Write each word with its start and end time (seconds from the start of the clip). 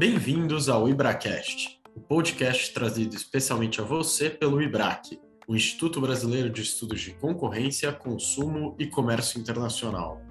Bem-vindos 0.00 0.70
ao 0.70 0.88
IbraCast, 0.88 1.78
o 1.94 2.00
podcast 2.00 2.72
trazido 2.72 3.14
especialmente 3.14 3.82
a 3.82 3.84
você 3.84 4.30
pelo 4.30 4.62
IBRAC, 4.62 5.20
o 5.46 5.54
Instituto 5.54 6.00
Brasileiro 6.00 6.48
de 6.48 6.62
Estudos 6.62 7.02
de 7.02 7.12
Concorrência, 7.12 7.92
Consumo 7.92 8.74
e 8.78 8.86
Comércio 8.86 9.38
Internacional. 9.38 10.22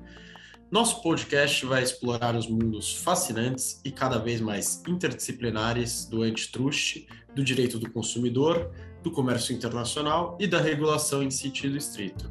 Nosso 0.72 1.04
podcast 1.04 1.64
vai 1.68 1.84
explorar 1.84 2.36
os 2.36 2.48
mundos 2.48 2.96
fascinantes 2.96 3.80
e 3.86 3.92
cada 3.92 4.18
vez 4.18 4.42
mais 4.42 4.82
interdisciplinares 4.88 6.06
do 6.06 6.24
antitrust, 6.24 7.06
do 7.36 7.44
direito 7.44 7.78
do 7.78 7.92
consumidor, 7.92 8.72
do 9.04 9.12
comércio 9.12 9.56
internacional 9.56 10.36
e 10.40 10.48
da 10.48 10.60
regulação 10.60 11.22
em 11.22 11.30
sentido 11.30 11.78
estrito. 11.78 12.28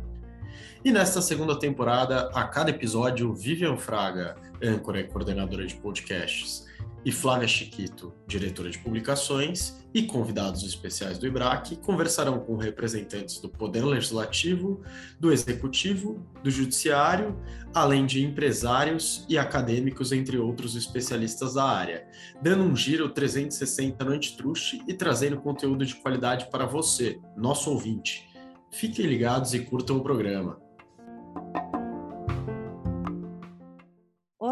E 0.84 0.90
nesta 0.90 1.22
segunda 1.22 1.56
temporada, 1.56 2.30
a 2.34 2.48
cada 2.48 2.70
episódio, 2.70 3.32
Vivian 3.32 3.76
Fraga, 3.76 4.34
âncora 4.60 4.98
e 4.98 5.04
coordenadora 5.04 5.64
de 5.64 5.76
podcasts, 5.76 6.66
e 7.04 7.12
Flávia 7.12 7.48
Chiquito, 7.48 8.12
diretora 8.26 8.70
de 8.70 8.78
publicações, 8.78 9.78
e 9.94 10.02
convidados 10.02 10.62
especiais 10.62 11.18
do 11.18 11.26
IBRAC 11.26 11.76
conversarão 11.76 12.40
com 12.40 12.56
representantes 12.56 13.40
do 13.40 13.48
Poder 13.48 13.84
Legislativo, 13.84 14.82
do 15.18 15.32
Executivo, 15.32 16.26
do 16.42 16.50
Judiciário, 16.50 17.38
além 17.72 18.04
de 18.04 18.22
empresários 18.22 19.24
e 19.28 19.38
acadêmicos, 19.38 20.12
entre 20.12 20.36
outros 20.36 20.76
especialistas 20.76 21.54
da 21.54 21.64
área, 21.64 22.06
dando 22.42 22.64
um 22.64 22.76
giro 22.76 23.08
360 23.08 24.04
no 24.04 24.12
Antitruste 24.12 24.82
e 24.86 24.92
trazendo 24.92 25.40
conteúdo 25.40 25.86
de 25.86 25.94
qualidade 25.94 26.50
para 26.50 26.66
você, 26.66 27.18
nosso 27.36 27.70
ouvinte. 27.70 28.28
Fiquem 28.70 29.06
ligados 29.06 29.54
e 29.54 29.60
curtam 29.60 29.96
o 29.96 30.02
programa. 30.02 30.67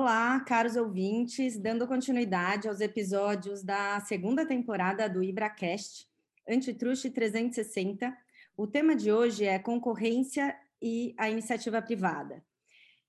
Olá, 0.07 0.39
caros 0.39 0.77
ouvintes, 0.77 1.59
dando 1.59 1.85
continuidade 1.85 2.69
aos 2.69 2.81
episódios 2.81 3.65
da 3.65 3.99
segunda 3.99 4.47
temporada 4.47 5.09
do 5.09 5.21
IbraCast, 5.21 6.07
Antitruste 6.49 7.11
360. 7.11 8.17
O 8.57 8.69
tema 8.69 8.95
de 8.95 9.11
hoje 9.11 9.45
é 9.45 9.59
concorrência 9.59 10.57
e 10.81 11.13
a 11.19 11.29
iniciativa 11.29 11.83
privada. 11.83 12.41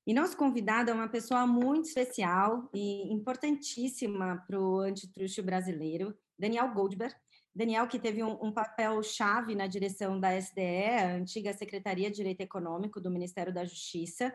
E 0.08 0.12
nosso 0.12 0.36
convidado 0.36 0.89
é 0.89 0.94
uma 0.95 1.08
pessoa 1.08 1.45
muito 1.45 1.86
especial 1.86 2.67
e 2.73 3.14
importantíssima 3.14 4.44
para 4.48 4.59
o 4.59 4.80
antitruste 4.80 5.44
brasileiro, 5.44 6.17
Daniel 6.36 6.73
Goldberg. 6.73 7.14
Daniel, 7.56 7.88
que 7.88 8.00
teve 8.00 8.23
um, 8.23 8.44
um 8.44 8.52
papel 8.52 9.04
chave 9.04 9.54
na 9.54 9.67
direção 9.67 10.20
da 10.20 10.36
SDE, 10.36 10.95
a 11.00 11.14
antiga 11.14 11.54
Secretaria 11.54 12.09
de 12.09 12.16
Direito 12.16 12.42
Econômico 12.42 13.00
do 13.00 13.11
Ministério 13.11 13.54
da 13.54 13.64
Justiça, 13.64 14.34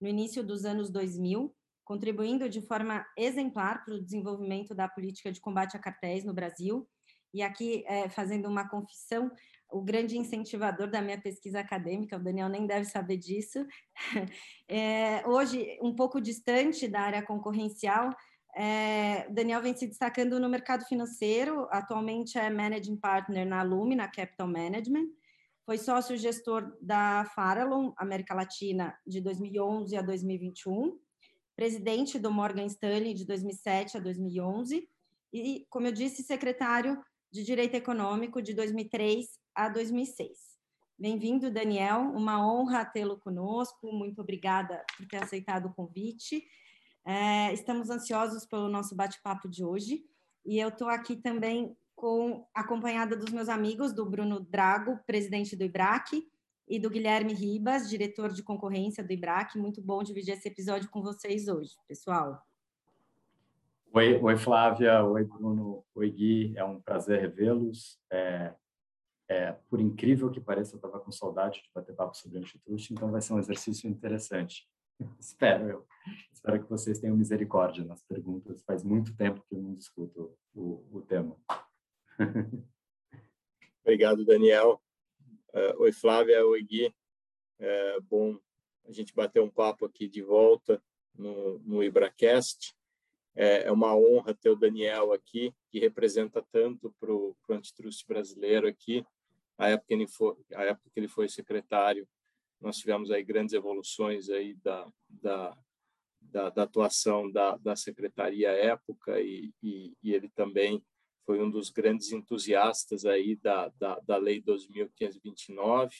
no 0.00 0.06
início 0.06 0.44
dos 0.44 0.64
anos 0.64 0.90
2000, 0.90 1.52
contribuindo 1.84 2.48
de 2.48 2.60
forma 2.60 3.04
exemplar 3.16 3.84
para 3.84 3.94
o 3.94 4.02
desenvolvimento 4.02 4.74
da 4.74 4.88
política 4.88 5.30
de 5.30 5.40
combate 5.40 5.76
a 5.76 5.80
cartéis 5.80 6.24
no 6.24 6.34
Brasil. 6.34 6.88
E 7.32 7.42
aqui, 7.42 7.84
é, 7.86 8.08
fazendo 8.08 8.48
uma 8.48 8.68
confissão, 8.68 9.30
o 9.70 9.82
grande 9.82 10.16
incentivador 10.16 10.88
da 10.88 11.02
minha 11.02 11.20
pesquisa 11.20 11.60
acadêmica, 11.60 12.16
o 12.16 12.22
Daniel 12.22 12.48
nem 12.48 12.66
deve 12.66 12.86
saber 12.86 13.16
disso. 13.16 13.66
É, 14.66 15.22
hoje, 15.28 15.78
um 15.82 15.94
pouco 15.94 16.20
distante 16.20 16.88
da 16.88 17.02
área 17.02 17.22
concorrencial, 17.22 18.08
é, 18.56 19.28
Daniel 19.30 19.60
vem 19.60 19.76
se 19.76 19.86
destacando 19.86 20.40
no 20.40 20.48
mercado 20.48 20.86
financeiro, 20.86 21.68
atualmente 21.70 22.38
é 22.38 22.48
Managing 22.48 22.96
Partner 22.96 23.46
na 23.46 23.62
Lumina 23.62 24.08
Capital 24.08 24.46
Management, 24.48 25.08
foi 25.66 25.76
sócio-gestor 25.76 26.76
da 26.80 27.24
Farallon 27.34 27.92
América 27.96 28.34
Latina 28.34 28.96
de 29.06 29.20
2011 29.20 29.96
a 29.96 30.02
2021, 30.02 30.98
presidente 31.56 32.18
do 32.18 32.30
Morgan 32.30 32.66
Stanley 32.66 33.14
de 33.14 33.24
2007 33.24 33.96
a 33.96 34.00
2011 34.00 34.88
e, 35.32 35.66
como 35.70 35.86
eu 35.86 35.92
disse, 35.92 36.22
secretário 36.22 37.02
de 37.30 37.42
Direito 37.42 37.74
Econômico 37.74 38.40
de 38.42 38.54
2003 38.54 39.38
a 39.54 39.68
2006. 39.68 40.54
Bem-vindo, 40.98 41.50
Daniel. 41.50 42.00
Uma 42.00 42.46
honra 42.46 42.84
tê-lo 42.84 43.18
conosco. 43.18 43.92
Muito 43.92 44.20
obrigada 44.20 44.84
por 44.96 45.06
ter 45.06 45.22
aceitado 45.22 45.66
o 45.66 45.74
convite. 45.74 46.46
É, 47.04 47.52
estamos 47.52 47.90
ansiosos 47.90 48.46
pelo 48.46 48.68
nosso 48.68 48.94
bate-papo 48.94 49.48
de 49.48 49.64
hoje 49.64 50.04
e 50.46 50.58
eu 50.58 50.68
estou 50.68 50.88
aqui 50.88 51.16
também 51.16 51.76
com 51.94 52.46
acompanhada 52.54 53.16
dos 53.16 53.30
meus 53.30 53.48
amigos, 53.48 53.92
do 53.92 54.04
Bruno 54.04 54.40
Drago, 54.40 54.98
presidente 55.06 55.56
do 55.56 55.64
IBRAC, 55.64 56.28
e 56.68 56.78
do 56.78 56.90
Guilherme 56.90 57.32
Ribas, 57.32 57.88
diretor 57.88 58.32
de 58.32 58.42
concorrência 58.42 59.04
do 59.04 59.12
IBRAC. 59.12 59.58
Muito 59.58 59.82
bom 59.82 60.02
dividir 60.02 60.34
esse 60.34 60.48
episódio 60.48 60.90
com 60.90 61.02
vocês 61.02 61.48
hoje, 61.48 61.72
pessoal. 61.86 62.42
Oi, 63.92 64.20
oi 64.20 64.36
Flávia, 64.36 65.04
oi 65.04 65.24
Bruno, 65.24 65.84
oi 65.94 66.10
Gui, 66.10 66.52
é 66.56 66.64
um 66.64 66.80
prazer 66.80 67.20
revê-los. 67.20 67.98
É, 68.10 68.52
é, 69.28 69.52
por 69.70 69.80
incrível 69.80 70.30
que 70.30 70.40
pareça, 70.40 70.74
eu 70.74 70.78
estava 70.78 70.98
com 70.98 71.12
saudade 71.12 71.62
de 71.62 71.70
bater 71.74 71.94
papo 71.94 72.16
sobre 72.16 72.38
antitrust, 72.38 72.90
então 72.90 73.10
vai 73.10 73.20
ser 73.20 73.34
um 73.34 73.38
exercício 73.38 73.88
interessante. 73.88 74.68
Espero 75.18 75.68
eu. 75.68 75.86
Espero 76.32 76.62
que 76.62 76.68
vocês 76.68 76.98
tenham 76.98 77.16
misericórdia 77.16 77.84
nas 77.84 78.02
perguntas. 78.02 78.62
Faz 78.64 78.82
muito 78.82 79.16
tempo 79.16 79.44
que 79.48 79.54
eu 79.54 79.62
não 79.62 79.74
discuto 79.74 80.36
o, 80.54 80.84
o 80.92 81.00
tema. 81.02 81.36
Obrigado, 83.82 84.24
Daniel. 84.24 84.83
Uh, 85.54 85.82
oi, 85.82 85.92
Flávia. 85.92 86.44
Oi, 86.44 86.64
Gui. 86.64 86.92
É 87.60 88.00
bom 88.00 88.36
a 88.86 88.90
gente 88.90 89.14
bater 89.14 89.40
um 89.40 89.48
papo 89.48 89.86
aqui 89.86 90.08
de 90.08 90.20
volta 90.20 90.82
no, 91.14 91.60
no 91.60 91.80
IbraCast. 91.80 92.74
É, 93.36 93.62
é 93.62 93.70
uma 93.70 93.96
honra 93.96 94.34
ter 94.34 94.50
o 94.50 94.56
Daniel 94.56 95.12
aqui, 95.12 95.54
que 95.70 95.78
representa 95.78 96.44
tanto 96.50 96.92
para 96.98 97.12
o 97.12 97.36
antitrust 97.48 98.04
brasileiro 98.04 98.66
aqui. 98.66 99.06
A 99.56 99.68
época, 99.68 99.86
que 99.86 99.94
ele 99.94 100.08
foi, 100.08 100.34
a 100.54 100.64
época 100.64 100.90
que 100.92 100.98
ele 100.98 101.06
foi 101.06 101.28
secretário, 101.28 102.08
nós 102.60 102.78
tivemos 102.78 103.12
aí 103.12 103.22
grandes 103.22 103.54
evoluções 103.54 104.30
aí 104.30 104.54
da, 104.54 104.92
da, 105.08 105.56
da, 106.20 106.50
da 106.50 106.62
atuação 106.64 107.30
da, 107.30 107.56
da 107.58 107.76
secretaria 107.76 108.50
à 108.50 108.54
época 108.54 109.20
e, 109.20 109.52
e, 109.62 109.96
e 110.02 110.14
ele 110.14 110.28
também 110.30 110.84
foi 111.24 111.42
um 111.42 111.50
dos 111.50 111.70
grandes 111.70 112.12
entusiastas 112.12 113.04
aí 113.04 113.36
da, 113.36 113.68
da, 113.78 113.98
da 114.00 114.16
Lei 114.16 114.42
2.529. 114.42 115.90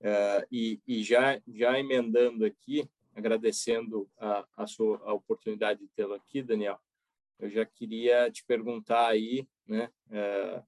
Uh, 0.00 0.46
e, 0.50 0.80
e 0.86 1.02
já, 1.02 1.40
já 1.46 1.78
emendando 1.78 2.44
aqui, 2.44 2.88
agradecendo 3.14 4.10
a, 4.18 4.44
a 4.56 4.66
sua 4.66 4.98
a 5.04 5.12
oportunidade 5.12 5.80
de 5.80 5.88
tê-lo 5.88 6.14
aqui, 6.14 6.42
Daniel, 6.42 6.78
eu 7.38 7.48
já 7.48 7.64
queria 7.64 8.30
te 8.30 8.44
perguntar 8.44 9.08
aí, 9.08 9.46
né, 9.66 9.90
uh, 10.08 10.62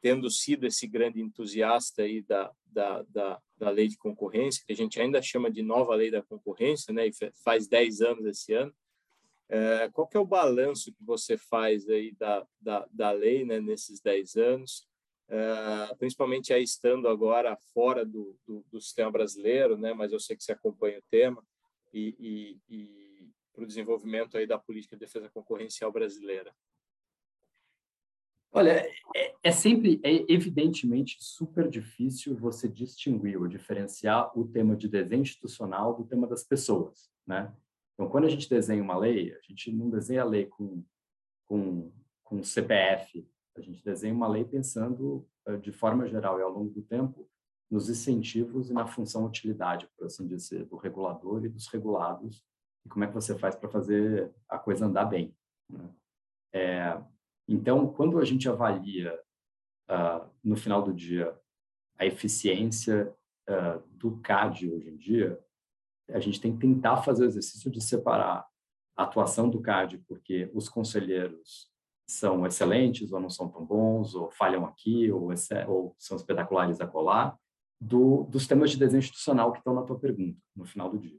tendo 0.00 0.30
sido 0.30 0.66
esse 0.66 0.86
grande 0.86 1.20
entusiasta 1.20 2.02
aí 2.02 2.22
da, 2.22 2.50
da, 2.64 3.02
da, 3.02 3.42
da, 3.58 3.70
lei 3.70 3.86
de 3.88 3.98
concorrência, 3.98 4.62
que 4.66 4.72
a 4.72 4.76
gente 4.76 5.00
ainda 5.00 5.20
chama 5.20 5.50
de 5.50 5.62
nova 5.62 5.94
lei 5.94 6.10
da 6.10 6.22
concorrência, 6.22 6.92
né, 6.92 7.08
e 7.08 7.12
faz 7.44 7.68
10 7.68 8.00
anos 8.00 8.24
esse 8.24 8.54
ano, 8.54 8.74
é, 9.50 9.90
qual 9.92 10.06
que 10.06 10.16
é 10.16 10.20
o 10.20 10.24
balanço 10.24 10.92
que 10.92 11.04
você 11.04 11.36
faz 11.36 11.88
aí 11.88 12.12
da, 12.12 12.46
da, 12.60 12.86
da 12.92 13.10
lei 13.10 13.44
né, 13.44 13.60
nesses 13.60 14.00
10 14.00 14.36
anos, 14.36 14.88
é, 15.28 15.94
principalmente 15.96 16.52
aí 16.52 16.62
estando 16.62 17.08
agora 17.08 17.56
fora 17.74 18.04
do, 18.04 18.36
do, 18.46 18.64
do, 18.70 18.80
sistema 18.80 19.10
brasileiro, 19.10 19.76
né, 19.76 19.92
mas 19.92 20.12
eu 20.12 20.20
sei 20.20 20.36
que 20.36 20.44
você 20.44 20.52
acompanha 20.52 21.00
o 21.00 21.04
tema, 21.10 21.44
e, 21.92 22.14
e, 22.68 22.74
e 22.76 23.28
para 23.52 23.64
o 23.64 23.66
desenvolvimento 23.66 24.36
aí 24.36 24.46
da 24.46 24.56
política 24.56 24.94
de 24.94 25.00
defesa 25.00 25.28
concorrencial 25.28 25.90
brasileira? 25.90 26.54
Olha, 28.52 28.84
é, 29.16 29.34
é, 29.42 29.52
sempre, 29.52 30.00
é 30.04 30.32
evidentemente 30.32 31.16
super 31.20 31.68
difícil 31.68 32.36
você 32.36 32.68
distinguir 32.68 33.36
ou 33.36 33.48
diferenciar 33.48 34.36
o 34.38 34.46
tema 34.46 34.76
de 34.76 34.88
desenho 34.88 35.22
institucional 35.22 35.94
do 35.94 36.04
tema 36.04 36.26
das 36.26 36.44
pessoas, 36.44 37.10
né? 37.26 37.52
Então, 38.00 38.08
quando 38.08 38.24
a 38.24 38.30
gente 38.30 38.48
desenha 38.48 38.82
uma 38.82 38.96
lei, 38.96 39.34
a 39.34 39.40
gente 39.42 39.70
não 39.70 39.90
desenha 39.90 40.22
a 40.22 40.24
lei 40.24 40.46
com, 40.46 40.82
com, 41.46 41.92
com 42.24 42.42
CPF, 42.42 43.28
a 43.54 43.60
gente 43.60 43.84
desenha 43.84 44.14
uma 44.14 44.26
lei 44.26 44.42
pensando, 44.42 45.28
eh, 45.46 45.58
de 45.58 45.70
forma 45.70 46.08
geral 46.08 46.38
e 46.38 46.42
ao 46.42 46.48
longo 46.48 46.70
do 46.70 46.80
tempo, 46.80 47.28
nos 47.70 47.90
incentivos 47.90 48.70
e 48.70 48.72
na 48.72 48.86
função 48.86 49.26
utilidade, 49.26 49.86
por 49.98 50.06
assim 50.06 50.26
dizer, 50.26 50.64
do 50.64 50.78
regulador 50.78 51.44
e 51.44 51.50
dos 51.50 51.66
regulados, 51.66 52.42
e 52.86 52.88
como 52.88 53.04
é 53.04 53.06
que 53.06 53.12
você 53.12 53.38
faz 53.38 53.54
para 53.54 53.68
fazer 53.68 54.32
a 54.48 54.58
coisa 54.58 54.86
andar 54.86 55.04
bem. 55.04 55.36
Né? 55.68 55.90
É, 56.54 57.02
então, 57.46 57.86
quando 57.92 58.18
a 58.18 58.24
gente 58.24 58.48
avalia, 58.48 59.14
uh, 59.90 60.26
no 60.42 60.56
final 60.56 60.80
do 60.82 60.94
dia, 60.94 61.38
a 61.98 62.06
eficiência 62.06 63.14
uh, 63.46 63.86
do 63.90 64.16
CAD 64.22 64.72
hoje 64.72 64.88
em 64.88 64.96
dia, 64.96 65.38
a 66.12 66.20
gente 66.20 66.40
tem 66.40 66.52
que 66.52 66.60
tentar 66.60 66.98
fazer 66.98 67.24
o 67.24 67.28
exercício 67.28 67.70
de 67.70 67.80
separar 67.80 68.46
a 68.96 69.02
atuação 69.02 69.48
do 69.48 69.60
CAD, 69.60 69.98
porque 70.06 70.50
os 70.54 70.68
conselheiros 70.68 71.70
são 72.08 72.44
excelentes 72.46 73.12
ou 73.12 73.20
não 73.20 73.30
são 73.30 73.48
tão 73.48 73.64
bons, 73.64 74.14
ou 74.14 74.30
falham 74.30 74.66
aqui, 74.66 75.10
ou, 75.10 75.30
ou 75.68 75.94
são 75.98 76.16
espetaculares 76.16 76.80
a 76.80 76.86
colar, 76.86 77.36
do, 77.80 78.24
dos 78.24 78.46
temas 78.46 78.70
de 78.70 78.78
desenho 78.78 78.98
institucional 78.98 79.52
que 79.52 79.58
estão 79.58 79.74
na 79.74 79.82
tua 79.82 79.98
pergunta, 79.98 80.38
no 80.54 80.64
final 80.64 80.90
do 80.90 80.98
dia. 80.98 81.18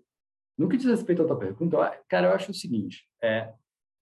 No 0.57 0.69
que 0.69 0.77
diz 0.77 0.85
respeito 0.85 1.23
à 1.23 1.25
tua 1.25 1.39
pergunta, 1.39 1.77
cara, 2.07 2.27
eu 2.27 2.33
acho 2.33 2.51
o 2.51 2.53
seguinte, 2.53 3.07
é, 3.21 3.53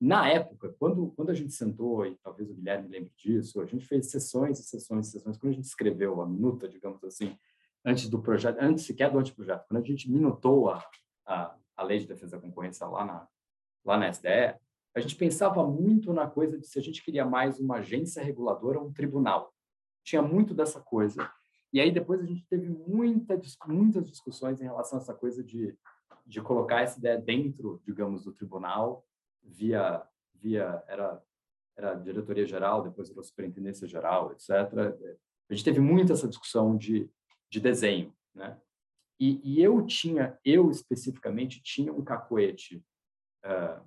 na 0.01 0.29
época, 0.29 0.73
quando, 0.79 1.11
quando 1.11 1.29
a 1.29 1.33
gente 1.33 1.53
sentou, 1.53 2.05
e 2.05 2.15
talvez 2.23 2.49
o 2.49 2.53
Guilherme 2.53 2.87
lembre 2.87 3.11
disso, 3.17 3.59
a 3.61 3.65
gente 3.65 3.85
fez 3.85 4.09
sessões 4.09 4.59
e 4.59 4.63
sessões 4.63 5.07
e 5.07 5.11
sessões. 5.11 5.37
Quando 5.37 5.51
a 5.51 5.55
gente 5.55 5.65
escreveu 5.65 6.21
a 6.21 6.27
minuta, 6.27 6.69
digamos 6.69 7.03
assim, 7.03 7.37
antes 7.85 8.09
do 8.09 8.21
projeto, 8.21 8.57
antes 8.59 8.85
sequer 8.85 9.11
do 9.11 9.19
anteprojeto, 9.19 9.65
quando 9.67 9.83
a 9.83 9.85
gente 9.85 10.09
minutou 10.09 10.69
a, 10.69 10.83
a, 11.25 11.55
a 11.75 11.83
lei 11.83 11.99
de 11.99 12.07
defesa 12.07 12.37
da 12.37 12.41
concorrência 12.41 12.85
lá 12.87 13.05
na, 13.05 13.27
lá 13.85 13.97
na 13.97 14.09
SDE, 14.09 14.55
a 14.95 14.99
gente 14.99 15.15
pensava 15.15 15.65
muito 15.65 16.11
na 16.13 16.27
coisa 16.27 16.57
de 16.57 16.67
se 16.67 16.79
a 16.79 16.81
gente 16.81 17.03
queria 17.03 17.25
mais 17.25 17.59
uma 17.59 17.77
agência 17.77 18.23
reguladora 18.23 18.79
ou 18.79 18.87
um 18.87 18.93
tribunal. 18.93 19.53
Tinha 20.03 20.21
muito 20.21 20.53
dessa 20.53 20.79
coisa. 20.81 21.29
E 21.71 21.79
aí 21.79 21.91
depois 21.91 22.21
a 22.21 22.25
gente 22.25 22.45
teve 22.47 22.67
muita, 22.67 23.39
muitas 23.67 24.09
discussões 24.09 24.59
em 24.59 24.65
relação 24.65 24.97
a 24.97 25.01
essa 25.01 25.13
coisa 25.13 25.43
de, 25.43 25.77
de 26.25 26.41
colocar 26.41 26.81
essa 26.81 26.97
ideia 26.97 27.17
dentro, 27.17 27.81
digamos, 27.85 28.23
do 28.23 28.31
tribunal, 28.31 29.05
via, 29.43 30.03
via 30.33 30.83
era, 30.87 31.21
era 31.77 31.93
diretoria 31.95 32.45
geral, 32.45 32.81
depois 32.81 33.09
virou 33.09 33.23
superintendência 33.23 33.87
geral, 33.87 34.31
etc. 34.31 34.49
A 35.49 35.53
gente 35.53 35.63
teve 35.63 35.79
muito 35.79 36.11
essa 36.11 36.27
discussão 36.27 36.75
de, 36.75 37.09
de 37.49 37.59
desenho, 37.59 38.13
né? 38.33 38.59
E, 39.19 39.41
e 39.43 39.61
eu 39.61 39.85
tinha, 39.85 40.39
eu 40.45 40.71
especificamente, 40.71 41.61
tinha 41.61 41.91
um 41.91 42.03
cacoete 42.03 42.83
uh, 43.43 43.85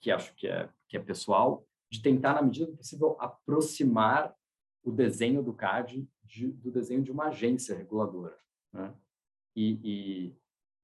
que 0.00 0.10
acho 0.10 0.34
que 0.34 0.48
é, 0.48 0.68
que 0.88 0.96
é 0.96 1.00
pessoal, 1.00 1.66
de 1.90 2.00
tentar, 2.00 2.34
na 2.34 2.42
medida 2.42 2.66
do 2.66 2.76
possível, 2.76 3.16
aproximar 3.20 4.34
o 4.82 4.90
desenho 4.90 5.42
do 5.42 5.52
CAD 5.52 6.08
de, 6.24 6.48
do 6.48 6.70
desenho 6.70 7.02
de 7.02 7.12
uma 7.12 7.26
agência 7.26 7.76
reguladora. 7.76 8.36
Né? 8.72 8.94
E, 9.54 9.78
e, 9.84 10.36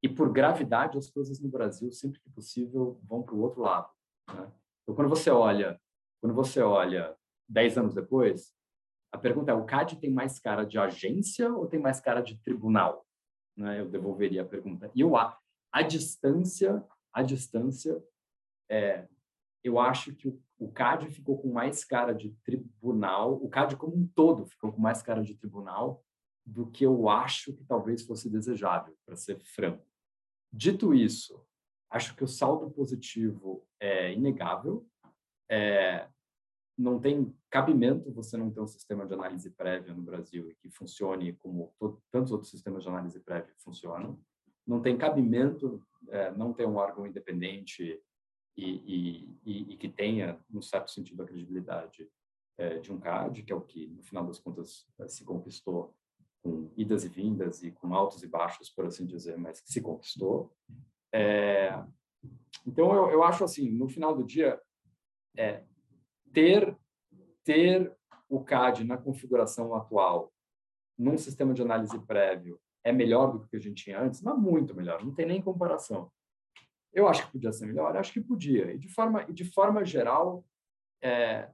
e, 0.02 0.08
por 0.08 0.30
gravidade, 0.30 0.98
as 0.98 1.08
coisas 1.08 1.40
no 1.40 1.48
Brasil, 1.48 1.90
sempre 1.90 2.20
que 2.20 2.30
possível, 2.30 3.00
vão 3.02 3.22
para 3.22 3.34
o 3.34 3.40
outro 3.40 3.62
lado. 3.62 3.90
Né? 4.28 4.52
Então, 4.82 4.94
quando 4.94 5.08
você 5.08 5.30
olha, 5.30 5.80
quando 6.20 6.34
você 6.34 6.60
olha 6.60 7.16
dez 7.48 7.78
anos 7.78 7.94
depois, 7.94 8.54
a 9.12 9.18
pergunta 9.18 9.50
é: 9.50 9.54
o 9.54 9.64
CAD 9.64 9.96
tem 10.00 10.10
mais 10.10 10.38
cara 10.38 10.64
de 10.64 10.78
agência 10.78 11.52
ou 11.52 11.66
tem 11.66 11.80
mais 11.80 12.00
cara 12.00 12.20
de 12.20 12.38
tribunal? 12.42 13.06
Né? 13.56 13.80
Eu 13.80 13.88
devolveria 13.88 14.42
a 14.42 14.46
pergunta. 14.46 14.90
E 14.94 15.00
eu 15.00 15.16
a, 15.16 15.38
a 15.72 15.82
distância, 15.82 16.84
a 17.12 17.22
distância 17.22 18.02
é, 18.70 19.06
eu 19.64 19.78
acho 19.78 20.14
que 20.14 20.28
o, 20.28 20.40
o 20.58 20.70
CAD 20.70 21.08
ficou 21.10 21.40
com 21.40 21.52
mais 21.52 21.84
cara 21.84 22.12
de 22.12 22.30
tribunal, 22.44 23.34
o 23.34 23.48
CAD 23.48 23.76
como 23.76 23.96
um 23.96 24.06
todo 24.06 24.46
ficou 24.46 24.72
com 24.72 24.80
mais 24.80 25.02
cara 25.02 25.22
de 25.22 25.34
tribunal 25.34 26.04
do 26.44 26.70
que 26.70 26.84
eu 26.84 27.08
acho 27.08 27.52
que 27.52 27.64
talvez 27.64 28.02
fosse 28.02 28.30
desejável, 28.30 28.96
para 29.04 29.16
ser 29.16 29.38
franco. 29.40 29.86
Dito 30.50 30.94
isso, 30.94 31.44
acho 31.90 32.14
que 32.16 32.24
o 32.24 32.28
saldo 32.28 32.70
positivo 32.70 33.66
é 33.78 34.12
inegável. 34.12 34.86
É, 35.50 36.08
não 36.76 36.98
tem 36.98 37.34
cabimento 37.50 38.12
você 38.12 38.36
não 38.36 38.50
ter 38.50 38.60
um 38.60 38.66
sistema 38.66 39.06
de 39.06 39.14
análise 39.14 39.50
prévia 39.50 39.94
no 39.94 40.02
Brasil 40.02 40.50
e 40.50 40.54
que 40.54 40.70
funcione 40.70 41.34
como 41.34 41.72
tantos 42.10 42.32
outros 42.32 42.50
sistemas 42.50 42.82
de 42.82 42.88
análise 42.88 43.20
prévia 43.20 43.54
funcionam. 43.58 44.20
Não 44.66 44.82
tem 44.82 44.98
cabimento 44.98 45.82
é, 46.08 46.30
não 46.32 46.52
ter 46.52 46.66
um 46.66 46.76
órgão 46.76 47.06
independente 47.06 48.00
e, 48.56 49.28
e, 49.44 49.72
e, 49.72 49.76
que 49.76 49.88
tenha, 49.88 50.38
num 50.50 50.60
certo 50.60 50.90
sentido, 50.90 51.22
a 51.22 51.26
credibilidade 51.26 52.08
é, 52.58 52.78
de 52.78 52.92
um 52.92 52.98
CAD, 52.98 53.42
que 53.44 53.52
é 53.52 53.56
o 53.56 53.60
que, 53.60 53.86
no 53.86 54.02
final 54.02 54.26
das 54.26 54.38
contas, 54.38 54.86
é, 54.98 55.06
se 55.06 55.24
conquistou 55.24 55.94
com 56.42 56.70
idas 56.76 57.04
e 57.04 57.08
vindas 57.08 57.62
e 57.62 57.70
com 57.70 57.94
altos 57.94 58.22
e 58.22 58.26
baixos, 58.26 58.68
por 58.68 58.84
assim 58.84 59.06
dizer, 59.06 59.38
mas 59.38 59.60
que 59.60 59.72
se 59.72 59.80
conquistou. 59.80 60.52
É, 61.12 61.82
então, 62.66 62.92
eu, 62.94 63.10
eu 63.10 63.22
acho 63.22 63.44
assim, 63.44 63.70
no 63.70 63.88
final 63.88 64.14
do 64.14 64.24
dia, 64.24 64.60
é, 65.36 65.62
ter, 66.32 66.76
ter 67.48 67.90
o 68.28 68.44
CAD 68.44 68.84
na 68.84 68.98
configuração 68.98 69.74
atual, 69.74 70.30
num 70.98 71.16
sistema 71.16 71.54
de 71.54 71.62
análise 71.62 71.98
prévio, 72.00 72.60
é 72.84 72.92
melhor 72.92 73.32
do 73.32 73.46
que 73.46 73.56
a 73.56 73.58
gente 73.58 73.84
tinha 73.84 73.98
antes? 73.98 74.20
Mas 74.20 74.38
muito 74.38 74.74
melhor, 74.74 75.02
não 75.02 75.14
tem 75.14 75.24
nem 75.24 75.40
comparação. 75.40 76.12
Eu 76.92 77.08
acho 77.08 77.24
que 77.24 77.32
podia 77.32 77.50
ser 77.50 77.64
melhor, 77.64 77.96
acho 77.96 78.12
que 78.12 78.20
podia. 78.20 78.70
E 78.74 78.78
de 78.78 78.90
forma, 78.90 79.24
de 79.24 79.44
forma 79.46 79.82
geral, 79.82 80.44
é, 81.02 81.50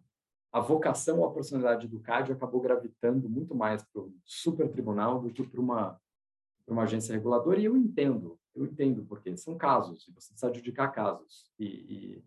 a 0.53 0.59
vocação, 0.59 1.25
a 1.25 1.33
personalidade 1.33 1.87
do 1.87 2.01
CAD 2.01 2.33
acabou 2.33 2.61
gravitando 2.61 3.29
muito 3.29 3.55
mais 3.55 3.85
para 3.85 4.03
o 4.03 4.13
super 4.25 4.69
tribunal 4.69 5.21
do 5.21 5.33
que 5.33 5.47
para 5.47 5.61
uma, 5.61 6.01
uma 6.67 6.83
agência 6.83 7.15
reguladora. 7.15 7.61
E 7.61 7.67
eu 7.67 7.77
entendo, 7.77 8.37
eu 8.53 8.65
entendo 8.65 9.05
porque 9.05 9.37
são 9.37 9.57
casos, 9.57 10.09
e 10.09 10.13
você 10.13 10.29
precisa 10.33 10.49
adjudicar 10.49 10.89
casos. 10.89 11.53
E, 11.57 11.67
e, 11.67 12.25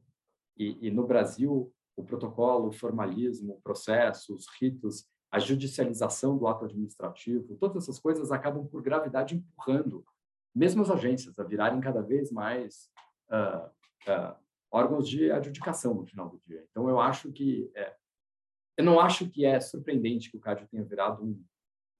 e, 0.57 0.87
e 0.87 0.91
no 0.91 1.05
Brasil, 1.05 1.73
o 1.97 2.03
protocolo, 2.03 2.69
o 2.69 2.71
formalismo, 2.71 3.55
o 3.55 3.61
processo, 3.61 4.33
os 4.33 4.45
ritos, 4.61 5.05
a 5.29 5.39
judicialização 5.39 6.37
do 6.37 6.47
ato 6.47 6.63
administrativo, 6.63 7.57
todas 7.57 7.83
essas 7.83 7.99
coisas 7.99 8.31
acabam 8.31 8.65
por 8.65 8.81
gravidade 8.81 9.35
empurrando 9.35 10.05
mesmo 10.57 10.81
as 10.81 10.89
agências 10.89 11.37
a 11.37 11.43
virarem 11.43 11.79
cada 11.79 12.01
vez 12.01 12.31
mais 12.31 12.89
uh, 13.29 13.67
uh, 14.11 14.35
órgãos 14.71 15.07
de 15.07 15.31
adjudicação 15.31 15.93
no 15.93 16.05
final 16.05 16.29
do 16.29 16.41
dia. 16.47 16.65
Então, 16.71 16.89
eu 16.89 16.99
acho 16.99 17.31
que 17.31 17.71
é, 17.75 17.95
eu 18.75 18.83
não 18.83 18.99
acho 18.99 19.29
que 19.29 19.45
é 19.45 19.59
surpreendente 19.59 20.31
que 20.31 20.37
o 20.37 20.39
CAD 20.39 20.67
tenha 20.67 20.83
virado 20.83 21.23
um, 21.23 21.43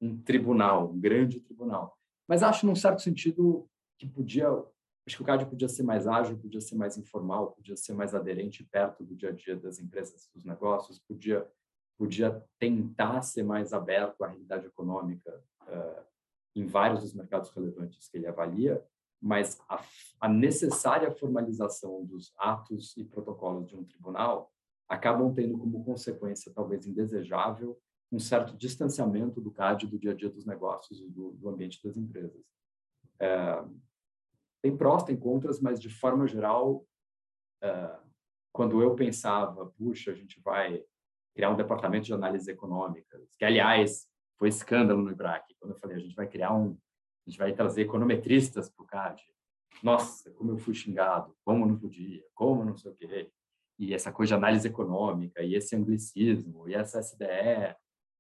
um 0.02 0.22
tribunal, 0.24 0.90
um 0.90 1.00
grande 1.00 1.40
tribunal, 1.40 1.96
mas 2.28 2.42
acho, 2.42 2.66
num 2.66 2.76
certo 2.76 3.02
sentido, 3.02 3.70
que 3.98 4.08
podia 4.08 4.48
acho 5.07 5.15
que 5.15 5.24
o 5.24 5.25
CAD 5.25 5.45
podia 5.45 5.69
ser 5.69 5.83
mais 5.83 6.06
ágil, 6.06 6.38
podia 6.38 6.59
ser 6.59 6.75
mais 6.75 6.98
informal, 6.98 7.54
podia 7.54 7.77
ser 7.77 7.94
mais 7.94 8.13
aderente 8.13 8.63
perto 8.63 9.06
do 9.06 9.15
dia 9.15 9.30
a 9.30 9.31
dia 9.31 9.56
das 9.56 9.80
empresas, 9.80 10.30
dos 10.36 10.44
negócios, 10.44 11.00
podia 11.00 11.50
podia 11.98 12.44
tentar 12.59 13.24
ser 13.24 13.42
mais 13.42 13.74
aberto 13.74 14.24
à 14.24 14.27
realidade 14.27 14.68
econômica 14.68 15.44
uh, 15.63 16.04
em 16.56 16.65
vários 16.65 17.01
dos 17.01 17.13
mercados 17.13 17.50
relevantes 17.50 18.07
que 18.07 18.18
ele 18.18 18.27
avalia, 18.27 18.86
mas 19.19 19.59
a, 19.68 19.83
a, 20.21 20.30
necessária 20.30 21.12
formalização 21.12 22.06
dos 22.06 22.31
atos 22.38 22.95
e 22.98 23.04
protocolos 23.04 23.68
de 23.68 23.75
um 23.75 23.83
tribunal 23.83 24.51
acabam 24.88 25.33
tendo 25.33 25.57
como 25.57 25.83
consequência, 25.83 26.54
talvez 26.54 26.86
indesejável, 26.86 27.80
um 28.12 28.19
certo 28.19 28.56
distanciamento 28.56 29.42
do 29.42 29.51
CAD 29.51 29.88
do 29.88 29.98
dia 29.98 30.12
a 30.12 30.15
dia 30.15 30.30
dos 30.30 30.45
negócios 30.45 31.01
e 31.01 31.09
do, 31.09 31.31
do 31.31 31.50
ambiente 31.50 31.81
das 31.83 31.98
empresas. 31.98 32.45
É, 33.19 33.63
tem 34.62 34.75
prós, 34.75 35.04
tem 35.04 35.15
contras, 35.15 35.59
mas 35.59 35.80
de 35.80 35.89
forma 35.89 36.27
geral, 36.27 36.86
é, 37.62 38.00
quando 38.51 38.81
eu 38.81 38.95
pensava, 38.95 39.68
puxa, 39.77 40.12
a 40.12 40.15
gente 40.15 40.42
vai 40.42 40.83
criar 41.35 41.52
um 41.52 41.56
departamento 41.56 42.06
de 42.06 42.14
análise 42.14 42.49
econômica, 42.49 43.21
que 43.37 43.45
aliás 43.45 44.07
foi 44.37 44.49
escândalo 44.49 45.02
no 45.02 45.11
IBRAC. 45.11 45.56
Quando 45.59 45.73
eu 45.73 45.80
falei, 45.80 45.97
a 45.97 45.99
gente 45.99 46.16
vai 46.16 46.28
criar 46.28 46.54
um, 46.54 46.78
a 47.26 47.30
gente 47.30 47.37
vai 47.37 47.54
trazer 47.54 47.81
econometristas 47.81 48.69
para 48.69 48.83
o 48.83 48.87
CAD. 48.87 49.21
Nossa, 49.83 50.31
como 50.31 50.52
eu 50.52 50.57
fui 50.57 50.73
xingado, 50.73 51.35
como 51.44 51.66
não 51.66 51.78
podia, 51.78 52.23
como 52.33 52.64
não 52.64 52.76
sei 52.76 52.92
o 52.92 52.95
quê. 52.95 53.31
E 53.78 53.94
essa 53.94 54.11
coisa 54.11 54.30
de 54.30 54.33
análise 54.35 54.68
econômica, 54.68 55.44
e 55.44 55.54
esse 55.54 55.76
anglicismo, 55.76 56.68
e 56.68 56.73
essa 56.73 56.99
SDE. 56.99 57.76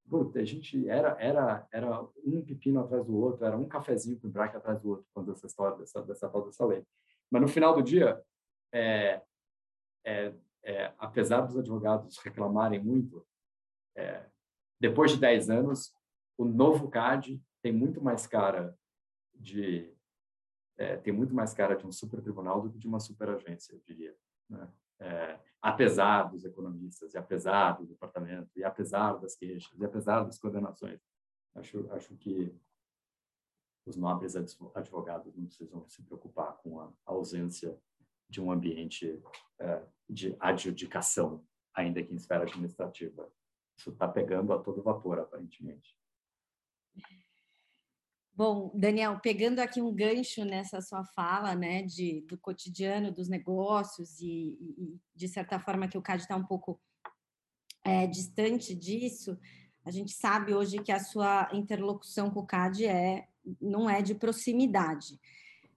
Puta, 0.09 0.39
a 0.39 0.45
gente 0.45 0.87
era, 0.87 1.17
era, 1.19 1.67
era 1.71 2.01
um 2.25 2.41
pepino 2.41 2.79
atrás 2.79 3.05
do 3.05 3.17
outro, 3.17 3.45
era 3.45 3.57
um 3.57 3.67
cafezinho 3.67 4.17
com 4.19 4.27
o 4.27 4.29
IBRAC 4.29 4.55
atrás 4.55 4.79
do 4.81 4.89
outro, 4.89 5.05
quando 5.13 5.31
essa 5.31 5.47
história 5.47 5.77
dessa, 5.77 6.01
dessa 6.01 6.29
tal 6.29 6.45
dessa 6.45 6.65
lei. 6.65 6.83
Mas 7.29 7.41
no 7.41 7.47
final 7.47 7.75
do 7.75 7.83
dia, 7.83 8.21
é, 8.71 9.21
é, 10.05 10.33
é, 10.63 10.93
apesar 10.97 11.41
dos 11.41 11.57
advogados 11.57 12.17
reclamarem 12.19 12.81
muito, 12.81 13.25
é, 13.95 14.25
depois 14.79 15.11
de 15.11 15.19
10 15.19 15.49
anos, 15.49 15.93
o 16.37 16.45
novo 16.45 16.89
CAD 16.89 17.41
tem 17.61 17.73
muito 17.73 18.01
mais 18.01 18.25
cara 18.25 18.77
de 19.35 19.93
é, 20.77 20.95
tem 20.97 21.11
muito 21.11 21.33
mais 21.33 21.53
cara 21.53 21.75
de 21.75 21.85
um 21.85 21.91
super 21.91 22.21
tribunal 22.21 22.61
do 22.61 22.69
que 22.69 22.77
de 22.77 22.87
uma 22.87 22.99
super 22.99 23.29
agência, 23.29 23.73
eu 23.73 23.81
diria. 23.85 24.15
Né? 24.47 24.67
É, 24.99 25.39
apesar 25.61 26.23
dos 26.23 26.43
economistas, 26.43 27.13
e 27.13 27.17
apesar 27.17 27.73
do 27.73 27.85
departamento, 27.85 28.49
e 28.55 28.63
apesar 28.63 29.13
das 29.19 29.35
queixas, 29.35 29.77
e 29.79 29.85
apesar 29.85 30.23
das 30.23 30.39
condenações, 30.39 30.99
acho, 31.55 31.91
acho 31.91 32.15
que 32.17 32.55
os 33.85 33.95
nobres 33.95 34.35
advogados 34.35 35.35
não 35.35 35.45
precisam 35.45 35.87
se 35.87 36.03
preocupar 36.03 36.57
com 36.57 36.79
a 36.81 36.91
ausência 37.05 37.79
de 38.29 38.41
um 38.41 38.51
ambiente 38.51 39.21
é, 39.59 39.83
de 40.09 40.35
adjudicação, 40.39 41.45
ainda 41.73 42.03
que 42.03 42.11
em 42.11 42.17
esfera 42.17 42.43
administrativa. 42.43 43.31
Isso 43.77 43.91
está 43.91 44.07
pegando 44.07 44.51
a 44.51 44.59
todo 44.59 44.83
vapor, 44.83 45.19
aparentemente. 45.19 45.95
Bom, 48.37 48.71
Daniel, 48.75 49.19
pegando 49.19 49.57
aqui 49.57 49.81
um 49.81 49.91
gancho 49.91 50.45
nessa 50.45 50.79
sua 50.79 51.03
fala, 51.03 51.55
né, 51.55 51.81
de, 51.81 52.21
do 52.29 52.37
cotidiano 52.37 53.11
dos 53.11 53.27
negócios 53.27 54.21
e, 54.21 54.55
e 54.77 54.95
de 55.15 55.27
certa 55.27 55.59
forma 55.59 55.87
que 55.87 55.97
o 55.97 56.01
CAD 56.03 56.21
está 56.21 56.35
um 56.35 56.45
pouco 56.45 56.79
é, 57.83 58.05
distante 58.05 58.75
disso, 58.75 59.35
a 59.83 59.89
gente 59.89 60.11
sabe 60.11 60.53
hoje 60.53 60.77
que 60.83 60.91
a 60.91 60.99
sua 60.99 61.49
interlocução 61.51 62.29
com 62.29 62.41
o 62.41 62.45
CAD 62.45 62.85
é, 62.85 63.27
não 63.59 63.89
é 63.89 64.03
de 64.03 64.13
proximidade. 64.13 65.19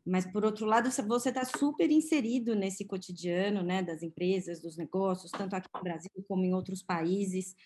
mas 0.04 0.26
por 0.26 0.44
outro 0.44 0.66
lado 0.66 0.90
você 0.90 1.30
está 1.30 1.46
super 1.46 1.90
inserido 1.90 2.54
nesse 2.54 2.84
cotidiano, 2.84 3.62
né, 3.62 3.82
das 3.82 4.02
empresas, 4.02 4.60
dos 4.60 4.76
negócios, 4.76 5.32
tanto 5.32 5.56
aqui 5.56 5.68
no 5.74 5.82
Brasil 5.82 6.10
como 6.28 6.44
em 6.44 6.52
outros 6.52 6.82
países. 6.82 7.56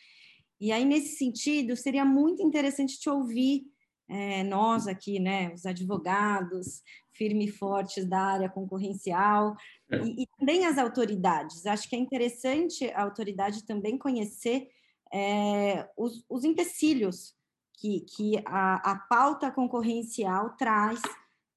E 0.61 0.71
aí 0.71 0.85
nesse 0.85 1.17
sentido 1.17 1.75
seria 1.75 2.05
muito 2.05 2.41
interessante 2.41 2.97
te 2.97 3.11
ouvir 3.11 3.74
é, 4.09 4.43
nós 4.45 4.87
aqui, 4.87 5.19
né, 5.19 5.53
os 5.55 5.65
advogados 5.65 6.83
firmes 7.13 7.51
e 7.51 7.53
fortes 7.53 8.09
da 8.09 8.21
área 8.21 8.49
concorrencial 8.49 9.55
é. 9.91 9.99
e, 9.99 10.23
e, 10.23 10.27
também 10.39 10.67
as 10.67 10.79
autoridades. 10.79 11.65
Acho 11.67 11.89
que 11.89 11.97
é 11.97 11.99
interessante 11.99 12.91
a 12.91 13.03
autoridade 13.03 13.65
também 13.65 13.97
conhecer 13.97 14.69
é, 15.13 15.89
os, 15.97 16.25
os 16.29 16.45
empecilhos 16.45 17.35
que, 17.75 18.01
que 18.01 18.43
a, 18.47 18.93
a 18.93 18.99
pauta 19.09 19.51
concorrencial 19.51 20.57
traz 20.57 21.01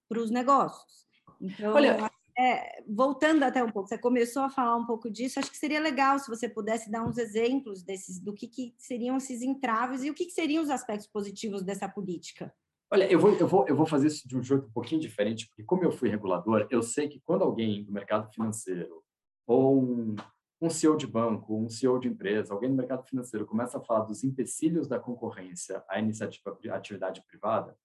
para 0.08 0.20
os 0.20 0.32
negócios. 0.32 1.08
Então, 1.42 1.74
Olha, 1.74 2.10
é, 2.38 2.84
voltando 2.88 3.44
até 3.44 3.64
um 3.64 3.72
pouco, 3.72 3.90
você 3.90 3.98
começou 3.98 4.44
a 4.44 4.50
falar 4.50 4.76
um 4.76 4.86
pouco 4.86 5.10
disso, 5.10 5.40
acho 5.40 5.50
que 5.50 5.58
seria 5.58 5.80
legal 5.80 6.20
se 6.20 6.30
você 6.30 6.48
pudesse 6.48 6.92
dar 6.92 7.04
uns 7.04 7.18
exemplos 7.18 7.82
desses, 7.82 8.20
do 8.20 8.34
que, 8.34 8.48
que 8.48 8.76
seriam 8.78 9.18
esses 9.18 9.42
entraves 9.42 10.04
e 10.04 10.12
o 10.12 10.14
que, 10.14 10.26
que, 10.26 10.32
seriam 10.32 10.62
os 10.62 10.70
aspectos 10.70 11.08
positivos 11.08 11.64
dessa 11.64 11.90
política. 11.90 12.54
Olha, 12.92 13.12
eu 13.12 13.20
vou, 13.20 13.36
eu, 13.36 13.48
vou, 13.48 13.68
eu 13.68 13.76
vou 13.76 13.88
fazer 13.88 14.08
isso 14.08 14.28
de 14.28 14.38
um 14.38 14.44
jeito 14.44 14.68
um 14.68 14.72
pouquinho 14.72 15.02
diferente, 15.02 15.48
porque 15.48 15.64
como 15.64 15.84
eu 15.84 15.92
fui 15.92 16.10
regulador, 16.10 16.68
eu 16.70 16.84
sei 16.84 17.08
que 17.10 17.20
quando 17.26 17.44
alguém 17.44 17.84
do 17.84 17.92
mercado 17.92 18.32
financeiro 18.32 19.04
ou 19.48 19.82
um, 19.82 20.16
um 20.62 20.70
CEO 20.70 20.96
de 20.96 21.08
banco, 21.08 21.58
um 21.58 21.70
CEO 21.70 22.00
de 22.00 22.08
empresa, 22.08 22.54
alguém 22.54 22.70
do 22.70 22.76
mercado 22.76 23.04
financeiro 23.04 23.48
começa 23.48 23.80
a 23.80 23.82
falar 23.82 24.02
dos 24.02 24.24
empecilhos 24.24 24.88
da 24.88 25.00
concorrência 25.00 25.84
à 25.90 26.00
iniciativa, 26.00 26.56
à 26.70 26.76
atividade 26.76 27.24
privada, 27.28 27.76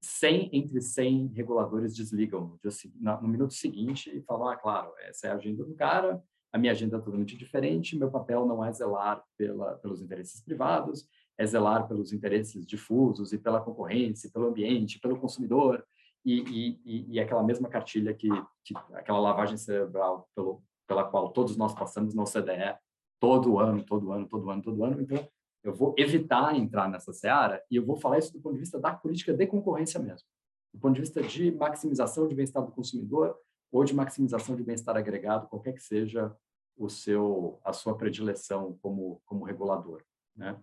100 0.00 0.50
entre 0.52 0.80
100 0.80 1.28
reguladores 1.34 1.94
desligam 1.94 2.58
no, 3.00 3.28
minuto 3.28 3.54
seguinte 3.54 4.10
e 4.14 4.22
falam, 4.22 4.48
ah, 4.48 4.56
claro, 4.56 4.92
essa 5.00 5.26
é 5.26 5.30
a 5.30 5.34
agenda 5.34 5.64
do 5.64 5.74
cara, 5.74 6.22
a 6.52 6.58
minha 6.58 6.72
agenda 6.72 6.96
é 6.96 7.00
totalmente 7.00 7.36
diferente, 7.36 7.98
meu 7.98 8.10
papel 8.10 8.46
não 8.46 8.64
é 8.64 8.72
zelar 8.72 9.22
pela, 9.36 9.76
pelos 9.76 10.00
interesses 10.00 10.42
privados, 10.42 11.06
é 11.38 11.46
zelar 11.46 11.86
pelos 11.86 12.12
interesses 12.12 12.66
difusos 12.66 13.32
e 13.32 13.38
pela 13.38 13.60
concorrência, 13.60 14.30
pelo 14.32 14.48
ambiente, 14.48 14.98
pelo 14.98 15.18
consumidor, 15.18 15.84
e, 16.24 16.78
e, 16.84 17.14
e 17.14 17.20
aquela 17.20 17.42
mesma 17.42 17.68
cartilha 17.68 18.12
que, 18.12 18.28
que, 18.64 18.74
aquela 18.92 19.20
lavagem 19.20 19.56
cerebral 19.56 20.28
pelo, 20.34 20.62
pela 20.86 21.04
qual 21.04 21.30
todos 21.30 21.56
nós 21.56 21.74
passamos 21.74 22.14
no 22.14 22.24
CDE 22.24 22.76
todo 23.18 23.58
ano, 23.58 23.82
todo 23.84 24.12
ano, 24.12 24.26
todo 24.26 24.50
ano, 24.50 24.62
todo 24.62 24.84
ano. 24.84 25.00
Então, 25.00 25.28
eu 25.62 25.74
vou 25.74 25.94
evitar 25.98 26.54
entrar 26.56 26.88
nessa 26.88 27.12
seara 27.12 27.62
e 27.70 27.76
eu 27.76 27.84
vou 27.84 27.96
falar 27.96 28.18
isso 28.18 28.32
do 28.32 28.40
ponto 28.40 28.54
de 28.54 28.60
vista 28.60 28.78
da 28.78 28.94
política 28.94 29.34
de 29.34 29.46
concorrência 29.46 30.00
mesmo, 30.00 30.26
do 30.72 30.80
ponto 30.80 30.94
de 30.94 31.00
vista 31.00 31.22
de 31.22 31.50
maximização 31.52 32.26
de 32.26 32.34
bem-estar 32.34 32.64
do 32.64 32.72
consumidor 32.72 33.36
ou 33.70 33.84
de 33.84 33.94
maximização 33.94 34.56
de 34.56 34.62
bem-estar 34.62 34.96
agregado, 34.96 35.48
qualquer 35.48 35.72
que 35.72 35.82
seja 35.82 36.34
o 36.76 36.88
seu 36.88 37.60
a 37.62 37.72
sua 37.72 37.96
predileção 37.96 38.78
como 38.80 39.20
como 39.26 39.44
regulador, 39.44 40.02
né? 40.34 40.58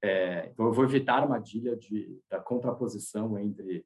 É, 0.00 0.46
então 0.46 0.66
eu 0.66 0.72
vou 0.72 0.84
evitar 0.84 1.14
a 1.14 1.22
armadilha 1.22 1.76
de 1.76 2.20
da 2.30 2.38
contraposição 2.38 3.36
entre 3.38 3.84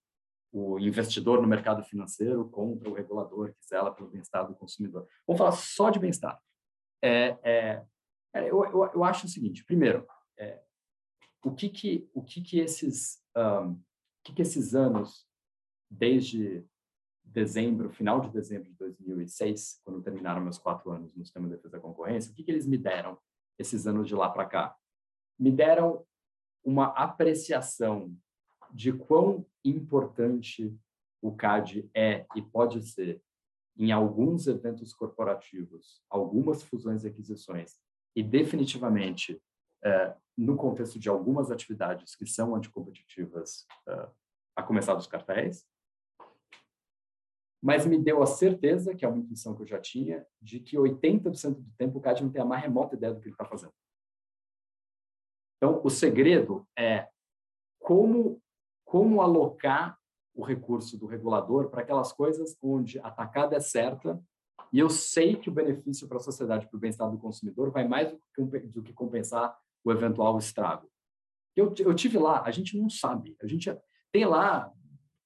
o 0.53 0.79
investidor 0.79 1.41
no 1.41 1.49
mercado 1.49 1.83
financeiro 1.83 2.47
contra 2.51 2.89
o 2.91 2.93
regulador 2.93 3.55
que 3.55 3.67
zela 3.67 3.91
pelo 3.91 4.11
bem-estar 4.11 4.47
do 4.47 4.55
consumidor. 4.55 5.09
Vamos 5.27 5.39
falar 5.39 5.53
só 5.53 5.89
de 5.89 5.99
bem-estar. 5.99 6.39
É, 7.03 7.39
é, 7.43 7.83
é 8.35 8.51
eu, 8.51 8.63
eu, 8.67 8.91
eu 8.95 9.03
acho 9.05 9.25
o 9.25 9.29
seguinte: 9.29 9.65
primeiro, 9.65 10.07
é, 10.39 10.63
o 11.45 11.53
que 11.55 11.69
que 11.69 12.11
o 12.15 12.23
que 12.23 12.41
que 12.41 12.61
esses 12.61 13.23
um, 13.37 13.81
que 14.25 14.33
que 14.33 14.43
esses 14.43 14.75
anos 14.75 15.27
desde 15.91 16.65
dezembro, 17.25 17.91
final 17.91 18.21
de 18.21 18.31
dezembro 18.31 18.71
de 18.71 18.77
2006, 18.77 19.81
quando 19.85 20.03
terminaram 20.03 20.41
meus 20.41 20.59
quatro 20.59 20.91
anos 20.91 21.15
no 21.15 21.25
sistema 21.25 21.49
de 21.49 21.55
defesa 21.55 21.77
da 21.77 21.81
concorrência, 21.81 22.31
o 22.31 22.35
que 22.35 22.45
que 22.45 22.51
eles 22.51 22.67
me 22.67 22.77
deram 22.77 23.19
esses 23.59 23.87
anos 23.87 24.09
de 24.09 24.15
lá 24.15 24.29
para 24.29 24.47
cá? 24.47 24.77
Me 25.39 25.51
deram 25.51 26.05
uma 26.65 26.87
apreciação 26.87 28.15
de 28.73 28.93
quão 28.93 29.47
importante 29.65 30.77
o 31.21 31.35
CAD 31.35 31.89
é 31.95 32.27
e 32.35 32.43
pode 32.43 32.83
ser 32.83 33.23
em 33.77 33.93
alguns 33.93 34.47
eventos 34.47 34.93
corporativos, 34.93 36.03
algumas 36.11 36.63
fusões 36.63 37.05
e 37.05 37.09
aquisições, 37.09 37.79
e 38.15 38.23
definitivamente 38.23 39.41
é, 39.85 40.15
no 40.37 40.57
contexto 40.57 40.99
de 40.99 41.09
algumas 41.09 41.51
atividades 41.51 42.15
que 42.15 42.27
são 42.27 42.55
anticompetitivas, 42.55 43.67
é, 43.89 44.09
a 44.57 44.63
começar 44.63 44.95
dos 44.95 45.07
cartéis, 45.07 45.67
mas 47.63 47.87
me 47.87 47.97
deu 47.97 48.23
a 48.23 48.27
certeza, 48.27 48.95
que 48.95 49.05
é 49.05 49.09
uma 49.09 49.19
intuição 49.19 49.55
que 49.55 49.63
eu 49.63 49.67
já 49.67 49.81
tinha, 49.81 50.27
de 50.41 50.59
que 50.59 50.77
80% 50.77 51.55
do 51.55 51.71
tempo 51.79 51.99
o 51.99 52.01
CAD 52.01 52.25
não 52.25 52.31
tem 52.31 52.43
a 52.43 52.45
mais 52.45 52.63
remota 52.63 52.97
ideia 52.97 53.15
do 53.15 53.21
que 53.21 53.29
ele 53.29 53.35
está 53.35 53.45
fazendo. 53.45 53.73
Então, 55.57 55.81
o 55.85 55.89
segredo 55.89 56.67
é 56.77 57.09
como, 57.79 58.43
como 58.85 59.21
alocar 59.21 59.97
o 60.35 60.43
recurso 60.45 60.99
do 60.99 61.07
regulador 61.07 61.71
para 61.71 61.83
aquelas 61.83 62.13
coisas 62.13 62.57
onde 62.61 62.99
a 62.99 63.11
tacada 63.11 63.55
é 63.55 63.61
certa 63.61 64.21
e 64.73 64.79
eu 64.79 64.89
sei 64.89 65.37
que 65.37 65.51
o 65.51 65.53
benefício 65.53 66.09
para 66.09 66.17
a 66.17 66.21
sociedade, 66.21 66.67
para 66.67 66.77
o 66.77 66.81
bem-estar 66.81 67.11
do 67.11 67.19
consumidor, 67.19 67.71
vai 67.71 67.87
mais 67.87 68.11
do 68.65 68.83
que 68.83 68.93
compensar 68.93 69.57
o 69.85 69.93
eventual 69.93 70.39
estrago. 70.39 70.89
Eu, 71.55 71.75
eu 71.79 71.95
tive 71.95 72.19
lá, 72.19 72.43
a 72.45 72.51
gente 72.51 72.79
não 72.79 72.89
sabe, 72.89 73.37
a 73.43 73.47
gente 73.47 73.71
tem 74.11 74.25
lá, 74.25 74.73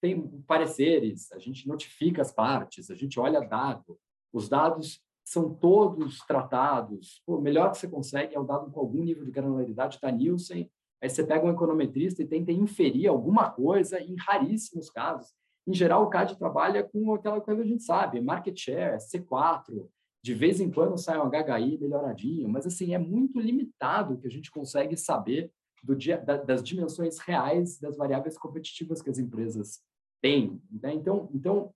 tem 0.01 0.29
pareceres, 0.47 1.31
a 1.33 1.39
gente 1.39 1.67
notifica 1.69 2.23
as 2.23 2.33
partes, 2.33 2.91
a 2.91 2.95
gente 2.95 3.19
olha 3.19 3.41
dado, 3.41 3.99
os 4.33 4.49
dados 4.49 5.01
são 5.25 5.55
todos 5.55 6.19
tratados, 6.21 7.23
o 7.27 7.39
melhor 7.39 7.73
que 7.73 7.79
você 7.79 7.89
consegue 7.89 8.35
é 8.35 8.41
o 8.41 8.45
dado 8.45 8.71
com 8.71 8.81
algum 8.81 9.03
nível 9.03 9.25
de 9.25 9.31
granularidade 9.31 9.99
da 10.01 10.11
Nielsen, 10.11 10.71
aí 11.03 11.09
você 11.09 11.25
pega 11.25 11.45
um 11.45 11.51
econometrista 11.51 12.23
e 12.23 12.27
tenta 12.27 12.53
inferir 12.53 13.09
alguma 13.09 13.51
coisa, 13.51 14.01
em 14.01 14.17
raríssimos 14.17 14.91
casos. 14.91 15.35
Em 15.67 15.75
geral, 15.75 16.05
o 16.05 16.09
CAD 16.09 16.39
trabalha 16.39 16.85
com 16.85 17.13
aquela 17.13 17.41
coisa 17.41 17.61
que 17.61 17.67
a 17.67 17.71
gente 17.71 17.83
sabe, 17.83 18.21
market 18.21 18.57
share, 18.57 18.99
C4, 18.99 19.89
de 20.27 20.35
vez 20.35 20.61
em 20.61 20.69
quando 20.69 20.99
sai 20.99 21.21
um 21.21 21.31
HHI 21.31 21.79
melhoradinho, 21.79 22.49
mas 22.49 22.67
assim 22.67 22.93
é 22.93 22.99
muito 22.99 23.39
limitado 23.39 24.15
o 24.15 24.19
que 24.19 24.27
a 24.27 24.31
gente 24.31 24.51
consegue 24.51 24.97
saber 24.97 25.53
dia, 25.97 26.19
da, 26.19 26.37
das 26.37 26.65
dimensões 26.65 27.21
reais 27.21 27.79
das 27.79 27.97
variáveis 27.97 28.37
competitivas 28.37 29.01
que 29.01 29.09
as 29.09 29.21
empresas 29.21 29.81
têm. 30.21 30.61
Né? 30.69 30.95
Então, 30.95 31.31
então 31.33 31.73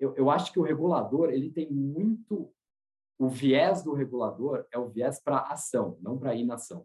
eu, 0.00 0.16
eu 0.16 0.30
acho 0.30 0.52
que 0.52 0.58
o 0.58 0.64
regulador 0.64 1.30
ele 1.30 1.48
tem 1.52 1.70
muito 1.70 2.52
o 3.20 3.28
viés 3.28 3.84
do 3.84 3.92
regulador 3.92 4.66
é 4.72 4.78
o 4.80 4.88
viés 4.88 5.22
para 5.22 5.38
ação, 5.42 5.96
não 6.00 6.18
para 6.18 6.34
inação. 6.34 6.84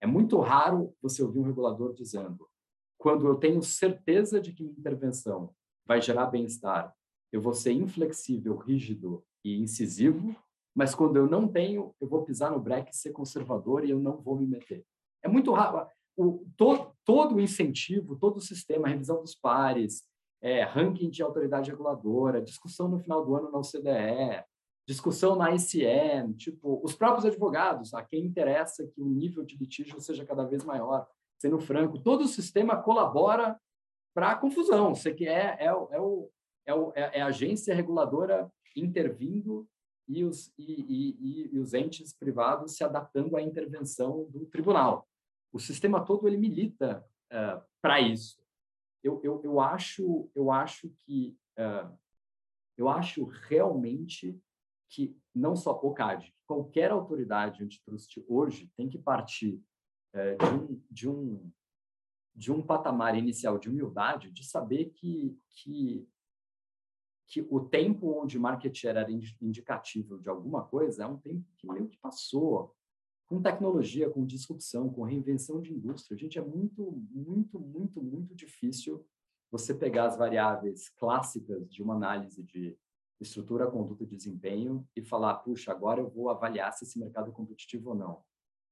É 0.00 0.06
muito 0.06 0.38
raro 0.38 0.94
você 1.02 1.20
ouvir 1.20 1.40
um 1.40 1.42
regulador 1.42 1.92
dizendo: 1.92 2.48
quando 2.96 3.26
eu 3.26 3.34
tenho 3.34 3.60
certeza 3.60 4.40
de 4.40 4.52
que 4.52 4.62
minha 4.62 4.78
intervenção 4.78 5.52
vai 5.84 6.00
gerar 6.00 6.26
bem-estar, 6.26 6.94
eu 7.32 7.40
vou 7.40 7.54
ser 7.54 7.72
inflexível, 7.72 8.56
rígido 8.56 9.24
e 9.44 9.58
incisivo, 9.60 10.36
mas 10.74 10.94
quando 10.94 11.16
eu 11.16 11.26
não 11.26 11.46
tenho, 11.46 11.94
eu 12.00 12.08
vou 12.08 12.24
pisar 12.24 12.50
no 12.50 12.58
breque, 12.58 12.96
ser 12.96 13.12
conservador 13.12 13.84
e 13.84 13.90
eu 13.90 14.00
não 14.00 14.20
vou 14.20 14.36
me 14.36 14.46
meter. 14.46 14.84
É 15.22 15.28
muito 15.28 15.52
raro. 15.52 15.86
O, 16.16 16.44
todo, 16.56 16.92
todo 17.04 17.36
o 17.36 17.40
incentivo, 17.40 18.16
todo 18.16 18.36
o 18.36 18.40
sistema, 18.40 18.88
revisão 18.88 19.20
dos 19.20 19.34
pares, 19.34 20.02
é, 20.42 20.62
ranking 20.62 21.08
de 21.08 21.22
autoridade 21.22 21.70
reguladora, 21.70 22.42
discussão 22.42 22.88
no 22.88 22.98
final 22.98 23.24
do 23.24 23.34
ano 23.34 23.50
na 23.50 23.58
OCDE, 23.58 24.44
discussão 24.86 25.36
na 25.36 25.54
ICM, 25.54 26.34
tipo, 26.34 26.80
os 26.84 26.94
próprios 26.94 27.24
advogados, 27.24 27.94
a 27.94 28.02
quem 28.02 28.24
interessa 28.24 28.86
que 28.86 29.00
o 29.00 29.06
nível 29.06 29.44
de 29.44 29.56
litígio 29.56 29.98
seja 30.00 30.24
cada 30.24 30.44
vez 30.44 30.64
maior, 30.64 31.06
sendo 31.38 31.58
franco, 31.58 31.98
todo 31.98 32.22
o 32.22 32.28
sistema 32.28 32.76
colabora 32.76 33.58
para 34.14 34.32
a 34.32 34.36
confusão. 34.36 34.94
Você 34.94 35.14
que 35.14 35.26
é, 35.26 35.56
é, 35.58 35.66
é, 35.66 36.00
o, 36.00 36.30
é, 36.66 36.74
o, 36.74 36.92
é, 36.94 37.18
é 37.18 37.22
a 37.22 37.26
agência 37.26 37.74
reguladora 37.74 38.50
intervindo 38.76 39.66
e 40.06 40.24
os, 40.24 40.52
e, 40.58 40.82
e, 40.82 41.54
e, 41.54 41.58
os 41.58 41.72
entes 41.74 42.12
privados 42.12 42.76
se 42.76 42.84
adaptando 42.84 43.36
à 43.36 43.42
intervenção 43.42 44.24
do 44.30 44.46
tribunal. 44.46 45.08
O 45.52 45.58
sistema 45.58 46.04
todo 46.04 46.26
ele 46.26 46.36
milita 46.36 47.04
uh, 47.32 47.34
eh, 47.34 47.62
para 47.80 48.00
isso. 48.00 48.42
Eu, 49.02 49.20
eu, 49.22 49.40
eu, 49.44 49.60
acho, 49.60 50.28
eu 50.34 50.50
acho 50.50 50.90
que 51.04 51.36
uh, 51.58 51.96
eu 52.76 52.88
acho 52.88 53.24
realmente 53.24 54.38
que 54.88 55.16
não 55.34 55.54
só 55.56 55.72
o 55.82 55.94
CAD, 55.94 56.34
qualquer 56.46 56.90
autoridade 56.90 57.62
antitrust 57.62 58.24
hoje 58.28 58.70
tem 58.76 58.88
que 58.88 58.98
partir 58.98 59.62
uh, 60.14 60.36
de, 60.38 60.54
um, 60.54 60.82
de, 60.90 61.08
um, 61.08 61.52
de 62.34 62.52
um 62.52 62.62
patamar 62.62 63.16
inicial 63.16 63.58
de 63.58 63.68
humildade, 63.68 64.30
de 64.30 64.44
saber 64.44 64.86
que, 64.90 65.38
que 65.50 66.06
que 67.26 67.46
o 67.50 67.60
tempo 67.60 68.20
onde 68.22 68.38
market 68.38 68.74
share 68.76 68.98
era 68.98 69.10
indicativo 69.40 70.18
de 70.18 70.28
alguma 70.28 70.64
coisa 70.64 71.04
é 71.04 71.06
um 71.06 71.16
tempo 71.16 71.44
que 71.56 71.66
meio 71.66 71.88
que 71.88 71.98
passou 71.98 72.74
com 73.26 73.40
tecnologia, 73.40 74.10
com 74.10 74.24
disrupção, 74.24 74.90
com 74.90 75.02
reinvenção 75.02 75.60
de 75.60 75.72
indústria. 75.72 76.16
Gente, 76.16 76.38
é 76.38 76.42
muito, 76.42 76.92
muito, 77.10 77.58
muito, 77.58 78.02
muito 78.02 78.34
difícil 78.34 79.04
você 79.50 79.74
pegar 79.74 80.06
as 80.06 80.16
variáveis 80.16 80.90
clássicas 80.90 81.68
de 81.70 81.82
uma 81.82 81.94
análise 81.94 82.42
de 82.42 82.76
estrutura, 83.20 83.70
conduta 83.70 84.02
e 84.02 84.06
desempenho 84.06 84.86
e 84.94 85.02
falar, 85.02 85.34
puxa, 85.36 85.72
agora 85.72 86.00
eu 86.00 86.10
vou 86.10 86.28
avaliar 86.28 86.72
se 86.72 86.84
esse 86.84 86.98
mercado 86.98 87.30
é 87.30 87.32
competitivo 87.32 87.90
ou 87.90 87.94
não. 87.94 88.22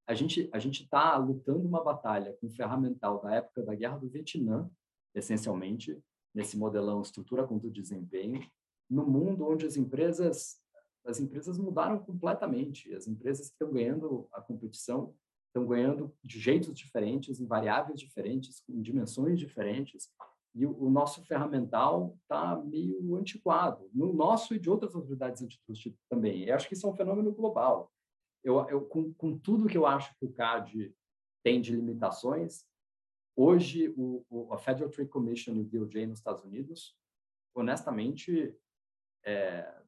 A 0.06 0.14
gente 0.14 0.50
a 0.52 0.58
gente 0.58 0.82
está 0.82 1.16
lutando 1.16 1.66
uma 1.66 1.82
batalha 1.82 2.36
com 2.40 2.50
ferramental 2.50 3.22
da 3.22 3.34
época 3.36 3.62
da 3.62 3.74
Guerra 3.74 3.98
do 3.98 4.08
Vietnã, 4.08 4.68
essencialmente 5.14 5.96
nesse 6.34 6.56
modelão 6.56 7.02
estrutura, 7.02 7.46
conduta 7.46 7.78
e 7.78 7.82
desempenho, 7.82 8.40
no 8.88 9.06
mundo 9.06 9.46
onde 9.46 9.66
as 9.66 9.76
empresas 9.76 10.62
as 11.04 11.18
empresas 11.18 11.58
mudaram 11.58 11.98
completamente. 11.98 12.94
As 12.94 13.06
empresas 13.06 13.48
que 13.48 13.54
estão 13.54 13.72
ganhando 13.72 14.28
a 14.32 14.40
competição 14.40 15.14
estão 15.48 15.66
ganhando 15.66 16.14
de 16.22 16.38
jeitos 16.38 16.72
diferentes, 16.74 17.40
em 17.40 17.46
variáveis 17.46 18.00
diferentes, 18.00 18.62
em 18.68 18.80
dimensões 18.80 19.38
diferentes. 19.38 20.08
E 20.54 20.64
o, 20.64 20.84
o 20.84 20.90
nosso 20.90 21.24
ferramental 21.24 22.16
está 22.22 22.56
meio 22.56 23.16
antiquado, 23.16 23.90
no 23.92 24.12
nosso 24.12 24.54
e 24.54 24.58
de 24.58 24.70
outras 24.70 24.94
autoridades 24.94 25.42
antitrust 25.42 25.94
também. 26.08 26.44
Eu 26.44 26.54
acho 26.54 26.68
que 26.68 26.74
isso 26.74 26.86
é 26.86 26.90
um 26.90 26.96
fenômeno 26.96 27.32
global. 27.32 27.90
Eu, 28.42 28.66
eu 28.68 28.82
com, 28.82 29.12
com 29.14 29.36
tudo 29.38 29.68
que 29.68 29.76
eu 29.76 29.86
acho 29.86 30.14
que 30.18 30.24
o 30.24 30.32
CAD 30.32 30.94
tem 31.44 31.60
de 31.60 31.74
limitações, 31.74 32.64
hoje 33.36 33.88
o, 33.96 34.24
o, 34.28 34.52
a 34.52 34.58
Federal 34.58 34.90
Trade 34.90 35.10
Commission 35.10 35.54
e 35.54 35.60
o 35.60 35.64
DOJ 35.64 36.06
nos 36.06 36.18
Estados 36.18 36.44
Unidos, 36.44 36.96
honestamente, 37.54 38.56
é, 39.24 39.82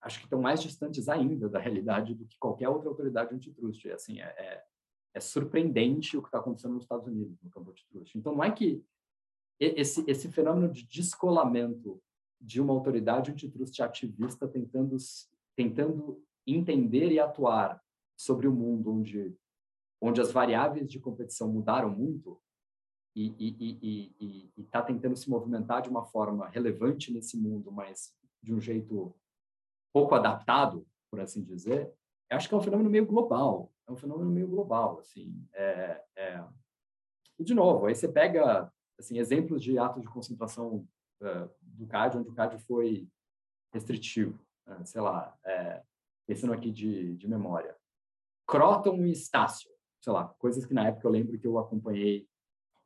acho 0.00 0.18
que 0.18 0.26
estão 0.26 0.40
mais 0.40 0.62
distantes 0.62 1.08
ainda 1.08 1.48
da 1.48 1.58
realidade 1.58 2.14
do 2.14 2.26
que 2.26 2.38
qualquer 2.38 2.68
outra 2.68 2.88
autoridade 2.88 3.34
antitrust. 3.34 3.86
Assim, 3.90 4.20
é, 4.20 4.26
é, 4.26 4.64
é 5.14 5.20
surpreendente 5.20 6.16
o 6.16 6.22
que 6.22 6.28
está 6.28 6.38
acontecendo 6.38 6.74
nos 6.74 6.84
Estados 6.84 7.06
Unidos 7.06 7.40
no 7.42 7.50
campo 7.50 7.70
antitrust. 7.70 8.16
Então, 8.16 8.34
não 8.34 8.44
é 8.44 8.50
que 8.50 8.84
esse, 9.58 10.04
esse 10.08 10.30
fenômeno 10.30 10.72
de 10.72 10.86
descolamento 10.86 12.02
de 12.40 12.60
uma 12.60 12.72
autoridade 12.72 13.30
antitrust 13.30 13.80
ativista 13.80 14.46
tentando, 14.46 14.96
tentando 15.56 16.22
entender 16.46 17.10
e 17.10 17.18
atuar 17.18 17.82
sobre 18.16 18.46
o 18.46 18.52
mundo 18.52 18.92
onde, 18.92 19.34
onde 20.06 20.20
as 20.20 20.30
variáveis 20.30 20.90
de 20.90 21.00
competição 21.00 21.48
mudaram 21.48 21.88
muito 21.88 22.38
e 23.16 24.52
está 24.58 24.82
tentando 24.82 25.16
se 25.16 25.30
movimentar 25.30 25.80
de 25.80 25.88
uma 25.88 26.04
forma 26.04 26.48
relevante 26.48 27.10
nesse 27.10 27.38
mundo, 27.38 27.72
mas 27.72 28.12
de 28.42 28.52
um 28.52 28.60
jeito 28.60 29.14
pouco 29.94 30.14
adaptado, 30.14 30.86
por 31.10 31.20
assim 31.20 31.42
dizer, 31.42 31.90
acho 32.28 32.48
que 32.48 32.54
é 32.54 32.58
um 32.58 32.60
fenômeno 32.60 32.90
meio 32.90 33.06
global. 33.06 33.72
É 33.86 33.92
um 33.92 33.96
fenômeno 33.96 34.30
meio 34.30 34.48
global, 34.48 34.98
assim. 34.98 35.46
É, 35.54 36.02
é... 36.16 36.44
E, 37.38 37.44
de 37.44 37.54
novo, 37.54 37.86
aí 37.86 37.94
você 37.94 38.08
pega 38.08 38.70
assim, 38.98 39.18
exemplos 39.18 39.62
de 39.62 39.78
atos 39.78 40.02
de 40.02 40.08
concentração 40.08 40.86
uh, 41.22 41.50
do 41.62 41.86
CAD, 41.86 42.18
onde 42.18 42.28
o 42.28 42.34
CAD 42.34 42.58
foi 42.58 43.08
restritivo. 43.72 44.38
Uh, 44.66 44.84
sei 44.84 45.00
lá, 45.00 45.34
é, 45.44 45.82
pensando 46.26 46.52
aqui 46.52 46.70
de, 46.70 47.16
de 47.16 47.28
memória. 47.28 47.74
Croton 48.46 49.04
e 49.06 49.12
Estácio, 49.12 49.70
sei 50.04 50.12
lá, 50.12 50.28
coisas 50.38 50.66
que 50.66 50.74
na 50.74 50.86
época 50.88 51.08
eu 51.08 51.10
lembro 51.10 51.38
que 51.38 51.46
eu 51.46 51.58
acompanhei 51.58 52.28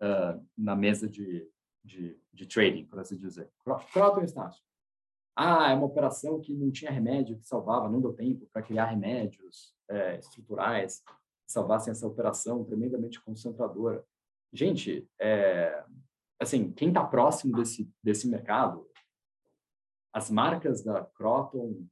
uh, 0.01 0.41
na 0.57 0.77
mesa 0.77 1.09
de, 1.09 1.51
de, 1.85 2.17
de, 2.33 2.47
trading, 2.47 2.87
por 2.87 3.01
assim 3.01 3.19
dizer. 3.19 3.51
Croton 3.93 4.23
Estácio. 4.23 4.63
Ah, 5.35 5.73
é 5.73 5.75
uma 5.75 5.87
operação 5.87 6.41
que 6.41 6.55
não 6.55 6.71
tinha 6.71 6.93
remédio 6.93 7.37
que 7.37 7.47
salvava, 7.47 7.89
não 7.89 8.01
deu 8.01 8.13
tempo 8.13 8.47
para 8.53 8.63
criar 8.63 8.87
remédios 8.87 9.75
é, 9.89 10.19
estruturais 10.19 11.01
que 11.01 11.53
salvassem 11.53 11.91
essa 11.91 12.07
operação 12.07 12.65
tremendamente 12.65 13.21
concentradora. 13.21 14.05
Gente, 14.53 15.09
é, 15.21 15.85
assim, 16.41 16.73
quem 16.73 16.89
está 16.89 17.05
próximo 17.05 17.57
desse, 17.57 17.93
desse 18.03 18.29
mercado, 18.29 18.89
as 20.13 20.31
marcas 20.31 20.85
da 20.85 21.05
Croton 21.05 21.85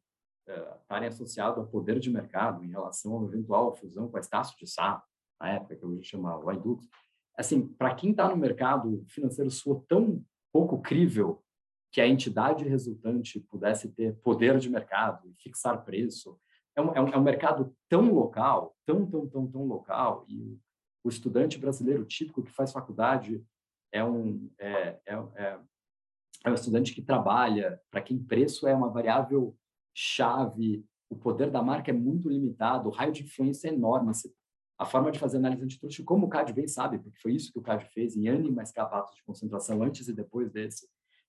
é, 0.46 0.76
estarem 0.80 1.08
associadas 1.08 1.58
ao 1.58 1.66
poder 1.66 1.98
de 1.98 2.10
mercado 2.10 2.64
em 2.64 2.70
relação 2.70 3.12
a 3.12 3.16
uma 3.18 3.28
eventual 3.28 3.74
fusão 3.74 4.08
com 4.08 4.16
a 4.16 4.20
Estácio 4.20 4.56
de 4.56 4.68
Sá, 4.68 5.04
na 5.40 5.50
época 5.50 5.76
que 5.76 5.84
hoje 5.84 6.04
chama 6.04 6.36
Waidux, 6.38 6.88
assim, 7.36 7.66
para 7.66 7.94
quem 7.94 8.10
está 8.10 8.28
no 8.28 8.36
mercado 8.36 9.04
financeiro 9.08 9.50
soa 9.50 9.84
tão 9.88 10.24
pouco 10.52 10.80
crível 10.80 11.42
que 11.92 12.00
a 12.00 12.06
entidade 12.06 12.68
resultante 12.68 13.40
pudesse 13.40 13.90
ter 13.92 14.16
poder 14.16 14.58
de 14.58 14.68
mercado 14.68 15.28
e 15.28 15.34
fixar 15.42 15.84
preço. 15.84 16.38
É 16.74 16.80
um, 16.80 16.94
é 16.94 17.00
um, 17.00 17.08
é 17.08 17.16
um 17.16 17.22
mercado 17.22 17.74
tão 17.88 18.12
local, 18.12 18.76
tão, 18.84 19.06
tão, 19.06 19.26
tão, 19.26 19.46
tão 19.46 19.64
local, 19.64 20.24
e 20.28 20.58
o 21.02 21.08
estudante 21.08 21.58
brasileiro 21.58 22.04
típico 22.04 22.42
que 22.42 22.50
faz 22.50 22.72
faculdade 22.72 23.42
é 23.92 24.04
um, 24.04 24.50
é, 24.58 25.00
é, 25.06 25.14
é, 25.36 25.58
é 26.44 26.50
um 26.50 26.54
estudante 26.54 26.94
que 26.94 27.00
trabalha, 27.00 27.80
para 27.90 28.02
quem 28.02 28.18
preço 28.18 28.66
é 28.66 28.74
uma 28.74 28.90
variável 28.90 29.56
chave, 29.94 30.84
o 31.08 31.16
poder 31.16 31.50
da 31.50 31.62
marca 31.62 31.90
é 31.90 31.94
muito 31.94 32.28
limitado, 32.28 32.88
o 32.88 32.92
raio 32.92 33.12
de 33.12 33.22
influência 33.22 33.68
é 33.68 33.72
enorme. 33.72 34.12
A 34.78 34.84
forma 34.84 35.10
de 35.10 35.18
fazer 35.18 35.38
análise 35.38 35.64
antitruste, 35.64 36.02
como 36.02 36.26
o 36.26 36.28
CAD 36.28 36.52
bem 36.52 36.68
sabe, 36.68 36.98
porque 36.98 37.18
foi 37.18 37.34
isso 37.34 37.52
que 37.52 37.58
o 37.58 37.62
CAD 37.62 37.86
fez 37.86 38.16
em 38.16 38.28
N 38.28 38.50
mais 38.50 38.70
capatos 38.70 39.14
de 39.14 39.22
concentração 39.24 39.82
antes 39.82 40.06
e 40.08 40.12
depois 40.12 40.50
desse, 40.50 40.86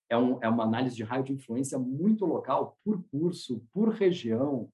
é, 0.09 0.17
um, 0.17 0.37
é 0.41 0.49
uma 0.49 0.63
análise 0.63 0.95
de 0.95 1.03
raio 1.03 1.23
de 1.23 1.33
influência 1.33 1.77
muito 1.77 2.25
local, 2.25 2.77
por 2.83 3.03
curso, 3.09 3.65
por 3.71 3.89
região. 3.89 4.69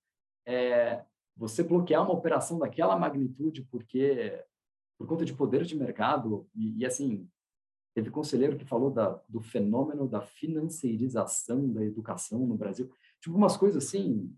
É, 0.46 1.04
você 1.36 1.64
bloquear 1.64 2.04
uma 2.04 2.14
operação 2.14 2.60
daquela 2.60 2.98
magnitude 2.98 3.64
porque 3.64 4.44
por 4.98 5.08
conta 5.08 5.26
de 5.26 5.34
poder 5.34 5.64
de 5.64 5.76
mercado 5.76 6.48
e, 6.54 6.78
e 6.80 6.86
assim 6.86 7.28
teve 7.94 8.10
conselheiro 8.10 8.58
que 8.58 8.66
falou 8.66 8.90
da, 8.90 9.22
do 9.28 9.42
fenômeno 9.42 10.08
da 10.08 10.22
financeirização 10.22 11.72
da 11.72 11.84
educação 11.84 12.40
no 12.46 12.56
Brasil. 12.56 12.92
Tipo 13.22 13.36
umas 13.36 13.56
coisas 13.56 13.84
assim 13.84 14.36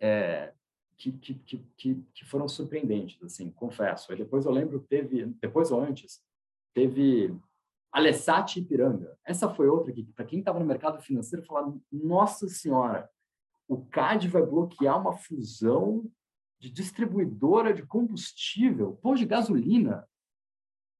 é, 0.00 0.52
que, 1.10 1.34
que, 1.34 1.58
que, 1.76 2.06
que 2.14 2.24
foram 2.24 2.46
surpreendentes 2.46 3.22
assim 3.22 3.50
confesso 3.50 4.12
e 4.12 4.16
depois 4.16 4.44
eu 4.44 4.52
lembro 4.52 4.80
teve 4.80 5.26
depois 5.40 5.72
ou 5.72 5.80
antes 5.80 6.22
teve 6.74 7.34
Alessati 7.92 8.58
Ipiranga. 8.58 9.18
Essa 9.22 9.50
foi 9.50 9.68
outra 9.68 9.92
que, 9.92 10.02
para 10.02 10.24
quem 10.24 10.38
estava 10.38 10.58
no 10.58 10.64
mercado 10.64 10.98
financeiro, 11.02 11.44
falaram: 11.44 11.80
nossa 11.92 12.48
senhora, 12.48 13.08
o 13.68 13.84
CAD 13.84 14.28
vai 14.28 14.42
bloquear 14.42 14.98
uma 14.98 15.12
fusão 15.12 16.10
de 16.58 16.70
distribuidora 16.70 17.74
de 17.74 17.84
combustível, 17.84 18.98
pô, 19.02 19.14
de 19.14 19.26
gasolina, 19.26 20.08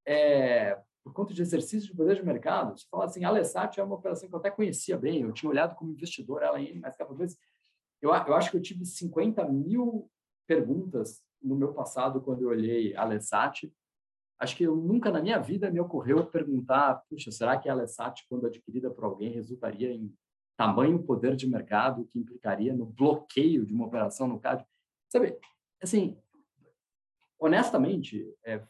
é, 0.06 0.78
por 1.02 1.12
conta 1.14 1.32
de 1.32 1.40
exercício 1.40 1.88
de 1.88 1.96
poder 1.96 2.16
de 2.16 2.24
mercado. 2.24 2.78
Você 2.78 2.86
fala 2.90 3.06
assim, 3.06 3.24
a 3.24 3.28
Alessati 3.28 3.80
é 3.80 3.84
uma 3.84 3.94
operação 3.94 4.28
que 4.28 4.34
eu 4.34 4.38
até 4.38 4.50
conhecia 4.50 4.98
bem, 4.98 5.22
eu 5.22 5.32
tinha 5.32 5.48
olhado 5.48 5.74
como 5.76 5.92
investidor 5.92 6.42
ela 6.42 6.60
em 6.60 6.78
mais 6.78 6.96
cada 6.96 7.14
vez. 7.14 7.38
Eu, 8.02 8.10
eu 8.10 8.34
acho 8.34 8.50
que 8.50 8.56
eu 8.56 8.60
tive 8.60 8.84
50 8.84 9.48
mil 9.48 10.10
perguntas 10.46 11.22
no 11.40 11.56
meu 11.56 11.72
passado 11.72 12.20
quando 12.20 12.42
eu 12.42 12.48
olhei 12.48 12.94
a 12.96 13.02
Alessati, 13.02 13.72
acho 14.38 14.56
que 14.56 14.64
eu 14.64 14.74
nunca 14.76 15.10
na 15.10 15.22
minha 15.22 15.38
vida 15.38 15.70
me 15.70 15.80
ocorreu 15.80 16.26
perguntar, 16.26 17.04
puxa, 17.08 17.30
será 17.30 17.56
que 17.56 17.68
a 17.68 17.72
Alessat, 17.72 18.26
quando 18.28 18.46
adquirida 18.46 18.90
por 18.90 19.04
alguém, 19.04 19.30
resultaria 19.30 19.92
em 19.92 20.12
tamanho 20.56 21.02
poder 21.02 21.36
de 21.36 21.48
mercado 21.48 22.04
que 22.06 22.18
implicaria 22.18 22.74
no 22.74 22.84
bloqueio 22.84 23.64
de 23.64 23.72
uma 23.72 23.86
operação 23.86 24.26
no 24.26 24.40
CAD? 24.40 24.66
Sabe, 25.08 25.38
assim, 25.80 26.18
honestamente, 27.38 28.34
é, 28.44 28.62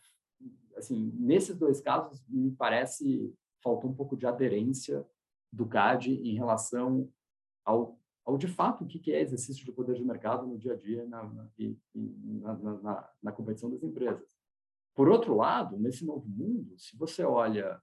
assim, 0.77 1.11
nesses 1.19 1.57
dois 1.57 1.81
casos, 1.81 2.23
me 2.29 2.51
parece 2.51 3.35
faltou 3.63 3.91
um 3.91 3.95
pouco 3.95 4.17
de 4.17 4.27
aderência 4.27 5.07
do 5.53 5.67
CAD 5.67 6.13
em 6.13 6.35
relação 6.35 7.09
ao, 7.65 7.99
ao 8.25 8.39
de 8.39 8.47
fato 8.47 8.85
o 8.85 8.87
que 8.87 9.13
é 9.13 9.21
exercício 9.21 9.65
de 9.65 9.73
poder 9.73 9.95
de 9.97 10.05
mercado 10.05 10.47
no 10.47 10.59
dia 10.59 10.75
a 10.75 10.77
dia 10.77 11.05
na, 11.07 11.25
na, 11.25 11.49
na, 11.55 12.75
na, 12.81 13.11
na 13.23 13.33
competição 13.33 13.71
das 13.71 13.83
empresas. 13.83 14.37
Por 14.95 15.09
outro 15.09 15.35
lado, 15.35 15.79
nesse 15.79 16.05
novo 16.05 16.29
mundo, 16.29 16.79
se 16.79 16.97
você 16.97 17.25
olha, 17.25 17.81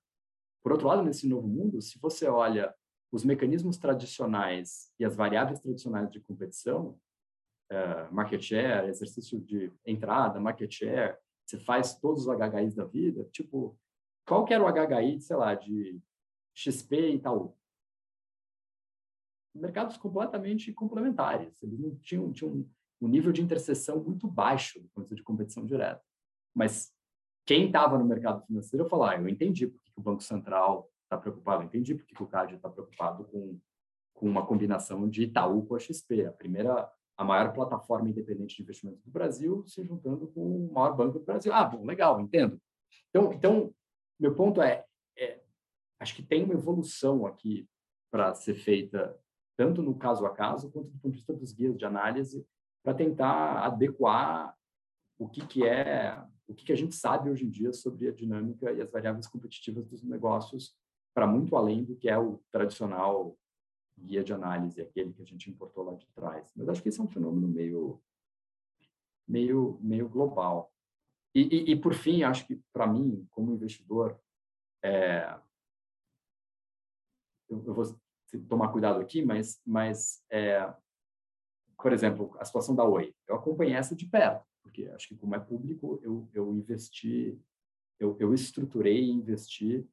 por 0.63 0.71
outro 0.71 0.87
lado, 0.87 1.03
nesse 1.03 1.27
novo 1.27 1.47
mundo, 1.47 1.81
se 1.81 1.99
você 1.99 2.27
olha 2.27 2.73
os 3.11 3.25
mecanismos 3.25 3.77
tradicionais 3.77 4.91
e 4.99 5.05
as 5.05 5.15
variáveis 5.15 5.59
tradicionais 5.59 6.11
de 6.11 6.19
competição, 6.19 6.99
uh, 7.71 8.13
market 8.13 8.41
share, 8.41 8.87
exercício 8.87 9.39
de 9.39 9.73
entrada, 9.85 10.39
market 10.39 10.71
share, 10.71 11.17
você 11.45 11.59
faz 11.59 11.95
todos 11.99 12.27
os 12.27 12.29
HHIs 12.29 12.75
da 12.75 12.85
vida, 12.85 13.27
tipo, 13.31 13.77
qual 14.27 14.45
que 14.45 14.53
era 14.53 14.63
o 14.63 14.67
HHI, 14.67 15.19
sei 15.19 15.35
lá, 15.35 15.55
de 15.55 15.99
XP 16.53 17.13
e 17.13 17.19
tal? 17.19 17.57
Mercados 19.53 19.97
completamente 19.97 20.71
complementares, 20.73 21.61
eles 21.63 21.79
não 21.79 21.95
tinham, 21.95 22.31
tinham 22.31 22.65
um 23.01 23.07
nível 23.07 23.31
de 23.31 23.41
interseção 23.41 24.03
muito 24.03 24.27
baixo 24.27 24.79
do 24.79 24.87
ponto 24.89 25.15
de 25.15 25.23
competição 25.23 25.65
direta. 25.65 26.01
Mas 26.53 26.93
quem 27.45 27.67
estava 27.67 27.97
no 27.97 28.05
mercado 28.05 28.45
financeiro 28.45 28.85
eu 28.85 28.89
falar, 28.89 29.11
ah, 29.11 29.17
eu 29.17 29.27
entendi 29.27 29.67
porque 29.67 29.91
que 29.91 29.99
o 29.99 30.03
Banco 30.03 30.21
Central 30.21 30.89
está 31.03 31.17
preocupado, 31.17 31.63
eu 31.63 31.67
entendi 31.67 31.95
porque 31.95 32.13
que 32.13 32.21
o 32.21 32.27
CAD 32.27 32.55
está 32.55 32.69
preocupado 32.69 33.23
com, 33.25 33.59
com 34.13 34.27
uma 34.27 34.45
combinação 34.45 35.09
de 35.09 35.23
Itaú 35.23 35.65
com 35.65 35.75
a 35.75 35.79
XP, 35.79 36.25
a 36.25 36.31
primeira, 36.31 36.91
a 37.17 37.23
maior 37.23 37.51
plataforma 37.53 38.09
independente 38.09 38.55
de 38.55 38.61
investimento 38.61 39.01
do 39.03 39.09
Brasil 39.09 39.65
se 39.65 39.83
juntando 39.83 40.27
com 40.27 40.67
o 40.67 40.71
maior 40.71 40.95
banco 40.95 41.17
do 41.17 41.25
Brasil. 41.25 41.51
Ah, 41.51 41.63
bom, 41.63 41.83
legal, 41.85 42.19
entendo. 42.19 42.61
Então, 43.09 43.33
então 43.33 43.73
meu 44.19 44.35
ponto 44.35 44.61
é, 44.61 44.85
é 45.17 45.41
acho 45.99 46.15
que 46.15 46.21
tem 46.21 46.43
uma 46.43 46.53
evolução 46.53 47.25
aqui 47.25 47.67
para 48.11 48.35
ser 48.35 48.55
feita, 48.55 49.17
tanto 49.59 49.83
no 49.83 49.93
caso 49.93 50.25
a 50.25 50.29
caso, 50.29 50.71
quanto 50.71 50.87
do 50.87 50.97
ponto 50.99 51.11
de 51.11 51.17
vista 51.17 51.33
dos 51.33 51.51
guias 51.51 51.77
de 51.77 51.83
análise, 51.83 52.47
para 52.81 52.93
tentar 52.93 53.65
adequar 53.65 54.55
o 55.17 55.27
que, 55.27 55.45
que 55.45 55.67
é, 55.67 56.17
o 56.47 56.53
que, 56.53 56.63
que 56.63 56.71
a 56.71 56.77
gente 56.77 56.95
sabe 56.95 57.29
hoje 57.29 57.45
em 57.45 57.49
dia 57.49 57.73
sobre 57.73 58.07
a 58.07 58.13
dinâmica 58.13 58.71
e 58.71 58.81
as 58.81 58.89
variáveis 58.89 59.27
competitivas 59.27 59.85
dos 59.85 60.01
negócios, 60.01 60.73
para 61.13 61.27
muito 61.27 61.57
além 61.57 61.83
do 61.83 61.93
que 61.93 62.07
é 62.07 62.17
o 62.17 62.41
tradicional 62.49 63.37
guia 63.97 64.23
de 64.23 64.31
análise, 64.31 64.79
aquele 64.79 65.11
que 65.11 65.23
a 65.23 65.25
gente 65.25 65.49
importou 65.49 65.83
lá 65.83 65.93
de 65.93 66.07
trás. 66.13 66.49
Mas 66.55 66.69
acho 66.69 66.81
que 66.81 66.87
esse 66.87 67.01
é 67.01 67.03
um 67.03 67.09
fenômeno 67.09 67.49
meio, 67.49 68.01
meio, 69.27 69.77
meio 69.81 70.07
global. 70.07 70.71
E, 71.35 71.41
e, 71.41 71.71
e 71.73 71.75
por 71.75 71.93
fim, 71.93 72.23
acho 72.23 72.47
que 72.47 72.55
para 72.71 72.87
mim, 72.87 73.27
como 73.29 73.51
investidor, 73.51 74.17
é, 74.81 75.37
eu, 77.49 77.61
eu, 77.65 77.73
vou 77.73 77.83
tomar 78.37 78.69
cuidado 78.69 78.99
aqui, 78.99 79.23
mas, 79.23 79.59
mas 79.65 80.23
é, 80.29 80.71
por 81.77 81.93
exemplo, 81.93 82.35
a 82.39 82.45
situação 82.45 82.75
da 82.75 82.83
Oi, 82.83 83.13
eu 83.27 83.35
acompanhei 83.35 83.75
essa 83.75 83.95
de 83.95 84.05
perto, 84.05 84.45
porque 84.61 84.85
acho 84.87 85.07
que 85.07 85.15
como 85.15 85.35
é 85.35 85.39
público, 85.39 85.99
eu, 86.03 86.29
eu 86.33 86.53
investi, 86.53 87.39
eu, 87.99 88.15
eu 88.19 88.33
estruturei 88.33 89.01
e 89.01 89.11
investi 89.11 89.87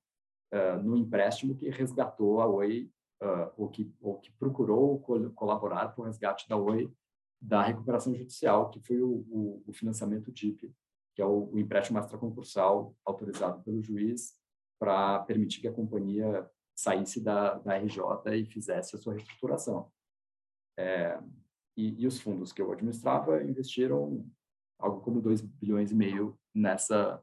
uh, 0.52 0.82
no 0.82 0.96
empréstimo 0.96 1.54
que 1.54 1.70
resgatou 1.70 2.40
a 2.40 2.46
Oi, 2.46 2.90
uh, 3.22 3.52
ou, 3.56 3.68
que, 3.68 3.92
ou 4.00 4.18
que 4.18 4.32
procurou 4.32 4.98
col 5.00 5.30
colaborar 5.30 5.94
com 5.94 6.02
o 6.02 6.04
resgate 6.04 6.48
da 6.48 6.56
Oi 6.56 6.92
da 7.40 7.62
recuperação 7.62 8.14
judicial, 8.14 8.70
que 8.70 8.80
foi 8.80 9.00
o, 9.02 9.24
o, 9.30 9.62
o 9.66 9.72
financiamento 9.72 10.32
DIP, 10.32 10.72
que 11.14 11.22
é 11.22 11.26
o, 11.26 11.50
o 11.52 11.58
empréstimo 11.58 11.98
extraconcursal 11.98 12.94
autorizado 13.04 13.62
pelo 13.62 13.82
juiz 13.82 14.34
para 14.78 15.20
permitir 15.20 15.60
que 15.60 15.68
a 15.68 15.72
companhia 15.72 16.48
saísse 16.76 17.20
da, 17.20 17.54
da 17.54 17.76
RJ 17.78 18.02
e 18.36 18.44
fizesse 18.44 18.94
a 18.94 18.98
sua 18.98 19.14
reestruturação. 19.14 19.90
É, 20.78 21.18
e, 21.76 22.02
e, 22.02 22.06
os 22.06 22.20
fundos 22.20 22.52
que 22.52 22.60
eu 22.60 22.70
administrava 22.70 23.42
investiram 23.42 24.24
algo 24.78 25.00
como 25.00 25.20
2 25.20 25.40
bilhões 25.40 25.90
e 25.90 25.94
meio 25.94 26.38
nessa 26.54 27.22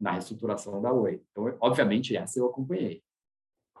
na 0.00 0.12
reestruturação 0.12 0.80
da 0.82 0.92
Oi. 0.92 1.22
Então, 1.30 1.56
obviamente, 1.60 2.16
essa 2.16 2.38
eu 2.38 2.46
acompanhei. 2.46 3.02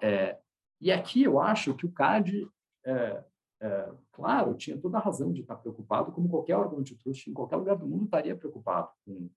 É, 0.02 0.38
e 0.80 0.92
aqui 0.92 1.22
eu 1.22 1.40
acho 1.40 1.74
que 1.74 1.86
o 1.86 1.92
CAD, 1.92 2.48
é, 2.84 3.24
é, 3.60 3.92
claro, 4.12 4.54
tinha 4.54 4.78
toda 4.78 4.98
a 4.98 5.00
razão 5.00 5.32
de 5.32 5.40
estar 5.40 5.56
preocupado, 5.56 6.12
como 6.12 6.28
qualquer 6.28 6.56
órgão 6.56 6.82
de 6.82 6.94
trust 6.96 7.28
em 7.28 7.34
qualquer 7.34 7.56
lugar 7.56 7.76
do 7.76 7.86
mundo 7.86 8.04
estaria 8.04 8.36
preocupado 8.36 8.90
com 9.04 9.28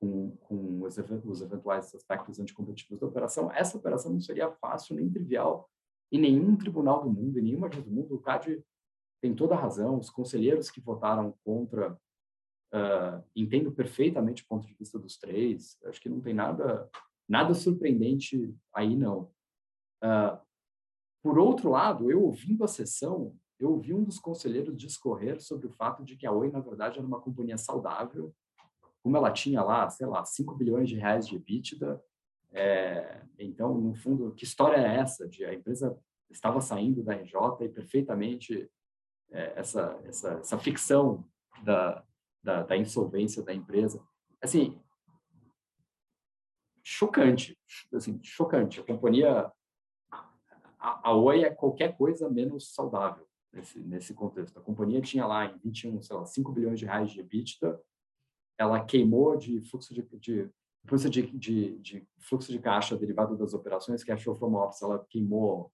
com, 0.00 0.30
com 0.36 0.82
os, 0.82 0.96
os, 0.96 1.42
eventuais 1.42 1.94
aspectos 1.94 2.40
anticompetitivos 2.40 2.98
da 2.98 3.06
operação, 3.06 3.52
essa 3.52 3.76
operação 3.76 4.12
não 4.12 4.20
seria 4.20 4.50
fácil 4.50 4.96
nem 4.96 5.10
trivial 5.10 5.68
em 6.10 6.18
nenhum 6.18 6.56
tribunal 6.56 7.02
do 7.04 7.10
mundo, 7.10 7.38
em 7.38 7.42
nenhuma 7.42 7.70
juiz 7.70 7.84
do 7.84 7.92
mundo. 7.92 8.14
O 8.14 8.20
CAD 8.20 8.64
tem 9.20 9.34
toda 9.34 9.54
a 9.54 9.60
razão, 9.60 9.98
os 9.98 10.10
conselheiros 10.10 10.70
que 10.70 10.80
votaram 10.80 11.34
contra, 11.44 11.92
uh, 11.92 13.24
entendo 13.36 13.70
perfeitamente 13.70 14.42
o 14.42 14.46
ponto 14.46 14.66
de 14.66 14.74
vista 14.74 14.98
dos 14.98 15.18
três, 15.18 15.78
acho 15.84 16.00
que 16.00 16.08
não 16.08 16.20
tem 16.20 16.34
nada, 16.34 16.90
nada 17.28 17.54
surpreendente 17.54 18.52
aí, 18.74 18.96
não. 18.96 19.30
Uh, 20.02 20.40
por 21.22 21.38
outro 21.38 21.70
lado, 21.70 22.10
eu 22.10 22.22
ouvindo 22.22 22.64
a 22.64 22.68
sessão, 22.68 23.36
eu 23.58 23.72
ouvi 23.72 23.92
um 23.92 24.02
dos 24.02 24.18
conselheiros 24.18 24.74
discorrer 24.74 25.38
sobre 25.40 25.66
o 25.66 25.72
fato 25.72 26.02
de 26.02 26.16
que 26.16 26.26
a 26.26 26.32
Oi, 26.32 26.50
na 26.50 26.60
verdade, 26.60 26.98
era 26.98 27.06
uma 27.06 27.20
companhia 27.20 27.58
saudável, 27.58 28.34
como 29.02 29.16
ela 29.16 29.32
tinha 29.32 29.62
lá, 29.62 29.88
sei 29.88 30.06
lá, 30.06 30.24
5 30.24 30.54
bilhões 30.54 30.88
de 30.88 30.96
reais 30.96 31.26
de 31.26 31.36
EBITDA, 31.36 32.02
é, 32.52 33.22
então, 33.38 33.74
no 33.74 33.94
fundo, 33.94 34.34
que 34.34 34.44
história 34.44 34.76
é 34.76 34.96
essa? 34.96 35.28
De 35.28 35.44
a 35.44 35.54
empresa 35.54 35.96
estava 36.28 36.60
saindo 36.60 37.02
da 37.02 37.14
RJ 37.14 37.64
e 37.64 37.68
perfeitamente 37.68 38.70
é, 39.30 39.52
essa, 39.56 40.00
essa, 40.04 40.32
essa 40.34 40.58
ficção 40.58 41.24
da, 41.62 42.04
da, 42.42 42.62
da, 42.62 42.76
insolvência 42.76 43.42
da 43.42 43.54
empresa. 43.54 44.02
Assim, 44.42 44.80
chocante, 46.82 47.56
assim, 47.94 48.20
chocante. 48.22 48.80
A 48.80 48.84
companhia, 48.84 49.50
a, 50.78 51.10
a 51.10 51.14
Oi 51.14 51.44
é 51.44 51.50
qualquer 51.50 51.96
coisa 51.96 52.28
menos 52.28 52.74
saudável 52.74 53.26
nesse, 53.52 53.78
nesse 53.80 54.14
contexto. 54.14 54.58
A 54.58 54.62
companhia 54.62 55.00
tinha 55.00 55.26
lá 55.26 55.46
em 55.46 55.58
21, 55.58 56.02
sei 56.02 56.16
lá, 56.16 56.24
5 56.24 56.52
bilhões 56.52 56.78
de 56.78 56.86
reais 56.86 57.10
de 57.10 57.20
EBITDA, 57.20 57.80
ela 58.60 58.84
queimou 58.84 59.38
de 59.38 59.58
fluxo 59.62 59.94
de, 59.94 60.02
de 60.18 60.50
fluxo 60.86 61.08
de, 61.08 61.22
de, 61.22 61.78
de, 61.78 62.08
fluxo 62.18 62.52
de 62.52 62.58
caixa 62.58 62.94
derivado 62.94 63.34
das 63.34 63.54
operações, 63.54 64.04
que 64.04 64.12
achou 64.12 64.34
from 64.34 64.54
ops, 64.54 64.82
ela 64.82 65.02
queimou 65.08 65.72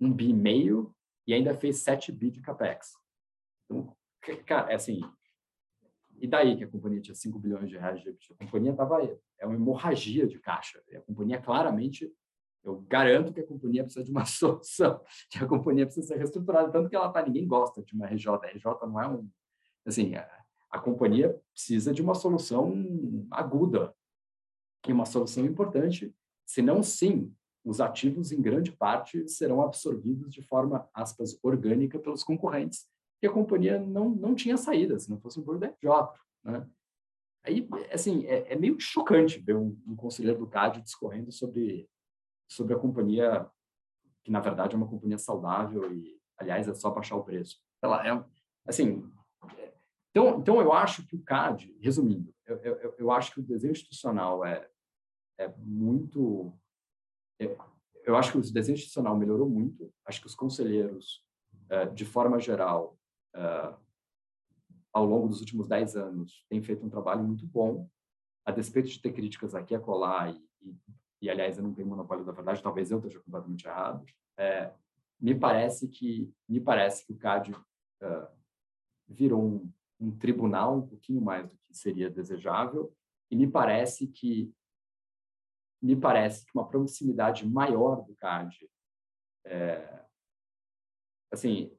um 0.00 0.12
bi 0.12 0.30
e 0.30 0.34
meio 0.34 0.94
e 1.26 1.34
ainda 1.34 1.52
fez 1.52 1.78
7 1.78 2.12
bi 2.12 2.30
de 2.30 2.40
capex. 2.40 2.92
Então, 3.64 3.96
cara, 4.46 4.70
é 4.70 4.76
assim, 4.76 5.00
e 6.20 6.28
daí 6.28 6.56
que 6.56 6.62
a 6.62 6.68
companhia 6.68 7.00
tinha 7.00 7.14
5 7.14 7.36
bilhões 7.40 7.68
de 7.68 7.76
reais 7.76 8.00
de? 8.00 8.10
A 8.10 8.44
companhia 8.44 8.70
estava, 8.70 9.02
é 9.40 9.44
uma 9.44 9.56
hemorragia 9.56 10.28
de 10.28 10.38
caixa. 10.38 10.80
A 10.94 11.00
companhia 11.00 11.42
claramente, 11.42 12.08
eu 12.62 12.80
garanto 12.82 13.32
que 13.32 13.40
a 13.40 13.46
companhia 13.46 13.82
precisa 13.82 14.04
de 14.04 14.12
uma 14.12 14.24
solução, 14.26 15.00
que 15.28 15.38
a 15.38 15.46
companhia 15.46 15.86
precisa 15.86 16.06
ser 16.06 16.18
reestruturada, 16.18 16.70
tanto 16.70 16.88
que 16.88 16.94
ela 16.94 17.10
tá, 17.10 17.20
ninguém 17.26 17.48
gosta 17.48 17.82
de 17.82 17.94
uma 17.94 18.06
RJ. 18.06 18.28
A 18.30 18.46
RJ 18.46 18.64
não 18.82 19.00
é 19.00 19.08
um, 19.08 19.28
assim, 19.84 20.14
a 20.14 20.41
companhia 20.78 21.38
precisa 21.52 21.92
de 21.92 22.00
uma 22.00 22.14
solução 22.14 22.74
aguda 23.30 23.94
e 24.86 24.92
uma 24.92 25.04
solução 25.04 25.44
importante, 25.44 26.14
senão 26.46 26.82
sim, 26.82 27.32
os 27.64 27.80
ativos 27.80 28.32
em 28.32 28.40
grande 28.40 28.72
parte 28.72 29.28
serão 29.28 29.62
absorvidos 29.62 30.32
de 30.32 30.42
forma, 30.42 30.88
aspas, 30.92 31.38
orgânica 31.42 31.98
pelos 31.98 32.24
concorrentes, 32.24 32.86
e 33.22 33.26
a 33.26 33.32
companhia 33.32 33.78
não, 33.78 34.08
não 34.08 34.34
tinha 34.34 34.56
saída, 34.56 34.98
se 34.98 35.08
não 35.08 35.20
fosse 35.20 35.38
um 35.38 35.44
board 35.44 35.72
J, 35.80 36.14
né? 36.42 36.68
Aí, 37.44 37.68
assim, 37.92 38.24
é, 38.26 38.52
é, 38.52 38.56
meio 38.56 38.78
chocante 38.78 39.40
ver 39.40 39.56
um, 39.56 39.76
um 39.86 39.96
conselheiro 39.96 40.38
do 40.38 40.46
CAD 40.46 40.80
discorrendo 40.80 41.32
sobre, 41.32 41.88
sobre 42.48 42.74
a 42.74 42.78
companhia, 42.78 43.48
que 44.22 44.30
na 44.30 44.40
verdade 44.40 44.74
é 44.74 44.76
uma 44.76 44.86
companhia 44.86 45.18
saudável 45.18 45.92
e, 45.92 46.20
aliás, 46.36 46.68
é 46.68 46.74
só 46.74 46.90
baixar 46.90 47.16
o 47.16 47.24
preço. 47.24 47.60
Ela 47.82 48.06
é, 48.06 48.24
assim, 48.64 49.04
então, 50.12 50.38
então 50.38 50.60
eu 50.60 50.72
acho 50.72 51.06
que 51.06 51.16
o 51.16 51.22
CAD, 51.22 51.74
resumindo, 51.80 52.32
eu, 52.46 52.56
eu, 52.58 52.94
eu 52.98 53.10
acho 53.10 53.32
que 53.32 53.40
o 53.40 53.42
desenho 53.42 53.72
institucional 53.72 54.44
é, 54.44 54.68
é 55.38 55.48
muito. 55.56 56.52
É, 57.40 57.56
eu 58.04 58.16
acho 58.16 58.32
que 58.32 58.38
o 58.38 58.52
desenho 58.52 58.74
institucional 58.74 59.16
melhorou 59.16 59.48
muito. 59.48 59.92
Acho 60.04 60.20
que 60.20 60.26
os 60.26 60.34
conselheiros, 60.34 61.24
é, 61.70 61.86
de 61.86 62.04
forma 62.04 62.38
geral, 62.38 62.98
é, 63.34 63.74
ao 64.92 65.06
longo 65.06 65.28
dos 65.28 65.40
últimos 65.40 65.66
dez 65.66 65.96
anos, 65.96 66.44
têm 66.48 66.62
feito 66.62 66.84
um 66.84 66.90
trabalho 66.90 67.24
muito 67.24 67.46
bom, 67.46 67.88
a 68.44 68.52
despeito 68.52 68.88
de 68.88 69.00
ter 69.00 69.12
críticas 69.12 69.54
aqui 69.54 69.74
a 69.74 69.80
colar 69.80 70.30
e, 70.30 70.44
e, 70.60 70.76
e 71.22 71.30
aliás, 71.30 71.56
eu 71.56 71.62
não 71.64 71.72
tenho 71.72 71.88
monopólio 71.88 72.24
da 72.24 72.32
verdade, 72.32 72.62
talvez 72.62 72.90
eu 72.90 72.98
esteja 72.98 73.20
completamente 73.20 73.66
errado. 73.66 74.04
É, 74.36 74.74
me 75.18 75.34
parece 75.34 75.88
que 75.88 76.30
me 76.46 76.60
parece 76.60 77.06
que 77.06 77.12
o 77.12 77.16
CAD 77.16 77.56
virou 79.08 79.40
um, 79.40 79.72
um 80.02 80.10
tribunal 80.10 80.78
um 80.78 80.86
pouquinho 80.86 81.20
mais 81.20 81.48
do 81.48 81.56
que 81.58 81.74
seria 81.74 82.10
desejável 82.10 82.92
e 83.30 83.36
me 83.36 83.46
parece 83.46 84.06
que 84.08 84.52
me 85.80 85.96
parece 85.96 86.44
que 86.44 86.52
uma 86.54 86.68
proximidade 86.68 87.48
maior 87.48 88.04
do 88.04 88.14
CAD 88.16 88.68
é, 89.46 90.04
assim 91.32 91.76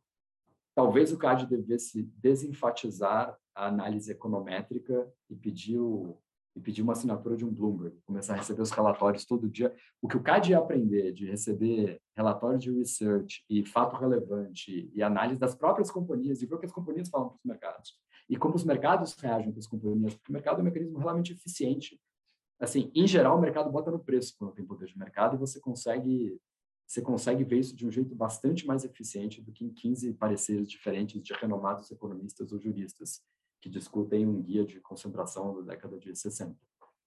talvez 0.74 1.12
o 1.12 1.18
CAD 1.18 1.46
devesse 1.48 2.04
desenfatizar 2.18 3.38
a 3.54 3.68
análise 3.68 4.12
econométrica 4.12 5.12
e 5.30 5.36
pedir 5.36 5.80
o, 5.80 6.18
e 6.56 6.60
pedir 6.60 6.82
uma 6.82 6.94
assinatura 6.94 7.36
de 7.36 7.46
um 7.46 7.54
Bloomberg, 7.54 7.98
começar 8.06 8.34
a 8.34 8.38
receber 8.38 8.62
os 8.62 8.72
relatórios 8.72 9.26
todo 9.26 9.50
dia. 9.50 9.76
O 10.02 10.08
que 10.08 10.18
o 10.18 10.22
CAD 10.24 10.52
ia 10.52 10.58
aprender 10.58 11.12
de 11.12 11.26
receber 11.26 12.02
relatórios 12.16 12.64
de 12.64 12.72
research 12.72 13.44
e 13.50 13.66
fato 13.66 13.96
relevante 13.96 14.92
e 14.94 15.04
análise 15.04 15.40
das 15.40 15.56
próprias 15.56 15.92
companhias 15.92 16.42
e 16.42 16.46
ver 16.46 16.56
o 16.56 16.60
que 16.60 16.66
as 16.66 16.72
companhias 16.72 17.10
falam 17.10 17.30
para 17.30 17.38
os 17.38 17.46
mercados 17.46 18.00
e 18.30 18.38
como 18.38 18.56
os 18.56 18.64
mercados 18.64 19.14
reagem 19.14 19.52
para 19.52 19.60
as 19.60 19.68
companhias, 19.68 20.14
porque 20.16 20.32
o 20.32 20.34
mercado 20.34 20.58
é 20.58 20.62
um 20.62 20.66
mecanismo 20.66 20.98
realmente 20.98 21.34
eficiente. 21.34 22.00
Assim, 22.60 22.92
em 22.96 23.06
geral, 23.06 23.38
o 23.38 23.42
mercado 23.42 23.72
bota 23.72 23.92
no 23.92 24.00
preço 24.00 24.36
quando 24.38 24.54
tem 24.54 24.66
poder 24.66 24.88
de 24.88 24.98
mercado 24.98 25.36
e 25.36 25.40
você 25.40 25.60
consegue 25.60 26.40
você 26.86 27.02
consegue 27.02 27.44
ver 27.44 27.60
isso 27.60 27.76
de 27.76 27.88
um 27.88 27.92
jeito 27.92 28.14
bastante 28.14 28.68
mais 28.68 28.84
eficiente 28.84 29.42
do 29.42 29.52
que 29.52 29.66
em 29.66 29.74
15 29.74 30.14
pareceres 30.14 30.70
diferentes 30.70 31.22
de 31.24 31.34
renomados 31.34 31.90
economistas 31.90 32.52
ou 32.52 32.60
juristas 32.60 33.24
que 33.62 33.70
discutem 33.70 34.28
um 34.28 34.42
guia 34.42 34.66
de 34.66 34.80
concentração 34.82 35.56
da 35.56 35.74
década 35.74 35.98
de 35.98 36.14
60. 36.14 36.56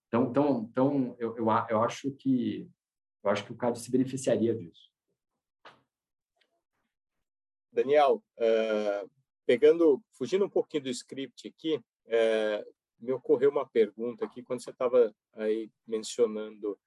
Então, 0.09 0.31
então, 0.31 0.69
então 0.71 1.17
eu, 1.19 1.37
eu, 1.37 1.47
eu 1.69 1.83
acho 1.83 2.11
que 2.13 2.69
eu 3.23 3.31
acho 3.31 3.45
que 3.45 3.53
o 3.53 3.57
CAD 3.57 3.79
se 3.79 3.91
beneficiaria 3.91 4.55
disso. 4.55 4.91
Daniel, 7.73 8.23
uh, 8.39 9.11
pegando, 9.47 10.03
fugindo 10.13 10.45
um 10.45 10.51
pouquinho 10.51 10.83
do 10.83 10.91
script 10.91 11.49
aqui, 11.49 11.77
uh, 11.77 12.75
me 12.99 13.13
ocorreu 13.13 13.51
uma 13.51 13.67
pergunta 13.67 14.25
aqui 14.25 14.43
quando 14.43 14.63
você 14.63 14.71
estava 14.71 15.15
aí 15.35 15.71
mencionando 15.87 16.79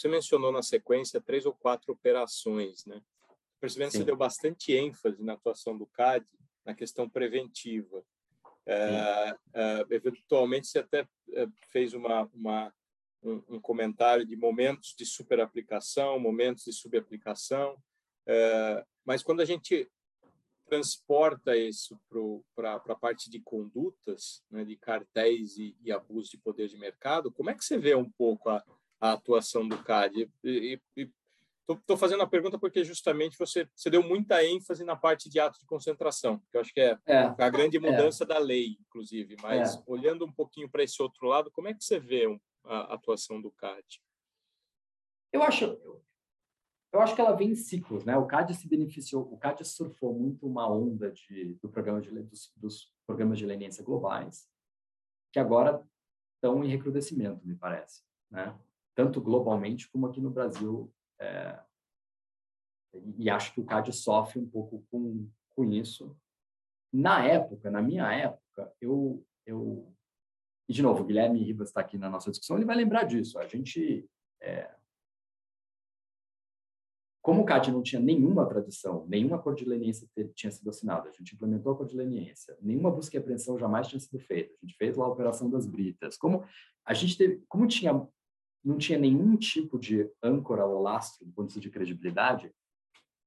você 0.00 0.08
mencionou 0.08 0.50
na 0.50 0.62
sequência 0.62 1.20
três 1.20 1.44
ou 1.44 1.52
quatro 1.52 1.92
operações, 1.92 2.86
né? 2.86 3.02
Percebendo 3.60 3.90
que 3.90 3.98
você 3.98 4.04
deu 4.04 4.16
bastante 4.16 4.72
ênfase 4.72 5.22
na 5.22 5.34
atuação 5.34 5.76
do 5.76 5.86
CAD 5.86 6.26
na 6.64 6.74
questão 6.74 7.08
preventiva. 7.08 8.02
É, 8.64 9.36
é, 9.52 9.86
eventualmente, 9.90 10.68
você 10.68 10.78
até 10.78 11.06
é, 11.32 11.46
fez 11.70 11.92
uma, 11.92 12.22
uma 12.32 12.72
um, 13.22 13.42
um, 13.48 13.60
comentário 13.60 14.24
de 14.24 14.34
momentos 14.36 14.94
de 14.96 15.04
superaplicação, 15.04 16.18
momentos 16.18 16.64
de 16.64 16.72
subaplicação, 16.72 17.76
é, 18.26 18.82
mas 19.04 19.22
quando 19.22 19.40
a 19.40 19.44
gente 19.44 19.86
transporta 20.70 21.56
isso 21.56 22.00
para 22.54 22.76
a 22.76 22.94
parte 22.94 23.28
de 23.28 23.40
condutas, 23.40 24.44
né, 24.48 24.64
de 24.64 24.76
cartéis 24.76 25.58
e, 25.58 25.76
e, 25.82 25.90
abuso 25.90 26.30
de 26.30 26.38
poder 26.38 26.68
de 26.68 26.78
mercado, 26.78 27.32
como 27.32 27.50
é 27.50 27.54
que 27.54 27.64
você 27.64 27.76
vê 27.76 27.94
um 27.96 28.08
pouco 28.08 28.48
a, 28.48 28.64
a 29.00 29.12
atuação 29.12 29.66
do 29.66 29.82
CAD? 29.82 30.30
Estou 31.68 31.96
fazendo 31.96 32.22
a 32.22 32.26
pergunta 32.26 32.56
porque 32.56 32.84
justamente 32.84 33.36
você, 33.36 33.68
você 33.74 33.90
deu 33.90 34.02
muita 34.02 34.44
ênfase 34.44 34.84
na 34.84 34.94
parte 34.94 35.28
de 35.28 35.40
ato 35.40 35.58
de 35.58 35.66
concentração, 35.66 36.38
que 36.50 36.56
eu 36.56 36.60
acho 36.60 36.72
que 36.72 36.80
é, 36.80 36.96
é 37.04 37.18
a 37.36 37.50
grande 37.50 37.76
é. 37.76 37.80
mudança 37.80 38.22
é. 38.22 38.26
da 38.26 38.38
lei, 38.38 38.76
inclusive. 38.80 39.36
Mas 39.42 39.74
é. 39.74 39.82
olhando 39.86 40.24
um 40.24 40.32
pouquinho 40.32 40.70
para 40.70 40.84
esse 40.84 41.02
outro 41.02 41.26
lado, 41.26 41.50
como 41.50 41.66
é 41.66 41.74
que 41.74 41.82
você 41.82 41.98
vê 41.98 42.26
a 42.64 42.94
atuação 42.94 43.42
do 43.42 43.50
CAD? 43.50 44.00
Eu 45.32 45.42
acho, 45.42 45.76
eu 46.92 47.00
acho 47.00 47.14
que 47.14 47.20
ela 47.20 47.36
vem 47.36 47.50
em 47.50 47.54
ciclos, 47.54 48.04
né? 48.04 48.16
O 48.16 48.26
CAD 48.26 48.54
se 48.54 48.68
beneficiou, 48.68 49.22
o 49.32 49.38
CAD 49.38 49.64
surfou 49.64 50.12
muito 50.12 50.46
uma 50.46 50.68
onda 50.68 51.10
de, 51.10 51.54
do 51.62 51.68
programa 51.68 52.00
de, 52.00 52.10
dos, 52.10 52.52
dos 52.56 52.92
programas 53.06 53.38
de 53.38 53.46
leniência 53.46 53.84
globais, 53.84 54.48
que 55.32 55.38
agora 55.38 55.86
estão 56.34 56.64
em 56.64 56.68
recrudescimento, 56.68 57.46
me 57.46 57.54
parece, 57.54 58.02
né? 58.30 58.58
Tanto 58.94 59.20
globalmente 59.20 59.88
como 59.88 60.06
aqui 60.06 60.20
no 60.20 60.30
Brasil. 60.30 60.92
É, 61.20 61.60
e 63.16 63.30
acho 63.30 63.54
que 63.54 63.60
o 63.60 63.64
CAD 63.64 63.92
sofre 63.92 64.40
um 64.40 64.48
pouco 64.48 64.84
com, 64.90 65.28
com 65.50 65.64
isso. 65.64 66.16
Na 66.92 67.24
época, 67.24 67.70
na 67.70 67.80
minha 67.80 68.12
época, 68.12 68.72
eu, 68.80 69.24
eu 69.46 69.94
e 70.68 70.72
de 70.72 70.82
novo, 70.82 71.02
o 71.02 71.04
Guilherme 71.04 71.42
Ribas 71.42 71.68
está 71.68 71.80
aqui 71.80 71.98
na 71.98 72.08
nossa 72.08 72.30
discussão, 72.30 72.56
ele 72.56 72.64
vai 72.64 72.76
lembrar 72.76 73.04
disso. 73.04 73.38
A 73.38 73.46
gente 73.46 74.08
é, 74.40 74.72
como 77.22 77.42
o 77.42 77.44
CAD 77.44 77.70
não 77.70 77.82
tinha 77.82 78.00
nenhuma 78.00 78.46
tradição, 78.46 79.06
nenhuma 79.06 79.36
acordo 79.36 79.58
de 79.58 79.66
leniência 79.66 80.08
tinha 80.34 80.50
sido 80.50 80.70
assinado, 80.70 81.08
a 81.08 81.12
gente 81.12 81.34
implementou 81.34 81.72
a 81.72 81.74
acordo 81.74 81.90
de 81.90 81.96
leniência, 81.96 82.56
nenhuma 82.62 82.90
busca 82.90 83.16
e 83.16 83.18
apreensão 83.18 83.58
jamais 83.58 83.88
tinha 83.88 84.00
sido 84.00 84.18
feita, 84.18 84.54
a 84.54 84.66
gente 84.66 84.76
fez 84.76 84.96
lá 84.96 85.04
a 85.04 85.10
operação 85.10 85.50
das 85.50 85.66
britas. 85.66 86.16
Como 86.16 86.44
a 86.84 86.94
gente 86.94 87.16
teve, 87.18 87.42
como 87.48 87.66
tinha 87.66 88.08
não 88.62 88.76
tinha 88.76 88.98
nenhum 88.98 89.36
tipo 89.36 89.78
de 89.78 90.10
âncora 90.22 90.66
ou 90.66 90.82
lastro 90.82 91.26
do 91.26 91.32
ponto 91.32 91.48
de 91.48 91.54
vista 91.54 91.60
de 91.60 91.70
credibilidade, 91.70 92.52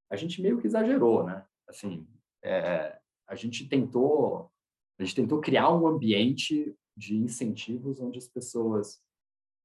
a 0.09 0.15
gente 0.15 0.41
meio 0.41 0.59
que 0.59 0.67
exagerou, 0.67 1.23
né? 1.23 1.43
Assim, 1.67 2.07
é, 2.43 2.99
a 3.27 3.35
gente 3.35 3.67
tentou 3.67 4.51
a 4.99 5.03
gente 5.03 5.15
tentou 5.15 5.41
criar 5.41 5.71
um 5.71 5.87
ambiente 5.87 6.75
de 6.95 7.17
incentivos 7.17 7.99
onde 7.99 8.19
as 8.19 8.27
pessoas 8.27 9.01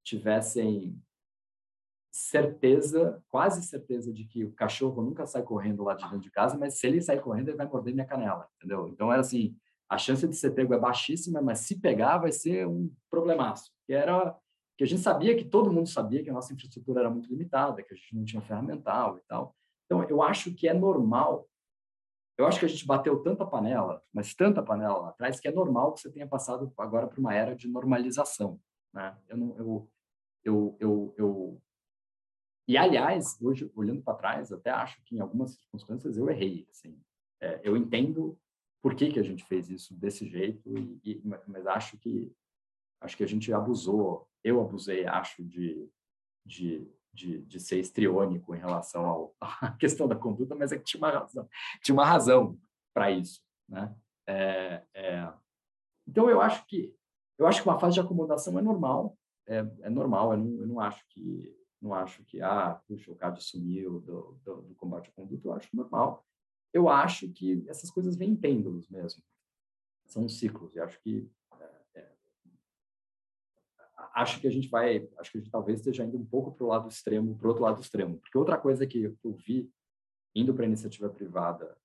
tivessem 0.03 0.99
certeza, 2.11 3.23
quase 3.29 3.63
certeza 3.63 4.13
de 4.13 4.25
que 4.25 4.45
o 4.45 4.53
cachorro 4.53 5.03
nunca 5.03 5.27
sai 5.27 5.43
correndo 5.43 5.85
lá 5.85 5.95
de 5.95 6.05
dentro 6.05 6.21
de 6.21 6.31
casa, 6.31 6.57
mas 6.57 6.79
se 6.79 6.87
ele 6.87 7.01
sair 7.01 7.21
correndo, 7.21 7.49
ele 7.49 7.57
vai 7.57 7.67
morder 7.67 7.95
minha 7.95 8.07
canela, 8.07 8.49
entendeu? 8.57 8.89
Então 8.89 9.13
era 9.13 9.21
assim, 9.21 9.57
a 9.89 9.97
chance 9.97 10.27
de 10.27 10.37
ser 10.37 10.51
pego 10.51 10.75
é 10.75 10.79
baixíssima, 10.79 11.41
mas 11.41 11.61
se 11.61 11.81
pegar 11.81 12.19
vai 12.19 12.33
ser 12.33 12.67
um 12.67 12.91
problemaço. 13.11 13.73
Que 13.87 13.93
era 13.93 14.37
que 14.77 14.85
a 14.85 14.87
gente 14.87 15.03
sabia 15.03 15.37
que 15.37 15.45
todo 15.45 15.73
mundo 15.73 15.89
sabia 15.89 16.23
que 16.23 16.31
a 16.31 16.33
nossa 16.33 16.53
infraestrutura 16.53 17.01
era 17.01 17.11
muito 17.11 17.29
limitada, 17.29 17.83
que 17.83 17.93
a 17.93 17.97
gente 17.97 18.15
não 18.15 18.25
tinha 18.25 18.43
ferramental 18.43 19.19
e 19.19 19.21
tal. 19.23 19.57
Então 19.87 20.05
eu 20.05 20.23
acho 20.23 20.55
que 20.55 20.69
é 20.69 20.75
normal. 20.75 21.49
Eu 22.37 22.47
acho 22.47 22.61
que 22.61 22.67
a 22.67 22.69
gente 22.69 22.87
bateu 22.87 23.21
tanta 23.21 23.45
panela, 23.45 24.01
mas 24.13 24.35
tanta 24.35 24.63
panela 24.63 24.99
lá 24.99 25.09
atrás 25.09 25.41
que 25.41 25.49
é 25.49 25.53
normal 25.53 25.93
que 25.93 26.01
você 26.01 26.11
tenha 26.11 26.29
passado 26.29 26.73
agora 26.79 27.09
para 27.09 27.19
uma 27.19 27.35
era 27.35 27.57
de 27.57 27.67
normalização, 27.67 28.61
né? 28.95 29.17
Eu 29.29 29.37
não 29.37 29.57
eu 29.59 29.91
eu, 30.45 30.77
eu, 30.81 31.15
eu 31.19 31.63
e, 32.69 32.77
aliás, 32.77 33.41
hoje, 33.41 33.71
olhando 33.75 34.03
para 34.03 34.19
trás, 34.19 34.53
até 34.53 34.71
acho 34.71 35.03
que 35.05 35.17
em 35.17 35.21
algumas 35.21 35.53
circunstâncias 35.53 36.19
eu 36.19 36.29
errei. 36.29 36.67
Assim. 36.71 37.01
É, 37.41 37.61
eu 37.65 37.75
entendo 37.75 38.39
por 38.83 38.95
que, 38.95 39.11
que 39.11 39.19
a 39.19 39.23
gente 39.23 39.43
fez 39.45 39.71
isso 39.71 39.95
desse 39.95 40.29
jeito, 40.29 40.69
e, 40.77 41.01
e, 41.03 41.23
mas 41.47 41.67
acho 41.67 41.97
que 41.97 42.31
acho 43.01 43.17
que 43.17 43.25
a 43.25 43.29
gente 43.29 43.53
abusou, 43.53 44.29
eu 44.45 44.61
abusei, 44.61 45.07
acho, 45.07 45.43
de, 45.45 45.89
de, 46.45 46.87
de, 47.13 47.39
de 47.43 47.61
ser 47.61 47.79
estriônico 47.79 48.55
em 48.55 48.59
relação 48.59 49.07
ao, 49.07 49.37
à 49.41 49.73
questão 49.73 50.07
da 50.07 50.17
conduta, 50.17 50.55
mas 50.55 50.71
é 50.71 50.79
que 50.79 50.85
tinha 50.85 51.01
uma 51.01 51.11
razão, 51.11 51.49
uma 51.91 52.05
razão 52.05 52.61
para 52.93 53.11
isso. 53.11 53.43
Né? 53.69 53.95
É, 54.27 54.83
é, 54.95 55.33
então, 56.07 56.29
eu 56.29 56.41
acho 56.41 56.67
que 56.67 56.95
eu 57.39 57.47
acho 57.47 57.63
que 57.63 57.69
uma 57.69 57.79
fase 57.79 57.95
de 57.95 58.01
acomodação 58.01 58.59
é 58.59 58.63
normal, 58.63 59.17
é, 59.47 59.59
é 59.83 59.89
normal, 59.89 60.33
eu 60.33 60.39
não, 60.39 60.61
eu 60.61 60.67
não 60.67 60.81
acho 60.81 61.03
que 61.09 61.57
não 61.81 61.95
acho 61.95 62.25
que, 62.25 62.43
ah, 62.43 62.81
puxa, 62.87 63.11
o 63.11 63.17
CAD 63.17 63.43
sumiu 63.43 64.01
do, 64.01 64.39
do, 64.45 64.63
do 64.63 64.75
combate 64.75 65.09
à 65.11 65.13
conduta, 65.13 65.47
eu 65.47 65.53
acho 65.53 65.69
normal. 65.75 66.27
Eu 66.73 66.89
acho 66.89 67.29
que 67.31 67.65
essas 67.69 67.91
coisas 67.91 68.17
vêm 68.17 68.31
em 68.31 68.37
pêndulos 68.37 68.89
mesmo. 68.89 69.23
São 70.07 70.29
ciclos, 70.29 70.75
e 70.75 70.81
acho 70.81 71.01
que 71.01 71.31
é, 71.61 72.01
é, 72.01 72.13
acho 74.15 74.41
que 74.41 74.49
a 74.49 74.51
gente 74.51 74.69
vai, 74.69 75.09
acho 75.19 75.31
que 75.31 75.39
a 75.39 75.41
gente 75.41 75.51
talvez 75.51 75.79
esteja 75.79 76.05
indo 76.05 76.17
um 76.17 76.25
pouco 76.25 76.53
para 76.53 76.65
o 76.65 76.69
lado 76.69 76.89
extremo, 76.89 77.37
para 77.37 77.47
o 77.47 77.49
outro 77.49 77.65
lado 77.65 77.81
extremo. 77.81 78.19
Porque 78.19 78.37
outra 78.37 78.59
coisa 78.59 78.87
que 78.87 79.05
eu 79.05 79.33
vi 79.33 79.71
indo 80.35 80.55
para 80.55 80.65
a 80.65 80.67
iniciativa 80.67 81.09
privada, 81.09 81.77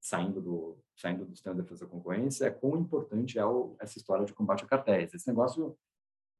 saindo 0.00 0.40
do 0.40 0.78
saindo 0.96 1.24
do 1.24 1.34
sistema 1.34 1.54
de 1.54 1.62
defesa 1.62 1.84
da 1.84 1.90
concorrência, 1.90 2.46
é 2.46 2.50
quão 2.50 2.76
importante 2.76 3.38
é 3.38 3.44
o, 3.44 3.76
essa 3.78 3.98
história 3.98 4.24
de 4.24 4.32
combate 4.32 4.64
a 4.64 4.66
cartéis. 4.66 5.14
Esse 5.14 5.28
negócio 5.28 5.78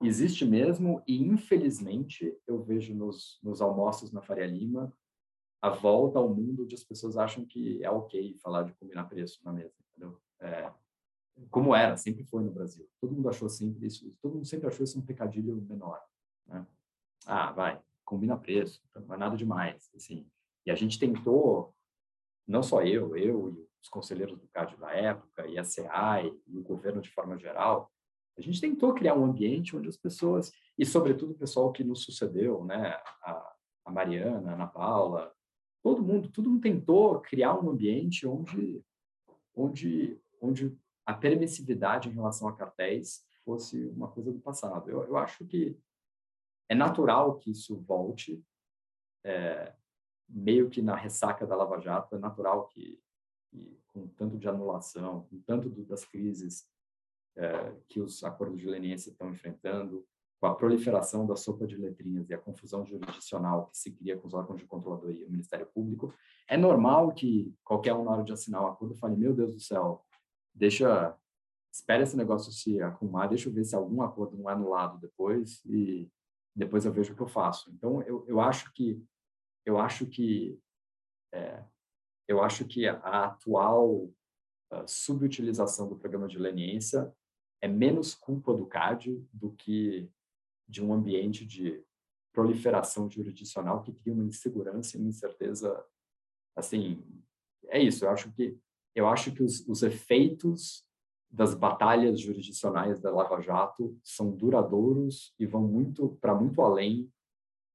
existe 0.00 0.44
mesmo 0.44 1.02
e 1.06 1.22
infelizmente 1.22 2.36
eu 2.46 2.62
vejo 2.62 2.94
nos, 2.94 3.38
nos 3.42 3.60
almoços 3.60 4.12
na 4.12 4.22
Faria 4.22 4.46
Lima 4.46 4.92
a 5.60 5.70
volta 5.70 6.18
ao 6.18 6.32
mundo 6.32 6.62
onde 6.62 6.74
as 6.74 6.84
pessoas 6.84 7.16
acham 7.16 7.44
que 7.44 7.82
é 7.82 7.90
ok 7.90 8.36
falar 8.38 8.62
de 8.62 8.74
combinar 8.74 9.04
preço 9.04 9.40
na 9.44 9.52
mesa, 9.52 9.74
entendeu? 9.90 10.20
É, 10.40 10.72
como 11.50 11.74
era, 11.74 11.96
sempre 11.96 12.24
foi 12.24 12.42
no 12.42 12.50
Brasil. 12.50 12.88
Todo 13.00 13.12
mundo 13.12 13.28
achou 13.28 13.48
sempre 13.48 13.86
isso, 13.86 14.14
todo 14.22 14.34
mundo 14.34 14.46
sempre 14.46 14.68
achou 14.68 14.84
isso 14.84 14.98
um 14.98 15.04
pecadilho 15.04 15.56
menor, 15.68 16.00
né? 16.46 16.66
Ah, 17.26 17.50
vai, 17.50 17.80
combina 18.04 18.38
preço, 18.38 18.80
não 18.94 19.14
é 19.14 19.18
nada 19.18 19.36
demais, 19.36 19.90
assim. 19.94 20.28
E 20.64 20.70
a 20.70 20.74
gente 20.74 20.98
tentou, 20.98 21.74
não 22.46 22.62
só 22.62 22.82
eu, 22.82 23.16
eu 23.16 23.50
e 23.50 23.68
os 23.82 23.88
conselheiros 23.88 24.38
do 24.38 24.48
CAD 24.48 24.76
da 24.76 24.92
época, 24.92 25.46
e 25.46 25.58
a 25.58 25.64
CEAI, 25.64 26.32
e 26.46 26.58
o 26.58 26.62
governo 26.62 27.00
de 27.00 27.10
forma 27.10 27.36
geral, 27.36 27.92
a 28.38 28.40
gente 28.40 28.60
tentou 28.60 28.94
criar 28.94 29.14
um 29.14 29.24
ambiente 29.24 29.76
onde 29.76 29.88
as 29.88 29.96
pessoas, 29.96 30.52
e 30.78 30.86
sobretudo 30.86 31.32
o 31.32 31.38
pessoal 31.38 31.72
que 31.72 31.82
nos 31.82 32.04
sucedeu, 32.04 32.64
né, 32.64 32.96
a, 33.22 33.54
a 33.84 33.90
Mariana, 33.90 34.52
a 34.52 34.54
Ana 34.54 34.66
Paula, 34.68 35.34
todo 35.82 36.02
mundo, 36.02 36.28
todo 36.30 36.48
mundo 36.48 36.60
tentou 36.60 37.20
criar 37.20 37.58
um 37.58 37.68
ambiente 37.68 38.26
onde, 38.26 38.80
onde, 39.54 40.20
onde 40.40 40.78
a 41.04 41.12
permissividade 41.12 42.08
em 42.08 42.12
relação 42.12 42.48
a 42.48 42.54
cartéis 42.54 43.26
fosse 43.44 43.86
uma 43.88 44.08
coisa 44.08 44.30
do 44.32 44.38
passado. 44.38 44.88
Eu, 44.88 45.04
eu 45.04 45.16
acho 45.16 45.44
que 45.44 45.76
é 46.68 46.76
natural 46.76 47.38
que 47.38 47.50
isso 47.50 47.76
volte, 47.80 48.40
é, 49.24 49.74
meio 50.28 50.70
que 50.70 50.80
na 50.80 50.94
ressaca 50.94 51.44
da 51.44 51.56
Lava 51.56 51.80
Jato, 51.80 52.14
é 52.14 52.18
natural 52.18 52.68
que, 52.68 53.02
que 53.50 53.80
com 53.88 54.06
tanto 54.08 54.38
de 54.38 54.48
anulação, 54.48 55.26
com 55.28 55.40
tanto 55.40 55.68
do, 55.68 55.84
das 55.84 56.04
crises 56.04 56.68
que 57.88 58.00
os 58.00 58.24
acordos 58.24 58.60
de 58.60 58.66
leniência 58.66 59.10
estão 59.10 59.30
enfrentando, 59.30 60.04
com 60.40 60.46
a 60.46 60.54
proliferação 60.54 61.26
da 61.26 61.34
sopa 61.34 61.66
de 61.66 61.76
letrinhas 61.76 62.30
e 62.30 62.34
a 62.34 62.38
confusão 62.38 62.86
jurisdicional 62.86 63.66
que 63.66 63.78
se 63.78 63.90
cria 63.90 64.16
com 64.16 64.28
os 64.28 64.34
órgãos 64.34 64.60
de 64.60 64.66
controladoria 64.66 65.22
e 65.22 65.24
o 65.24 65.30
Ministério 65.30 65.66
Público, 65.66 66.14
é 66.48 66.56
normal 66.56 67.12
que 67.12 67.52
qualquer 67.64 67.92
um, 67.94 68.04
na 68.04 68.12
hora 68.12 68.24
de 68.24 68.32
assinar 68.32 68.62
o 68.62 68.64
um 68.64 68.68
acordo, 68.68 68.94
fale: 68.94 69.16
Meu 69.16 69.34
Deus 69.34 69.54
do 69.54 69.60
céu, 69.60 70.04
deixa, 70.54 71.16
espera 71.72 72.04
esse 72.04 72.16
negócio 72.16 72.52
se 72.52 72.80
arrumar, 72.80 73.26
deixa 73.26 73.48
eu 73.48 73.52
ver 73.52 73.64
se 73.64 73.74
algum 73.74 74.00
acordo 74.02 74.36
não 74.36 74.48
é 74.48 74.52
anulado 74.52 74.98
depois 74.98 75.64
e 75.64 76.08
depois 76.54 76.84
eu 76.84 76.92
vejo 76.92 77.12
o 77.12 77.16
que 77.16 77.22
eu 77.22 77.28
faço. 77.28 77.70
Então, 77.72 78.02
eu, 78.02 78.24
eu 78.28 78.40
acho 78.40 78.72
que, 78.72 79.04
eu 79.66 79.78
acho 79.78 80.06
que, 80.06 80.58
é, 81.32 81.64
eu 82.28 82.42
acho 82.42 82.64
que 82.64 82.86
a 82.86 83.24
atual 83.24 84.08
a 84.70 84.86
subutilização 84.86 85.88
do 85.88 85.96
programa 85.96 86.28
de 86.28 86.38
leniência 86.38 87.10
é 87.60 87.68
menos 87.68 88.14
culpa 88.14 88.54
do 88.54 88.66
CAD 88.66 89.26
do 89.32 89.52
que 89.52 90.10
de 90.68 90.82
um 90.84 90.92
ambiente 90.92 91.44
de 91.46 91.82
proliferação 92.32 93.10
jurisdicional 93.10 93.82
que 93.82 93.92
cria 93.92 94.14
uma 94.14 94.24
insegurança 94.24 94.96
e 94.96 95.00
uma 95.00 95.08
incerteza 95.08 95.84
assim 96.54 97.02
é 97.68 97.82
isso 97.82 98.04
eu 98.04 98.10
acho 98.10 98.30
que 98.32 98.56
eu 98.94 99.06
acho 99.06 99.32
que 99.32 99.42
os, 99.42 99.66
os 99.68 99.82
efeitos 99.82 100.84
das 101.30 101.54
batalhas 101.54 102.20
jurisdicionais 102.20 103.00
da 103.00 103.10
Lava 103.10 103.40
Jato 103.40 103.98
são 104.02 104.30
duradouros 104.30 105.34
e 105.38 105.46
vão 105.46 105.62
muito 105.62 106.16
para 106.20 106.34
muito 106.34 106.60
além 106.62 107.10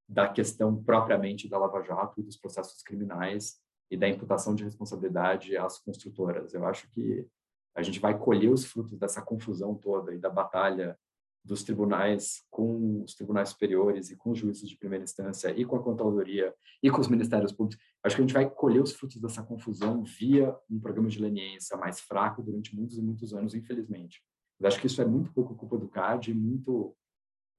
da 0.10 0.28
questão 0.28 0.84
propriamente 0.84 1.48
da 1.48 1.58
Lava 1.58 1.82
Jato 1.82 2.20
e 2.20 2.24
dos 2.24 2.36
processos 2.36 2.82
criminais 2.82 3.62
e 3.90 3.98
da 3.98 4.10
imputação 4.10 4.56
de 4.56 4.64
responsabilidade 4.64 5.56
às 5.56 5.80
construtoras. 5.80 6.54
Eu 6.54 6.66
acho 6.66 6.90
que 6.92 7.28
a 7.76 7.82
gente 7.82 8.00
vai 8.00 8.18
colher 8.18 8.50
os 8.50 8.66
frutos 8.66 8.98
dessa 8.98 9.22
confusão 9.22 9.76
toda 9.76 10.14
e 10.14 10.20
da 10.20 10.30
batalha 10.30 10.98
dos 11.44 11.62
tribunais 11.62 12.42
com 12.50 13.04
os 13.04 13.16
tribunais 13.16 13.50
superiores 13.50 14.10
e 14.10 14.16
com 14.16 14.32
os 14.32 14.40
juízes 14.40 14.70
de 14.70 14.78
primeira 14.78 15.04
instância 15.04 15.50
e 15.52 15.66
com 15.66 15.76
a 15.76 15.84
controladoria 15.84 16.56
e 16.82 16.90
com 16.90 17.02
os 17.02 17.10
ministérios 17.10 17.52
públicos. 17.52 17.84
Acho 18.02 18.16
que 18.16 18.22
a 18.22 18.26
gente 18.26 18.34
vai 18.34 18.50
colher 18.50 18.82
os 18.82 18.94
frutos 18.94 19.20
dessa 19.20 19.44
confusão 19.44 20.04
via 20.04 20.56
um 20.70 20.80
programa 20.80 21.10
de 21.10 21.20
leniência 21.20 21.76
mais 21.76 22.00
fraco 22.00 22.42
durante 22.42 22.74
muitos 22.74 22.98
e 22.98 23.02
muitos 23.02 23.34
anos, 23.34 23.54
infelizmente. 23.54 24.24
Eu 24.60 24.68
acho 24.68 24.80
que 24.80 24.88
isso 24.88 25.02
é 25.02 25.06
muito 25.06 25.34
pouco 25.34 25.56
culpa 25.56 25.78
do 25.78 25.90
CAD 25.90 26.32
e 26.32 26.34
muito 26.34 26.96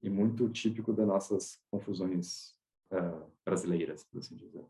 e 0.02 0.10
muito 0.10 0.48
típico 0.50 0.92
das 0.92 1.06
nossas 1.06 1.58
confusões 1.70 2.54
uh, 2.92 3.26
brasileiras, 3.42 4.04
por 4.04 4.18
assim 4.18 4.36
dizer. 4.36 4.64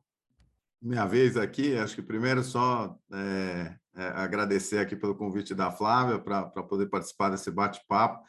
Minha 0.85 1.07
vez 1.07 1.35
aqui, 1.39 1.79
acho 1.79 1.95
que 1.95 2.03
primeiro 2.03 2.43
só 2.43 2.95
é, 3.11 3.75
é, 3.97 4.07
agradecer 4.09 4.77
aqui 4.77 4.95
pelo 4.95 5.15
convite 5.15 5.55
da 5.55 5.73
Flávia 5.73 6.19
para 6.19 6.45
poder 6.63 6.91
participar 6.91 7.31
desse 7.31 7.51
bate-papo. 7.51 8.23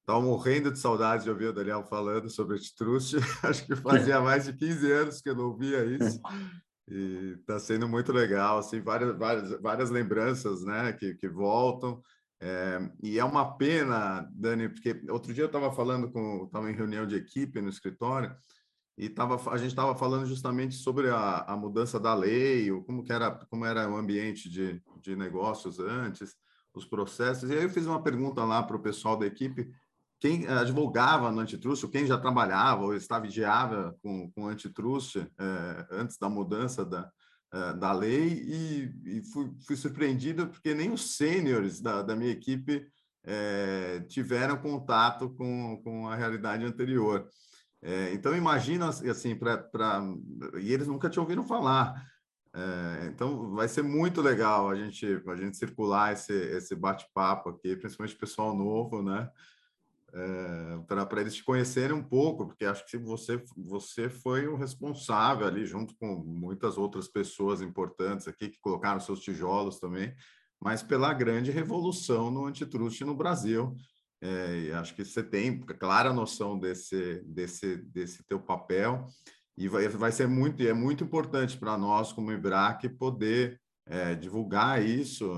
Estava 0.00 0.20
morrendo 0.20 0.70
de 0.70 0.78
saudade 0.78 1.24
de 1.24 1.30
ouvir 1.30 1.46
o 1.46 1.52
Daniel 1.54 1.84
falando 1.84 2.28
sobre 2.28 2.56
Estrust. 2.58 3.14
Acho 3.42 3.64
que 3.64 3.74
fazia 3.74 4.20
mais 4.20 4.44
de 4.44 4.52
15 4.52 4.92
anos 4.92 5.22
que 5.22 5.30
eu 5.30 5.34
não 5.34 5.46
ouvia 5.46 5.84
isso. 5.86 6.20
E 6.90 7.36
está 7.38 7.60
sendo 7.60 7.88
muito 7.88 8.12
legal, 8.12 8.58
assim, 8.58 8.80
várias, 8.80 9.16
várias, 9.16 9.62
várias 9.62 9.88
lembranças 9.88 10.64
né, 10.64 10.92
que, 10.92 11.14
que 11.14 11.28
voltam. 11.28 12.02
É, 12.40 12.90
e 13.00 13.20
é 13.20 13.24
uma 13.24 13.56
pena, 13.56 14.28
Dani, 14.32 14.68
porque 14.68 15.00
outro 15.08 15.32
dia 15.32 15.44
eu 15.44 15.46
estava 15.46 15.72
falando 15.72 16.10
com, 16.10 16.44
estava 16.44 16.68
em 16.68 16.74
reunião 16.74 17.06
de 17.06 17.14
equipe 17.14 17.62
no 17.62 17.68
escritório, 17.68 18.34
e 18.96 19.08
tava, 19.08 19.36
a 19.50 19.56
gente 19.56 19.70
estava 19.70 19.94
falando 19.94 20.26
justamente 20.26 20.74
sobre 20.74 21.08
a, 21.08 21.44
a 21.46 21.56
mudança 21.56 21.98
da 21.98 22.14
lei, 22.14 22.70
ou 22.70 22.82
como, 22.82 23.02
que 23.02 23.12
era, 23.12 23.30
como 23.50 23.64
era 23.64 23.88
o 23.90 23.96
ambiente 23.96 24.50
de, 24.50 24.82
de 25.00 25.16
negócios 25.16 25.78
antes, 25.78 26.36
os 26.74 26.84
processos. 26.84 27.48
E 27.48 27.54
aí 27.54 27.62
eu 27.62 27.70
fiz 27.70 27.86
uma 27.86 28.02
pergunta 28.02 28.44
lá 28.44 28.62
para 28.62 28.76
o 28.76 28.82
pessoal 28.82 29.16
da 29.16 29.26
equipe, 29.26 29.70
quem 30.20 30.46
advogava 30.46 31.32
no 31.32 31.40
antitrust, 31.40 31.88
quem 31.88 32.06
já 32.06 32.16
trabalhava 32.16 32.84
ou 32.84 32.94
estagiava 32.94 33.96
com, 34.02 34.30
com 34.30 34.46
antitrust 34.46 35.16
é, 35.16 35.86
antes 35.90 36.16
da 36.16 36.28
mudança 36.28 36.84
da, 36.84 37.10
é, 37.52 37.72
da 37.72 37.92
lei 37.92 38.28
e, 38.28 38.94
e 39.04 39.22
fui, 39.32 39.50
fui, 39.66 39.74
surpreendido 39.74 40.46
porque 40.46 40.74
nem 40.74 40.92
os 40.92 41.16
sêniores 41.16 41.80
da, 41.80 42.02
da 42.02 42.14
minha 42.14 42.30
equipe 42.30 42.86
tiveram 44.08 44.56
contato 44.56 45.30
com, 45.30 45.80
com 45.84 46.08
a 46.08 46.16
realidade 46.16 46.64
anterior. 46.64 47.28
É, 47.82 48.12
então, 48.12 48.36
imagina 48.36 48.88
assim, 48.88 49.34
para. 49.34 50.02
E 50.60 50.72
eles 50.72 50.86
nunca 50.86 51.10
tinham 51.10 51.24
ouvido 51.24 51.42
falar. 51.42 52.06
É, 52.54 53.06
então, 53.06 53.50
vai 53.54 53.66
ser 53.66 53.82
muito 53.82 54.20
legal 54.20 54.70
a 54.70 54.76
gente, 54.76 55.06
a 55.26 55.36
gente 55.36 55.56
circular 55.56 56.12
esse, 56.12 56.32
esse 56.32 56.74
bate-papo 56.74 57.48
aqui, 57.50 57.74
principalmente 57.76 58.16
pessoal 58.16 58.54
novo, 58.54 59.02
né? 59.02 59.28
é, 60.12 61.04
para 61.06 61.20
eles 61.20 61.34
te 61.34 61.42
conhecerem 61.42 61.96
um 61.96 62.02
pouco, 62.02 62.46
porque 62.46 62.64
acho 62.64 62.84
que 62.86 62.98
você, 62.98 63.42
você 63.56 64.10
foi 64.10 64.46
o 64.46 64.56
responsável 64.56 65.46
ali, 65.46 65.64
junto 65.64 65.96
com 65.96 66.16
muitas 66.16 66.76
outras 66.76 67.08
pessoas 67.08 67.62
importantes 67.62 68.28
aqui 68.28 68.48
que 68.48 68.60
colocaram 68.60 69.00
seus 69.00 69.20
tijolos 69.20 69.80
também, 69.80 70.14
mas 70.60 70.82
pela 70.82 71.12
grande 71.14 71.50
revolução 71.50 72.30
no 72.30 72.46
antitruste 72.46 73.04
no 73.04 73.14
Brasil. 73.14 73.74
É, 74.22 74.72
acho 74.74 74.94
que 74.94 75.04
você 75.04 75.22
tem 75.22 75.58
clara 75.60 76.12
noção 76.12 76.58
desse, 76.58 77.22
desse, 77.26 77.76
desse 77.76 78.22
teu 78.24 78.38
papel 78.38 79.04
e 79.58 79.68
vai, 79.68 79.88
vai 79.88 80.12
ser 80.12 80.28
muito, 80.28 80.62
e 80.62 80.68
é 80.68 80.72
muito 80.72 81.02
importante 81.02 81.58
para 81.58 81.76
nós, 81.76 82.12
como 82.12 82.30
IBRAC, 82.30 82.88
poder 82.90 83.60
é, 83.84 84.14
divulgar 84.14 84.80
isso 84.80 85.28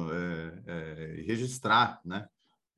é, 0.66 1.14
e 1.18 1.23
registrar, 1.23 2.01
né? 2.05 2.27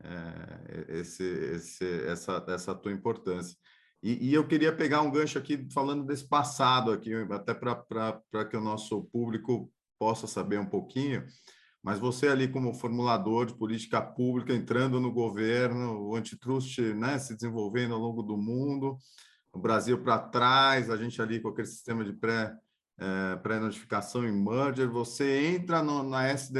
é, 0.02 0.98
esse, 1.00 1.24
esse, 1.24 2.06
essa, 2.06 2.44
essa 2.48 2.74
tua 2.74 2.92
importância. 2.92 3.56
E, 4.02 4.28
e, 4.28 4.34
eu 4.34 4.46
queria 4.46 4.74
pegar 4.74 5.02
um 5.02 5.10
gancho 5.10 5.38
aqui 5.38 5.66
falando 5.72 6.04
desse 6.04 6.28
passado 6.28 6.92
aqui, 6.92 7.12
até 7.30 7.54
para 7.54 8.44
que 8.48 8.56
o 8.56 8.60
nosso 8.60 9.04
público 9.04 9.72
possa 9.98 10.26
saber 10.26 10.60
um 10.60 10.66
pouquinho. 10.66 11.24
Mas 11.86 12.00
você 12.00 12.26
ali 12.26 12.48
como 12.48 12.74
formulador 12.74 13.46
de 13.46 13.54
política 13.54 14.02
pública, 14.02 14.52
entrando 14.52 14.98
no 14.98 15.12
governo, 15.12 16.00
o 16.00 16.16
antitrust 16.16 16.80
né, 16.80 17.16
se 17.16 17.36
desenvolvendo 17.36 17.94
ao 17.94 18.00
longo 18.00 18.24
do 18.24 18.36
mundo, 18.36 18.98
o 19.52 19.58
Brasil 19.60 20.02
para 20.02 20.18
trás, 20.18 20.90
a 20.90 20.96
gente 20.96 21.22
ali 21.22 21.38
com 21.38 21.46
aquele 21.46 21.68
sistema 21.68 22.04
de 22.04 22.12
pré, 22.12 22.52
é, 22.98 23.36
pré-notificação 23.36 24.26
e 24.26 24.32
merger, 24.32 24.90
você 24.90 25.46
entra 25.54 25.80
no, 25.80 26.02
na 26.02 26.28
SDE 26.36 26.58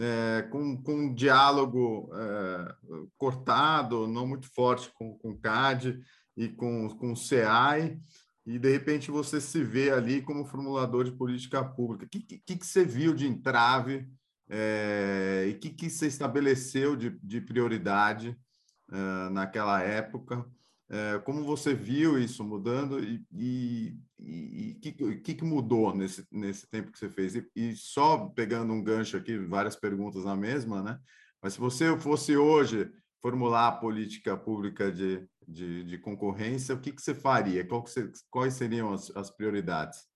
é, 0.00 0.42
com, 0.50 0.82
com 0.82 0.94
um 0.94 1.14
diálogo 1.14 2.10
é, 2.12 2.74
cortado, 3.16 4.08
não 4.08 4.26
muito 4.26 4.52
forte 4.52 4.90
com, 4.94 5.16
o 5.22 5.38
CAD 5.38 5.96
e 6.36 6.48
com, 6.48 6.88
com 6.88 7.12
o 7.12 7.16
CEAI, 7.16 7.96
e 8.48 8.58
de 8.58 8.72
repente 8.72 9.10
você 9.10 9.42
se 9.42 9.62
vê 9.62 9.90
ali 9.90 10.22
como 10.22 10.46
formulador 10.46 11.04
de 11.04 11.12
política 11.12 11.62
pública. 11.62 12.06
O 12.06 12.08
que, 12.08 12.20
que, 12.20 12.56
que 12.56 12.66
você 12.66 12.82
viu 12.82 13.12
de 13.12 13.26
entrave 13.26 14.08
é, 14.48 15.44
e 15.48 15.52
o 15.52 15.58
que, 15.58 15.68
que 15.68 15.90
você 15.90 16.06
estabeleceu 16.06 16.96
de, 16.96 17.10
de 17.22 17.42
prioridade 17.42 18.34
é, 18.90 19.28
naquela 19.28 19.82
época? 19.82 20.46
É, 20.88 21.18
como 21.18 21.44
você 21.44 21.74
viu 21.74 22.18
isso 22.18 22.42
mudando 22.42 22.98
e 23.30 23.94
o 24.18 25.20
que, 25.20 25.34
que, 25.34 25.44
mudou 25.44 25.94
nesse, 25.94 26.26
nesse 26.32 26.66
tempo 26.66 26.90
que 26.90 26.98
você 26.98 27.10
fez? 27.10 27.34
E, 27.34 27.46
e, 27.54 27.76
só 27.76 28.28
pegando 28.28 28.72
um 28.72 28.82
gancho 28.82 29.18
aqui, 29.18 29.36
várias 29.36 29.76
perguntas 29.76 30.24
na 30.24 30.34
mesma, 30.34 30.82
né? 30.82 30.98
Mas 31.42 31.52
se 31.52 31.60
você 31.60 31.94
fosse 31.98 32.34
hoje 32.34 32.90
formular 33.20 33.68
a 33.68 33.72
política 33.72 34.36
pública 34.36 34.90
de, 34.92 35.28
de, 35.46 35.84
de 35.84 35.98
concorrência, 35.98 36.74
o 36.74 36.80
que, 36.80 36.92
que 36.92 37.02
você 37.02 37.14
faria? 37.14 37.64
Que 37.64 37.70
você, 37.70 38.10
quais 38.30 38.54
seriam 38.54 38.92
as, 38.92 39.14
as 39.16 39.30
prioridades? 39.30 40.06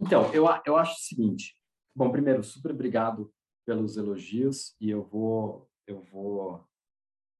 Então, 0.00 0.32
eu, 0.32 0.46
eu 0.66 0.76
acho 0.76 0.92
o 0.92 1.04
seguinte. 1.04 1.54
Bom, 1.94 2.10
primeiro, 2.10 2.42
super 2.42 2.72
obrigado 2.72 3.32
pelos 3.64 3.96
elogios 3.96 4.74
e 4.80 4.90
eu 4.90 5.02
vou 5.04 5.68
eu 5.86 6.00
vou 6.02 6.66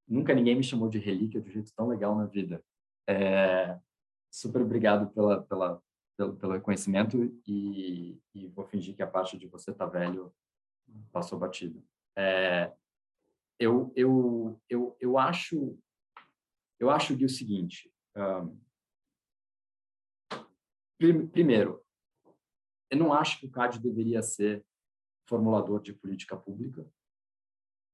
nunca 0.06 0.34
ninguém 0.34 0.54
me 0.54 0.62
chamou 0.62 0.88
de 0.88 0.98
relíquia 0.98 1.40
de 1.40 1.48
um 1.48 1.52
jeito 1.52 1.72
tão 1.74 1.88
legal 1.88 2.14
na 2.14 2.26
vida. 2.26 2.62
É, 3.08 3.78
super 4.30 4.62
obrigado 4.62 5.10
pela, 5.12 5.42
pela, 5.42 5.82
pelo, 6.16 6.36
pelo 6.36 6.60
conhecimento 6.60 7.16
e, 7.46 8.18
e, 8.34 8.48
vou 8.48 8.64
fingir 8.64 8.94
que 8.94 9.02
a 9.02 9.06
parte 9.06 9.38
de 9.38 9.46
você 9.46 9.72
tá 9.72 9.86
velho 9.86 10.32
passou 11.10 11.38
batido. 11.38 11.82
É, 12.16 12.72
eu, 13.58 13.92
eu, 13.94 14.60
eu, 14.68 14.96
eu 15.00 15.18
acho 15.18 15.78
eu 16.80 16.90
acho 16.90 17.16
que 17.16 17.24
o 17.24 17.28
seguinte 17.28 17.92
um, 18.16 18.58
primeiro 21.28 21.84
eu 22.90 22.98
não 22.98 23.12
acho 23.12 23.40
que 23.40 23.46
o 23.46 23.50
CAD 23.50 23.80
deveria 23.80 24.22
ser 24.22 24.64
formulador 25.26 25.80
de 25.82 25.92
política 25.92 26.36
pública. 26.36 26.88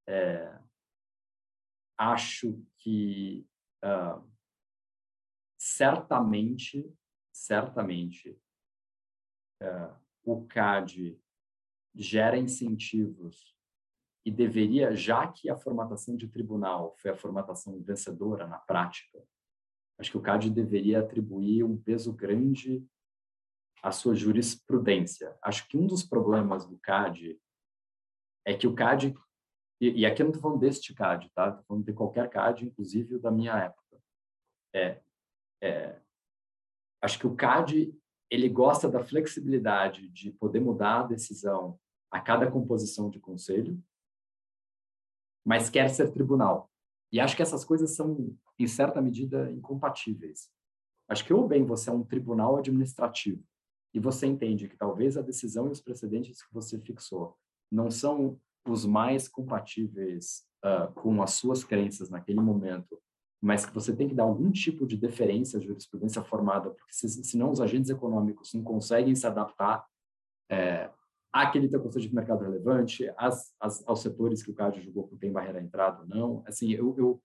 É, 0.06 0.60
acho 1.96 2.62
que 2.78 3.46
uh, 3.84 4.28
certamente, 5.56 6.92
certamente, 7.32 8.38
uh, 9.62 9.96
o 10.22 10.46
CAD 10.46 11.18
gera 11.94 12.36
incentivos 12.36 13.56
e 14.30 14.32
deveria, 14.32 14.94
já 14.94 15.26
que 15.26 15.50
a 15.50 15.56
formatação 15.56 16.14
de 16.14 16.28
tribunal 16.28 16.94
foi 16.98 17.10
a 17.10 17.16
formatação 17.16 17.82
vencedora 17.82 18.46
na 18.46 18.58
prática, 18.58 19.20
acho 19.98 20.12
que 20.12 20.16
o 20.16 20.22
CAD 20.22 20.50
deveria 20.50 21.00
atribuir 21.00 21.64
um 21.64 21.76
peso 21.76 22.12
grande 22.12 22.86
à 23.82 23.90
sua 23.90 24.14
jurisprudência. 24.14 25.36
Acho 25.42 25.66
que 25.66 25.76
um 25.76 25.84
dos 25.84 26.04
problemas 26.04 26.64
do 26.64 26.78
CAD 26.78 27.40
é 28.46 28.54
que 28.54 28.68
o 28.68 28.74
CAD 28.74 29.16
e, 29.80 30.02
e 30.02 30.06
aqui 30.06 30.22
eu 30.22 30.26
não 30.26 30.30
estou 30.30 30.42
falando 30.42 30.60
deste 30.60 30.94
CAD, 30.94 31.28
tá? 31.34 31.48
Estou 31.48 31.64
falando 31.64 31.84
de 31.84 31.92
qualquer 31.92 32.30
CAD, 32.30 32.66
inclusive 32.66 33.16
o 33.16 33.20
da 33.20 33.32
minha 33.32 33.56
época. 33.58 34.00
É, 34.72 35.00
é, 35.60 36.00
acho 37.02 37.18
que 37.18 37.26
o 37.26 37.34
CAD 37.34 37.92
ele 38.30 38.48
gosta 38.48 38.88
da 38.88 39.02
flexibilidade 39.02 40.08
de 40.10 40.30
poder 40.30 40.60
mudar 40.60 41.00
a 41.00 41.06
decisão 41.08 41.80
a 42.12 42.20
cada 42.20 42.48
composição 42.48 43.10
de 43.10 43.18
conselho, 43.18 43.82
mas 45.50 45.68
quer 45.68 45.90
ser 45.90 46.12
tribunal. 46.12 46.70
E 47.10 47.18
acho 47.18 47.34
que 47.34 47.42
essas 47.42 47.64
coisas 47.64 47.96
são, 47.96 48.36
em 48.56 48.68
certa 48.68 49.02
medida, 49.02 49.50
incompatíveis. 49.50 50.48
Acho 51.08 51.24
que 51.24 51.34
ou 51.34 51.48
bem 51.48 51.64
você 51.64 51.90
é 51.90 51.92
um 51.92 52.04
tribunal 52.04 52.56
administrativo 52.56 53.42
e 53.92 53.98
você 53.98 54.28
entende 54.28 54.68
que 54.68 54.76
talvez 54.76 55.16
a 55.16 55.22
decisão 55.22 55.66
e 55.66 55.72
os 55.72 55.80
precedentes 55.80 56.40
que 56.40 56.54
você 56.54 56.78
fixou 56.78 57.36
não 57.68 57.90
são 57.90 58.38
os 58.64 58.86
mais 58.86 59.26
compatíveis 59.26 60.44
uh, 60.64 60.92
com 60.94 61.20
as 61.20 61.32
suas 61.32 61.64
crenças 61.64 62.08
naquele 62.08 62.40
momento 62.40 62.96
mas 63.42 63.64
que 63.64 63.72
você 63.72 63.96
tem 63.96 64.06
que 64.06 64.14
dar 64.14 64.24
algum 64.24 64.50
tipo 64.52 64.86
de 64.86 64.98
deferência 64.98 65.58
à 65.58 65.62
jurisprudência 65.62 66.22
formada, 66.22 66.70
porque 66.70 66.92
se, 66.92 67.08
senão 67.24 67.50
os 67.50 67.58
agentes 67.58 67.88
econômicos 67.88 68.52
não 68.52 68.62
conseguem 68.62 69.14
se 69.14 69.26
adaptar 69.26 69.82
é, 70.50 70.90
àquele 71.32 71.68
teu 71.68 71.80
conceito 71.80 72.08
de 72.08 72.14
mercado 72.14 72.42
relevante, 72.42 73.12
às, 73.16 73.54
às, 73.60 73.86
aos 73.86 74.00
setores 74.00 74.42
que 74.42 74.50
o 74.50 74.54
CAD 74.54 74.80
julgou 74.80 75.08
que 75.08 75.16
tem 75.16 75.32
barreira 75.32 75.58
à 75.58 75.62
entrada 75.62 76.02
ou 76.02 76.08
não. 76.08 76.42
Assim, 76.46 76.72
eu, 76.72 76.94
eu, 76.98 77.22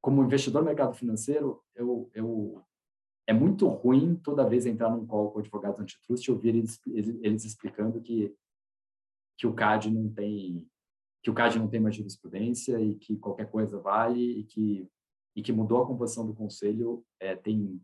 como 0.00 0.22
investidor 0.22 0.62
no 0.62 0.68
mercado 0.68 0.94
financeiro, 0.94 1.62
eu, 1.74 2.10
eu 2.14 2.62
é 3.26 3.32
muito 3.32 3.66
ruim 3.68 4.16
toda 4.16 4.48
vez 4.48 4.66
entrar 4.66 4.90
num 4.90 5.06
call 5.06 5.30
com 5.30 5.38
advogados 5.38 5.80
antitrust 5.80 6.26
e 6.26 6.30
ouvir 6.30 6.56
eles, 6.56 6.80
eles 6.86 7.44
explicando 7.44 8.00
que, 8.00 8.34
que 9.38 9.46
o 9.46 9.54
CAD 9.54 9.90
não 9.90 10.12
tem 10.12 10.68
que 11.22 11.30
o 11.30 11.34
CAD 11.34 11.56
não 11.56 11.68
tem 11.68 11.78
mais 11.78 11.94
jurisprudência 11.94 12.80
e 12.80 12.96
que 12.96 13.16
qualquer 13.16 13.48
coisa 13.48 13.78
vale 13.78 14.40
e 14.40 14.44
que 14.44 14.88
e 15.34 15.42
que 15.42 15.52
mudou 15.52 15.82
a 15.82 15.86
composição 15.86 16.26
do 16.26 16.34
conselho 16.34 17.04
é, 17.20 17.36
tem 17.36 17.80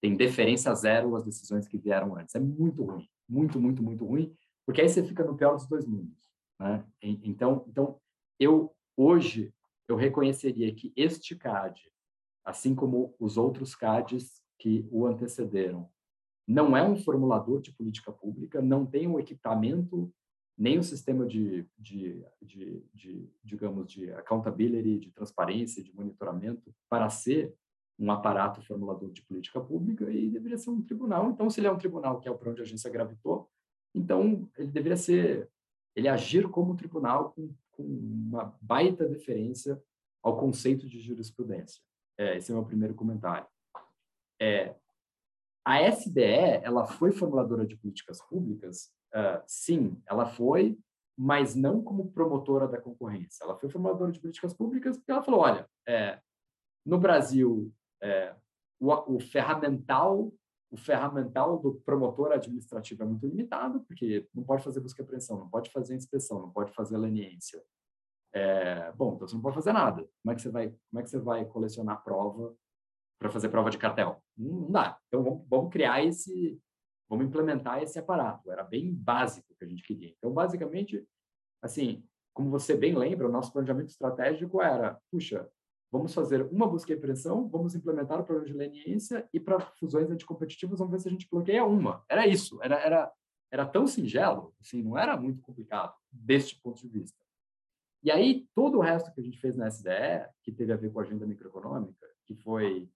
tem 0.00 0.16
deferência 0.16 0.72
zero 0.74 1.16
às 1.16 1.24
decisões 1.24 1.66
que 1.66 1.78
vieram 1.78 2.16
antes. 2.16 2.34
É 2.34 2.38
muito 2.38 2.84
ruim, 2.84 3.08
muito, 3.28 3.60
muito, 3.60 3.82
muito 3.82 4.04
ruim, 4.04 4.32
porque 4.66 4.80
aí 4.80 4.88
você 4.88 5.02
fica 5.02 5.24
no 5.24 5.36
pior 5.36 5.54
dos 5.54 5.66
dois 5.66 5.86
mundos, 5.86 6.18
né? 6.58 6.84
Então, 7.00 7.64
então 7.68 8.00
eu 8.38 8.74
hoje 8.96 9.54
eu 9.88 9.96
reconheceria 9.96 10.74
que 10.74 10.92
este 10.96 11.36
CAD, 11.36 11.80
assim 12.44 12.74
como 12.74 13.14
os 13.18 13.36
outros 13.36 13.74
CADs 13.74 14.42
que 14.58 14.86
o 14.90 15.06
antecederam, 15.06 15.88
não 16.46 16.76
é 16.76 16.82
um 16.82 16.96
formulador 16.96 17.60
de 17.60 17.72
política 17.72 18.10
pública, 18.12 18.60
não 18.60 18.84
tem 18.84 19.06
um 19.06 19.18
equipamento 19.18 20.12
nem 20.58 20.78
o 20.78 20.82
sistema 20.82 21.26
de, 21.26 21.68
de, 21.76 22.24
de, 22.40 22.82
de, 22.94 23.30
digamos, 23.44 23.86
de 23.92 24.10
accountability, 24.12 24.98
de 24.98 25.10
transparência, 25.10 25.82
de 25.82 25.94
monitoramento 25.94 26.74
para 26.88 27.10
ser 27.10 27.54
um 27.98 28.10
aparato 28.10 28.62
formulador 28.62 29.10
de 29.12 29.22
política 29.22 29.60
pública 29.60 30.10
e 30.10 30.30
deveria 30.30 30.56
ser 30.56 30.70
um 30.70 30.82
tribunal. 30.82 31.30
Então, 31.30 31.50
se 31.50 31.60
ele 31.60 31.66
é 31.66 31.72
um 31.72 31.78
tribunal, 31.78 32.20
que 32.20 32.28
é 32.28 32.32
para 32.32 32.50
onde 32.50 32.60
a 32.60 32.64
agência 32.64 32.90
gravitou, 32.90 33.50
então 33.96 34.48
ele 34.56 34.70
deveria 34.70 34.96
ser, 34.96 35.50
ele 35.94 36.08
agir 36.08 36.48
como 36.48 36.76
tribunal 36.76 37.32
com, 37.32 37.54
com 37.72 37.82
uma 37.82 38.56
baita 38.60 39.08
deferência 39.08 39.82
ao 40.22 40.38
conceito 40.38 40.86
de 40.88 41.00
jurisprudência. 41.00 41.82
É, 42.18 42.36
esse 42.36 42.50
é 42.50 42.54
o 42.54 42.58
meu 42.58 42.66
primeiro 42.66 42.94
comentário. 42.94 43.46
É, 44.40 44.74
a 45.64 45.80
SBE, 45.82 46.60
ela 46.62 46.86
foi 46.86 47.10
formuladora 47.10 47.66
de 47.66 47.76
políticas 47.76 48.20
públicas 48.22 48.94
Uh, 49.16 49.42
sim, 49.46 50.02
ela 50.06 50.26
foi, 50.26 50.78
mas 51.16 51.54
não 51.54 51.82
como 51.82 52.12
promotora 52.12 52.68
da 52.68 52.78
concorrência. 52.78 53.42
Ela 53.42 53.56
foi 53.58 53.70
formuladora 53.70 54.12
de 54.12 54.20
políticas 54.20 54.52
públicas 54.52 54.98
porque 54.98 55.10
ela 55.10 55.22
falou, 55.22 55.40
olha, 55.40 55.66
é, 55.88 56.20
no 56.84 56.98
Brasil, 56.98 57.72
é, 58.02 58.34
o, 58.78 58.92
o, 59.14 59.18
ferramental 59.18 60.30
o 60.70 60.76
ferramental 60.76 61.58
do 61.58 61.74
promotor 61.74 62.32
administrativo 62.32 63.02
é 63.02 63.06
muito 63.06 63.26
limitado, 63.26 63.80
porque 63.80 64.28
não 64.34 64.42
pode 64.42 64.62
fazer 64.62 64.80
busca 64.80 65.00
e 65.00 65.04
apreensão, 65.04 65.38
não 65.38 65.48
pode 65.48 65.70
fazer 65.70 65.94
inspeção, 65.94 66.40
não 66.40 66.50
pode 66.50 66.72
fazer 66.72 66.96
leniência. 66.96 67.62
É, 68.32 68.92
bom, 68.92 69.14
então 69.14 69.26
você 69.28 69.34
não 69.34 69.42
pode 69.42 69.54
fazer 69.54 69.72
nada. 69.72 70.06
Como 70.22 70.32
é 70.32 70.34
que 70.34 70.42
você 70.42 70.50
vai, 70.50 70.68
como 70.68 71.00
é 71.00 71.02
que 71.02 71.10
você 71.10 71.18
vai 71.18 71.44
colecionar 71.44 72.02
prova 72.02 72.54
para 73.18 73.30
fazer 73.30 73.48
prova 73.48 73.70
de 73.70 73.78
cartel? 73.78 74.22
Não, 74.36 74.70
dá. 74.70 74.98
Então 75.08 75.22
vamos, 75.22 75.46
vamos 75.48 75.72
criar 75.72 76.04
esse 76.04 76.60
vamos 77.08 77.26
implementar 77.26 77.82
esse 77.82 77.98
aparato. 77.98 78.50
Era 78.50 78.62
bem 78.62 78.92
básico 78.92 79.54
que 79.56 79.64
a 79.64 79.68
gente 79.68 79.82
queria. 79.82 80.12
Então, 80.18 80.32
basicamente, 80.32 81.06
assim, 81.62 82.04
como 82.34 82.50
você 82.50 82.76
bem 82.76 82.94
lembra, 82.96 83.28
o 83.28 83.32
nosso 83.32 83.52
planejamento 83.52 83.88
estratégico 83.88 84.60
era, 84.60 85.00
puxa, 85.10 85.48
vamos 85.96 86.14
fazer 86.14 86.42
uma 86.52 86.66
busca 86.66 86.92
e 86.92 86.96
apreensão, 86.96 87.48
vamos 87.48 87.74
implementar 87.74 88.20
o 88.20 88.24
programa 88.24 88.46
de 88.46 88.56
leniência 88.56 89.28
e 89.32 89.40
para 89.40 89.60
fusões 89.60 90.10
anticompetitivas 90.10 90.78
vamos 90.78 90.92
ver 90.92 91.00
se 91.00 91.08
a 91.08 91.10
gente 91.10 91.28
bloqueia 91.30 91.64
uma. 91.64 92.04
Era 92.08 92.26
isso, 92.26 92.58
era, 92.62 92.76
era, 92.76 93.12
era 93.50 93.66
tão 93.66 93.86
singelo, 93.86 94.54
assim, 94.60 94.82
não 94.82 94.96
era 94.96 95.16
muito 95.16 95.40
complicado 95.42 95.94
deste 96.10 96.60
ponto 96.60 96.80
de 96.80 96.88
vista. 96.88 97.16
E 98.02 98.10
aí, 98.10 98.46
todo 98.54 98.78
o 98.78 98.80
resto 98.80 99.12
que 99.12 99.20
a 99.20 99.24
gente 99.24 99.40
fez 99.40 99.56
na 99.56 99.68
SDE, 99.68 100.28
que 100.42 100.52
teve 100.52 100.72
a 100.72 100.76
ver 100.76 100.92
com 100.92 101.00
a 101.00 101.02
agenda 101.02 101.26
microeconômica, 101.26 102.06
que 102.24 102.34
foi 102.36 102.88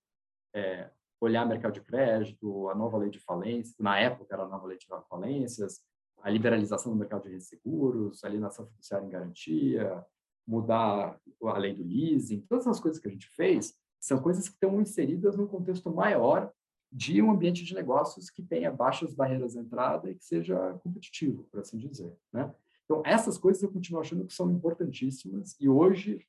é, 0.54 0.90
olhar 1.20 1.46
mercado 1.46 1.72
de 1.72 1.80
crédito, 1.80 2.68
a 2.68 2.74
nova 2.74 2.96
lei 2.98 3.10
de 3.10 3.18
falência, 3.18 3.74
na 3.78 3.98
época 3.98 4.32
era 4.34 4.44
a 4.44 4.48
nova 4.48 4.66
lei 4.66 4.78
de 4.78 4.86
falências, 5.08 5.80
a 6.22 6.30
liberalização 6.30 6.92
do 6.92 6.98
mercado 6.98 7.28
de 7.28 7.40
seguros, 7.40 8.22
alienação 8.24 8.66
fiduciária 8.66 9.06
em 9.06 9.10
garantia, 9.10 10.04
mudar 10.46 11.18
a 11.42 11.58
lei 11.58 11.74
do 11.74 11.82
leasing, 11.82 12.40
todas 12.48 12.66
essas 12.66 12.80
coisas 12.80 13.00
que 13.00 13.08
a 13.08 13.10
gente 13.10 13.28
fez 13.28 13.76
são 14.00 14.20
coisas 14.20 14.48
que 14.48 14.54
estão 14.54 14.80
inseridas 14.80 15.36
num 15.36 15.46
contexto 15.46 15.90
maior 15.90 16.52
de 16.92 17.22
um 17.22 17.30
ambiente 17.30 17.64
de 17.64 17.74
negócios 17.74 18.30
que 18.30 18.42
tenha 18.42 18.70
baixas 18.70 19.14
barreiras 19.14 19.52
de 19.52 19.58
entrada 19.58 20.10
e 20.10 20.14
que 20.14 20.24
seja 20.24 20.74
competitivo, 20.82 21.44
por 21.44 21.60
assim 21.60 21.78
dizer, 21.78 22.12
né? 22.32 22.52
Então, 22.84 23.02
essas 23.06 23.38
coisas 23.38 23.62
eu 23.62 23.70
continuo 23.70 24.00
achando 24.00 24.26
que 24.26 24.32
são 24.32 24.50
importantíssimas 24.50 25.56
e 25.60 25.68
hoje 25.68 26.26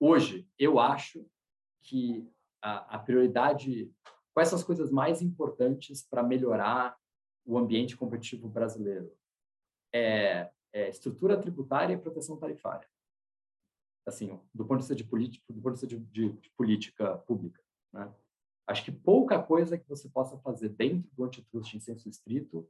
hoje 0.00 0.48
eu 0.58 0.78
acho 0.78 1.26
que 1.82 2.26
a, 2.62 2.96
a 2.96 2.98
prioridade, 2.98 3.92
quais 4.32 4.48
são 4.48 4.58
as 4.58 4.64
coisas 4.64 4.90
mais 4.90 5.20
importantes 5.20 6.02
para 6.02 6.22
melhorar 6.22 6.96
o 7.44 7.58
ambiente 7.58 7.96
competitivo 7.96 8.48
brasileiro? 8.48 9.12
É, 9.92 10.50
é, 10.72 10.88
estrutura 10.88 11.40
tributária 11.40 11.94
e 11.94 11.98
proteção 11.98 12.36
tarifária. 12.36 12.88
Assim, 14.06 14.38
do 14.54 14.64
ponto 14.64 14.80
de 14.80 14.88
vista 14.88 14.94
de 14.96 15.04
do 15.04 15.60
ponto 15.60 15.74
de 15.74 15.80
vista 15.80 15.86
de, 15.86 15.98
de, 15.98 16.32
de 16.32 16.50
política 16.50 17.18
pública, 17.18 17.62
né? 17.92 18.12
Acho 18.70 18.84
que 18.84 18.92
pouca 18.92 19.42
coisa 19.42 19.76
que 19.76 19.88
você 19.88 20.08
possa 20.08 20.38
fazer 20.38 20.68
dentro 20.68 21.10
do 21.16 21.24
antitrust 21.24 21.74
em 21.74 21.80
senso 21.80 22.08
estrito 22.08 22.68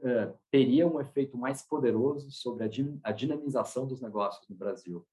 é, 0.00 0.32
teria 0.52 0.86
um 0.86 1.00
efeito 1.00 1.36
mais 1.36 1.62
poderoso 1.62 2.30
sobre 2.30 2.62
a, 2.62 2.68
a 3.02 3.10
dinamização 3.10 3.88
dos 3.88 4.00
negócios 4.00 4.48
no 4.48 4.54
Brasil 4.54 5.04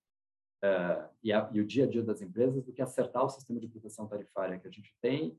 uh, 0.63 1.09
e, 1.23 1.33
a, 1.33 1.49
e, 1.51 1.59
o 1.59 1.65
dia 1.65 1.85
a 1.85 1.87
dia 1.87 2.03
das 2.03 2.21
empresas 2.21 2.63
do 2.63 2.71
que 2.71 2.81
acertar 2.81 3.25
o 3.25 3.29
sistema 3.29 3.59
de 3.59 3.67
proteção 3.67 4.07
tarifária 4.07 4.59
que 4.59 4.67
a 4.67 4.71
gente 4.71 4.93
tem 5.01 5.35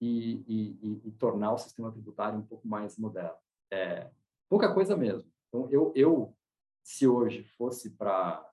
e, 0.00 0.42
e, 0.48 1.00
e 1.04 1.12
tornar 1.12 1.52
o 1.52 1.58
sistema 1.58 1.92
tributário 1.92 2.38
um 2.38 2.46
pouco 2.46 2.66
mais 2.66 2.98
moderno. 2.98 3.36
É, 3.70 4.10
pouca 4.48 4.74
coisa 4.74 4.96
mesmo. 4.96 5.30
Então, 5.56 5.70
eu, 5.70 5.92
eu 5.96 6.36
se 6.82 7.06
hoje 7.06 7.42
fosse 7.42 7.90
para 7.90 8.44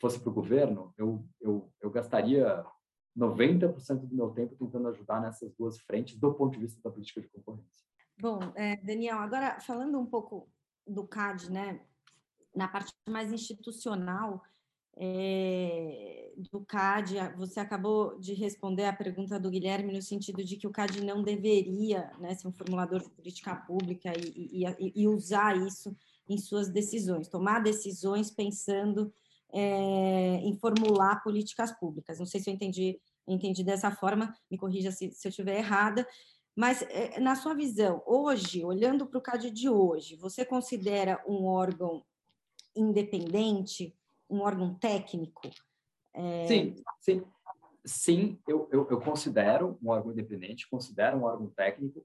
fosse 0.00 0.18
para 0.18 0.28
o 0.28 0.34
governo, 0.34 0.92
eu, 0.98 1.24
eu, 1.40 1.72
eu 1.80 1.90
gastaria 1.90 2.64
90% 3.16 4.00
do 4.00 4.14
meu 4.14 4.30
tempo 4.30 4.56
tentando 4.56 4.88
ajudar 4.88 5.20
nessas 5.20 5.54
duas 5.54 5.78
frentes 5.78 6.18
do 6.18 6.34
ponto 6.34 6.52
de 6.52 6.58
vista 6.58 6.80
da 6.82 6.90
política 6.90 7.22
de 7.22 7.28
concorrência. 7.28 7.84
Bom, 8.18 8.40
é, 8.54 8.76
Daniel, 8.76 9.18
agora 9.18 9.60
falando 9.60 9.98
um 9.98 10.04
pouco 10.04 10.48
do 10.86 11.06
CAD, 11.06 11.50
né, 11.50 11.80
na 12.54 12.68
parte 12.68 12.92
mais 13.08 13.32
institucional, 13.32 14.42
é, 14.96 16.32
do 16.50 16.64
CAD, 16.64 17.16
você 17.36 17.60
acabou 17.60 18.18
de 18.18 18.34
responder 18.34 18.84
a 18.84 18.92
pergunta 18.92 19.40
do 19.40 19.50
Guilherme 19.50 19.92
no 19.92 20.02
sentido 20.02 20.44
de 20.44 20.56
que 20.56 20.66
o 20.66 20.72
CAD 20.72 21.02
não 21.02 21.22
deveria 21.22 22.12
né, 22.18 22.34
ser 22.34 22.48
um 22.48 22.52
formulador 22.52 23.00
de 23.00 23.10
política 23.10 23.56
pública 23.56 24.12
e, 24.16 24.64
e, 24.64 25.02
e 25.02 25.08
usar 25.08 25.56
isso 25.56 25.96
em 26.28 26.38
suas 26.38 26.68
decisões, 26.68 27.28
tomar 27.28 27.62
decisões 27.62 28.30
pensando 28.30 29.12
é, 29.52 30.36
em 30.36 30.56
formular 30.58 31.22
políticas 31.22 31.70
públicas. 31.72 32.18
Não 32.18 32.26
sei 32.26 32.40
se 32.40 32.50
eu 32.50 32.54
entendi, 32.54 33.00
entendi 33.26 33.62
dessa 33.62 33.90
forma, 33.90 34.34
me 34.50 34.58
corrija 34.58 34.90
se, 34.90 35.10
se 35.12 35.26
eu 35.26 35.30
estiver 35.30 35.58
errada, 35.58 36.06
mas 36.56 36.82
é, 36.82 37.18
na 37.20 37.34
sua 37.34 37.54
visão, 37.54 38.02
hoje, 38.06 38.64
olhando 38.64 39.06
para 39.06 39.18
o 39.18 39.22
CAD 39.22 39.50
de 39.50 39.68
hoje, 39.68 40.16
você 40.16 40.44
considera 40.44 41.22
um 41.26 41.44
órgão 41.44 42.04
independente? 42.76 43.96
um 44.28 44.40
órgão 44.40 44.74
técnico? 44.74 45.48
É... 46.12 46.46
Sim, 46.46 46.74
sim. 47.00 47.22
Sim, 47.86 48.38
eu, 48.48 48.66
eu, 48.72 48.88
eu, 48.90 49.00
considero 49.00 49.78
um 49.82 49.90
órgão 49.90 50.10
independente, 50.10 50.68
considero 50.70 51.18
um 51.18 51.24
órgão 51.24 51.50
técnico. 51.50 52.02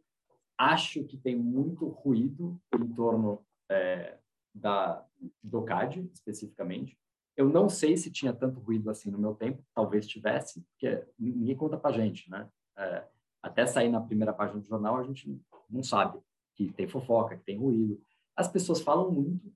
Acho 0.57 1.05
que 1.05 1.15
tem 1.15 1.37
muito 1.37 1.87
ruído 1.87 2.61
em 2.77 2.85
torno 2.93 3.45
é, 3.69 4.17
da, 4.53 5.05
do 5.43 5.63
CAD, 5.63 6.09
especificamente. 6.13 6.97
Eu 7.37 7.47
não 7.47 7.69
sei 7.69 7.95
se 7.95 8.11
tinha 8.11 8.33
tanto 8.33 8.59
ruído 8.59 8.89
assim 8.89 9.09
no 9.09 9.17
meu 9.17 9.33
tempo, 9.33 9.63
talvez 9.73 10.07
tivesse, 10.07 10.61
porque 10.71 11.05
ninguém 11.17 11.55
conta 11.55 11.77
para 11.77 11.95
gente, 11.95 12.29
né? 12.29 12.49
É, 12.77 13.05
até 13.41 13.65
sair 13.65 13.89
na 13.89 14.01
primeira 14.01 14.33
página 14.33 14.59
do 14.59 14.67
jornal, 14.67 14.97
a 14.97 15.03
gente 15.03 15.41
não 15.69 15.81
sabe 15.81 16.19
que 16.55 16.71
tem 16.73 16.87
fofoca, 16.87 17.37
que 17.37 17.43
tem 17.45 17.57
ruído. 17.57 18.01
As 18.35 18.49
pessoas 18.49 18.81
falam 18.81 19.09
muito, 19.11 19.53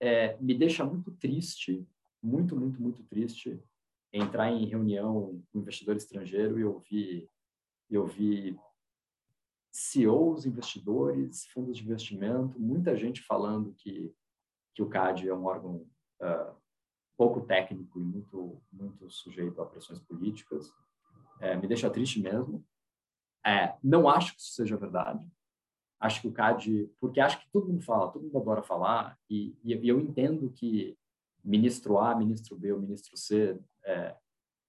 é, 0.00 0.36
me 0.38 0.54
deixa 0.54 0.84
muito 0.84 1.10
triste 1.12 1.86
muito, 2.24 2.56
muito, 2.56 2.80
muito 2.80 3.02
triste 3.04 3.62
entrar 4.10 4.50
em 4.50 4.64
reunião 4.64 5.42
com 5.52 5.58
investidor 5.58 5.96
estrangeiro 5.96 6.58
e 6.58 6.64
ouvir, 6.64 7.28
e 7.90 7.98
ouvir 7.98 8.58
CEOs, 9.74 10.46
investidores, 10.46 11.46
fundos 11.46 11.76
de 11.76 11.82
investimento, 11.82 12.60
muita 12.60 12.96
gente 12.96 13.20
falando 13.22 13.74
que, 13.74 14.14
que 14.72 14.80
o 14.80 14.88
CAD 14.88 15.28
é 15.28 15.34
um 15.34 15.46
órgão 15.46 15.84
uh, 16.22 16.54
pouco 17.16 17.40
técnico 17.40 17.98
e 17.98 18.04
muito 18.04 18.62
muito 18.72 19.10
sujeito 19.10 19.60
a 19.60 19.66
pressões 19.66 19.98
políticas. 19.98 20.72
É, 21.40 21.56
me 21.56 21.66
deixa 21.66 21.90
triste 21.90 22.20
mesmo. 22.20 22.64
É, 23.44 23.76
não 23.82 24.08
acho 24.08 24.36
que 24.36 24.40
isso 24.40 24.52
seja 24.52 24.76
verdade. 24.76 25.28
Acho 25.98 26.20
que 26.20 26.28
o 26.28 26.32
CAD, 26.32 26.88
porque 27.00 27.18
acho 27.20 27.40
que 27.40 27.50
todo 27.50 27.66
mundo 27.66 27.82
fala, 27.82 28.12
todo 28.12 28.22
mundo 28.22 28.38
adora 28.38 28.62
falar, 28.62 29.18
e, 29.28 29.56
e 29.64 29.88
eu 29.88 30.00
entendo 30.00 30.52
que 30.52 30.96
ministro 31.42 31.98
A, 31.98 32.14
ministro 32.14 32.56
B 32.56 32.72
ou 32.72 32.80
ministro 32.80 33.16
C 33.16 33.60
é, 33.84 34.16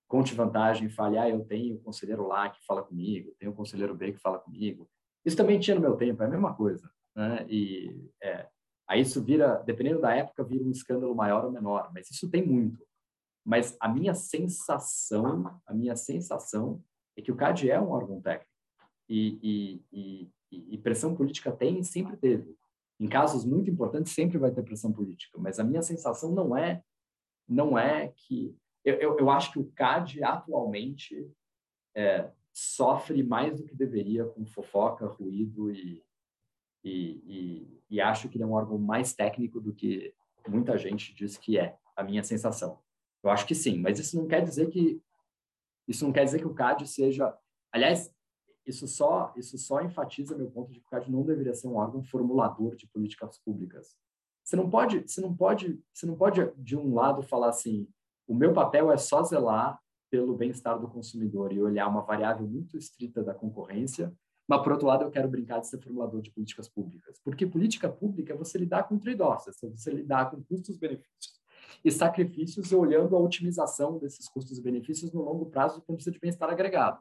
conte 0.08 0.34
vantagem 0.34 0.88
e 0.88 0.89
fale, 0.89 1.18
ah, 1.20 1.30
eu 1.30 1.45
tenho 1.45 1.76
o 1.76 1.82
conselheiro 1.82 2.28
lá 2.28 2.49
que 2.49 2.66
fala 2.66 2.82
comigo, 2.82 3.36
tenho 3.38 3.51
o 3.51 3.56
conselheiro 3.56 3.93
B 3.93 4.14
que 4.14 4.20
fala 4.20 4.39
comigo. 4.39 4.89
Isso 5.26 5.36
também 5.36 5.59
tinha 5.59 5.76
no 5.76 5.82
meu 5.82 5.95
tempo, 5.95 6.21
é 6.21 6.26
a 6.26 6.30
mesma 6.30 6.53
coisa. 6.53 6.89
Né? 7.15 7.45
E 7.49 8.09
é, 8.21 8.47
aí 8.88 9.01
isso 9.01 9.23
vira, 9.23 9.63
dependendo 9.65 10.01
da 10.01 10.13
época, 10.13 10.43
vira 10.43 10.63
um 10.63 10.71
escândalo 10.71 11.15
maior 11.15 11.43
ou 11.45 11.51
menor, 11.51 11.91
mas 11.93 12.09
isso 12.11 12.30
tem 12.30 12.45
muito. 12.45 12.86
Mas 13.43 13.76
a 13.80 13.88
minha 13.88 14.13
sensação, 14.13 15.59
a 15.65 15.73
minha 15.73 15.95
sensação 15.95 16.84
é 17.17 17.21
que 17.21 17.32
o 17.32 17.36
CAD 17.36 17.69
é 17.69 17.80
um 17.80 17.91
órgão 17.91 18.21
técnico. 18.21 18.51
E, 19.07 19.82
e, 19.91 20.30
e, 20.51 20.76
e 20.76 20.78
pressão 20.80 21.15
política 21.15 21.51
tem 21.51 21.80
e 21.80 21.84
sempre 21.84 22.17
teve. 22.17 22.55
Em 22.99 23.07
casos 23.07 23.45
muito 23.45 23.69
importantes 23.69 24.13
sempre 24.13 24.38
vai 24.38 24.51
ter 24.51 24.63
pressão 24.63 24.91
política, 24.91 25.38
mas 25.38 25.59
a 25.59 25.63
minha 25.63 25.82
sensação 25.82 26.32
não 26.32 26.57
é 26.57 26.82
não 27.47 27.78
é 27.78 28.11
que 28.15 28.57
eu, 28.84 28.95
eu, 28.95 29.19
eu 29.19 29.30
acho 29.30 29.51
que 29.51 29.59
o 29.59 29.71
CAD 29.76 30.23
atualmente 30.23 31.30
é, 31.95 32.30
sofre 32.58 33.22
mais 33.22 33.58
do 33.60 33.66
que 33.66 33.76
deveria 33.76 34.24
com 34.24 34.45
fofoca, 34.45 35.06
ruído 35.06 35.70
e, 35.70 36.01
e, 36.82 37.22
e, 37.26 37.84
e 37.89 38.01
acho 38.01 38.30
que 38.30 38.38
ele 38.38 38.45
é 38.45 38.47
um 38.47 38.53
órgão 38.53 38.78
mais 38.78 39.14
técnico 39.14 39.60
do 39.60 39.74
que 39.74 40.16
muita 40.47 40.78
gente 40.78 41.14
diz 41.14 41.38
que 41.38 41.60
é, 41.60 41.78
a 41.97 42.03
minha 42.03 42.24
sensação. 42.24 42.80
Eu 43.22 43.30
acho 43.30 43.45
que 43.45 43.53
sim, 43.53 43.78
mas 43.82 43.99
isso 43.99 44.16
não 44.16 44.26
quer 44.26 44.41
dizer 44.41 44.70
que 44.70 45.01
isso 45.86 46.06
não 46.06 46.14
quer 46.14 46.24
dizer 46.24 46.39
que 46.39 46.47
o 46.47 46.53
CAD 46.53 46.88
seja, 46.88 47.38
aliás, 47.74 48.10
isso 48.66 48.88
só 48.88 49.34
isso 49.36 49.58
só 49.58 49.82
enfatiza 49.82 50.38
meu 50.38 50.49
ponto 50.49 50.72
de 50.72 50.80
que 50.80 50.86
o 50.86 50.89
CAD 50.89 51.12
não 51.12 51.24
deveria 51.24 51.53
ser 51.53 51.68
um 51.68 51.76
órgão 51.76 52.01
formulador 52.03 52.76
de 52.78 52.88
políticas 52.88 53.38
públicas. 53.38 53.97
Você 54.43 54.56
não 54.56 54.70
pode, 54.70 55.01
você 55.01 55.20
não 55.20 55.36
pode, 55.36 55.84
você 55.93 56.06
não 56.06 56.16
pode 56.16 56.49
de 56.56 56.78
um 56.78 56.93
lado 56.93 57.22
falar 57.22 57.49
assim, 57.49 57.86
o 58.26 58.34
meu 58.34 58.53
papel 58.53 58.91
é 58.91 58.97
só 58.97 59.24
zelar 59.24 59.78
pelo 60.10 60.36
bem-estar 60.36 60.80
do 60.80 60.88
consumidor 60.88 61.51
e 61.51 61.62
olhar 61.62 61.88
uma 61.88 62.01
variável 62.01 62.47
muito 62.47 62.78
estrita 62.78 63.24
da 63.24 63.34
concorrência, 63.34 64.14
mas 64.47 64.62
por 64.62 64.72
outro 64.72 64.88
lado 64.88 65.03
eu 65.03 65.12
quero 65.12 65.28
brincar 65.28 65.60
de 65.60 65.68
ser 65.68 65.82
formulador 65.82 66.22
de 66.22 66.32
políticas 66.32 66.70
públicas, 66.70 67.20
porque 67.24 67.45
política 67.45 67.89
pública 67.89 68.34
é 68.34 68.38
você 68.38 68.58
lidar 68.58 68.84
com 68.84 68.99
trade-offs, 68.99 69.64
é 69.64 69.68
você 69.70 69.91
lidar 69.91 70.30
com 70.30 70.41
custos-benefícios 70.43 71.36
e 71.84 71.91
sacrifícios 71.91 72.72
olhando 72.72 73.16
a 73.16 73.20
otimização 73.20 73.97
desses 73.97 74.28
custos 74.28 74.58
e 74.58 74.62
benefícios 74.62 75.12
no 75.12 75.22
longo 75.22 75.45
prazo 75.47 75.76
do 75.76 75.82
ponto 75.82 75.97
de 75.97 76.03
vista 76.03 76.12
de 76.12 76.20
bem-estar 76.20 76.49
agregado. 76.49 76.99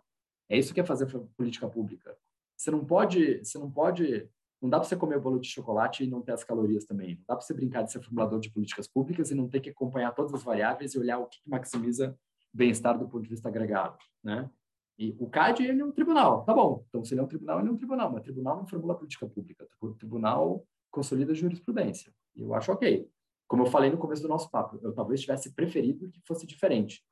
É 0.49 0.59
isso 0.59 0.75
que 0.75 0.81
é 0.81 0.85
fazer 0.85 1.07
política 1.37 1.69
pública. 1.69 2.17
Você 2.57 2.71
não 2.71 2.85
pode, 2.85 3.39
você 3.43 3.59
não 3.59 3.71
pode, 3.71 4.29
não 4.61 4.69
dá 4.69 4.79
para 4.79 4.89
você 4.89 4.97
comer 4.97 5.17
o 5.17 5.21
bolo 5.21 5.39
de 5.39 5.49
chocolate 5.49 6.05
e 6.05 6.07
não 6.07 6.21
ter 6.21 6.33
as 6.33 6.45
calorias 6.45 6.85
também. 6.85 7.17
Não 7.17 7.25
dá 7.29 7.37
para 7.37 7.41
você 7.41 7.55
brincar 7.55 7.83
de 7.83 7.93
ser 7.93 8.03
formulador 8.03 8.39
de 8.41 8.51
políticas 8.51 8.87
públicas 8.87 9.31
e 9.31 9.35
não 9.35 9.49
ter 9.49 9.61
que 9.61 9.71
acompanhar 9.71 10.13
todas 10.13 10.35
as 10.35 10.43
variáveis 10.43 10.95
e 10.95 10.99
olhar 10.99 11.19
o 11.19 11.27
que 11.27 11.39
maximiza 11.47 12.17
bem-estar 12.55 12.97
do 12.99 13.09
ponto 13.09 13.23
de 13.23 13.29
vista 13.29 13.49
agregado, 13.49 13.99
né? 14.23 14.49
E 14.97 15.17
o 15.19 15.29
CAD 15.29 15.65
ele 15.65 15.81
é 15.81 15.85
um 15.85 15.91
tribunal, 15.91 16.45
tá 16.45 16.55
bom? 16.55 16.85
Então 16.89 17.05
se 17.05 17.15
ele 17.15 17.21
é 17.21 17.25
um 17.25 17.27
tribunal, 17.27 17.59
ele 17.59 17.69
é 17.69 17.73
um 17.73 17.77
tribunal, 17.77 18.13
mas 18.13 18.23
tribunal 18.23 18.57
não 18.57 18.67
formula 18.67 18.95
política 18.95 19.27
pública. 19.27 19.69
O 19.81 19.93
tribunal 19.93 20.65
consolida 20.91 21.35
jurisprudência. 21.35 22.15
E 22.37 22.43
eu 22.43 22.55
acho 22.55 22.71
ok. 22.71 23.11
Como 23.49 23.65
eu 23.65 23.67
falei 23.67 23.91
no 23.91 23.99
começo 23.99 24.23
do 24.23 24.29
nosso 24.29 24.49
papo, 24.49 24.79
eu 24.83 24.95
talvez 24.95 25.21
tivesse 25.21 25.53
preferido 25.53 26.11
que 26.11 26.21
fosse 26.25 26.47
diferente. 26.47 27.05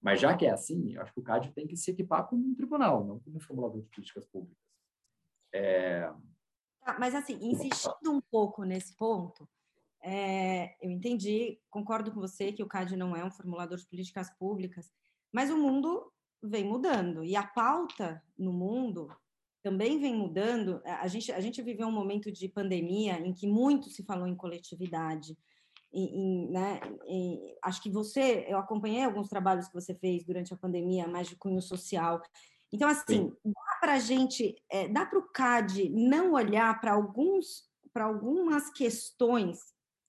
Mas 0.00 0.20
já 0.20 0.36
que 0.36 0.46
é 0.46 0.50
assim, 0.50 0.94
eu 0.94 1.02
acho 1.02 1.12
que 1.12 1.20
o 1.20 1.22
CAD 1.22 1.52
tem 1.52 1.66
que 1.66 1.76
se 1.76 1.90
equipar 1.90 2.26
como 2.26 2.44
um 2.44 2.54
tribunal, 2.54 3.04
não 3.04 3.20
como 3.20 3.36
um 3.36 3.40
formulador 3.40 3.82
de 3.82 3.88
políticas 3.88 4.24
públicas. 4.26 4.62
É... 5.52 6.12
Ah, 6.82 6.98
mas 6.98 7.14
assim, 7.14 7.38
insistindo 7.40 8.12
um 8.12 8.20
pouco 8.20 8.64
nesse 8.64 8.96
ponto, 8.96 9.48
é, 10.02 10.76
eu 10.80 10.90
entendi, 10.90 11.58
concordo 11.70 12.12
com 12.12 12.20
você 12.20 12.52
que 12.52 12.62
o 12.62 12.68
CAD 12.68 12.96
não 12.96 13.16
é 13.16 13.24
um 13.24 13.30
formulador 13.30 13.78
de 13.78 13.86
políticas 13.86 14.30
públicas, 14.38 14.90
mas 15.32 15.50
o 15.50 15.56
mundo 15.56 16.12
vem 16.42 16.64
mudando 16.64 17.24
e 17.24 17.34
a 17.34 17.42
pauta 17.42 18.22
no 18.38 18.52
mundo 18.52 19.10
também 19.62 19.98
vem 19.98 20.14
mudando. 20.14 20.80
A 20.84 21.08
gente, 21.08 21.32
a 21.32 21.40
gente 21.40 21.60
viveu 21.60 21.88
um 21.88 21.92
momento 21.92 22.30
de 22.30 22.48
pandemia 22.48 23.18
em 23.18 23.32
que 23.32 23.46
muito 23.46 23.90
se 23.90 24.04
falou 24.04 24.26
em 24.26 24.36
coletividade, 24.36 25.36
em, 25.92 26.04
em, 26.04 26.50
né, 26.50 26.80
em, 27.06 27.56
acho 27.62 27.82
que 27.82 27.90
você, 27.90 28.46
eu 28.48 28.58
acompanhei 28.58 29.02
alguns 29.02 29.28
trabalhos 29.28 29.66
que 29.66 29.74
você 29.74 29.94
fez 29.94 30.24
durante 30.24 30.54
a 30.54 30.56
pandemia, 30.56 31.08
mais 31.08 31.28
de 31.28 31.36
cunho 31.36 31.60
social. 31.60 32.22
Então, 32.72 32.88
assim, 32.88 33.30
Sim. 33.30 33.36
dá 33.44 33.78
para 33.80 33.94
a 33.94 33.98
gente, 33.98 34.54
é, 34.70 34.86
dá 34.88 35.04
para 35.04 35.18
o 35.18 35.28
CAD 35.28 35.88
não 35.88 36.32
olhar 36.32 36.80
para 36.80 36.92
alguns, 36.92 37.68
para 37.92 38.04
algumas 38.04 38.70
questões 38.70 39.58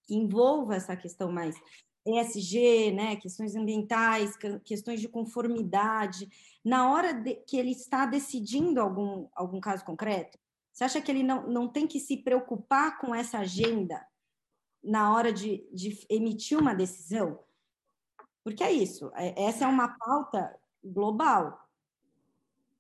que 0.10 0.16
envolvam 0.16 0.74
essa 0.74 0.95
questão 0.95 1.32
mais 1.32 1.55
ESG, 2.03 2.91
né, 2.91 3.16
questões 3.18 3.55
ambientais, 3.55 4.36
questões 4.66 4.99
de 4.99 5.07
conformidade, 5.07 6.28
na 6.66 6.91
hora 6.91 7.14
de, 7.14 7.36
que 7.36 7.57
ele 7.57 7.72
está 7.72 8.07
decidindo 8.07 8.82
algum, 8.82 9.28
algum 9.36 9.60
caso 9.60 9.86
concreto? 9.86 10.39
Você 10.74 10.84
acha 10.84 10.99
que 10.99 11.12
ele 11.12 11.22
não, 11.22 11.47
não 11.47 11.68
tem 11.68 11.86
que 11.86 11.99
se 11.99 12.18
preocupar 12.18 12.97
com 12.99 13.14
essa 13.14 13.38
agenda 13.39 14.03
na 14.84 15.14
hora 15.14 15.32
de, 15.32 15.68
de 15.72 16.03
emitir 16.10 16.57
uma 16.57 16.74
decisão? 16.74 17.39
Porque 18.43 18.64
é 18.64 18.72
isso, 18.72 19.12
é, 19.14 19.43
essa 19.43 19.66
é 19.66 19.68
uma 19.68 19.95
pauta 19.99 20.57
global. 20.84 21.70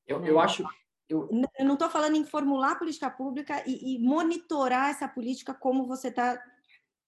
Eu, 0.07 0.25
eu 0.25 0.39
acho. 0.39 0.63
Eu, 1.07 1.27
eu 1.57 1.65
não 1.65 1.73
estou 1.73 1.89
falando 1.89 2.15
em 2.15 2.23
formular 2.23 2.77
política 2.77 3.09
pública 3.09 3.63
e, 3.67 3.95
e 3.95 3.99
monitorar 3.99 4.89
essa 4.89 5.07
política 5.07 5.53
como 5.53 5.87
você 5.87 6.11
tá, 6.11 6.39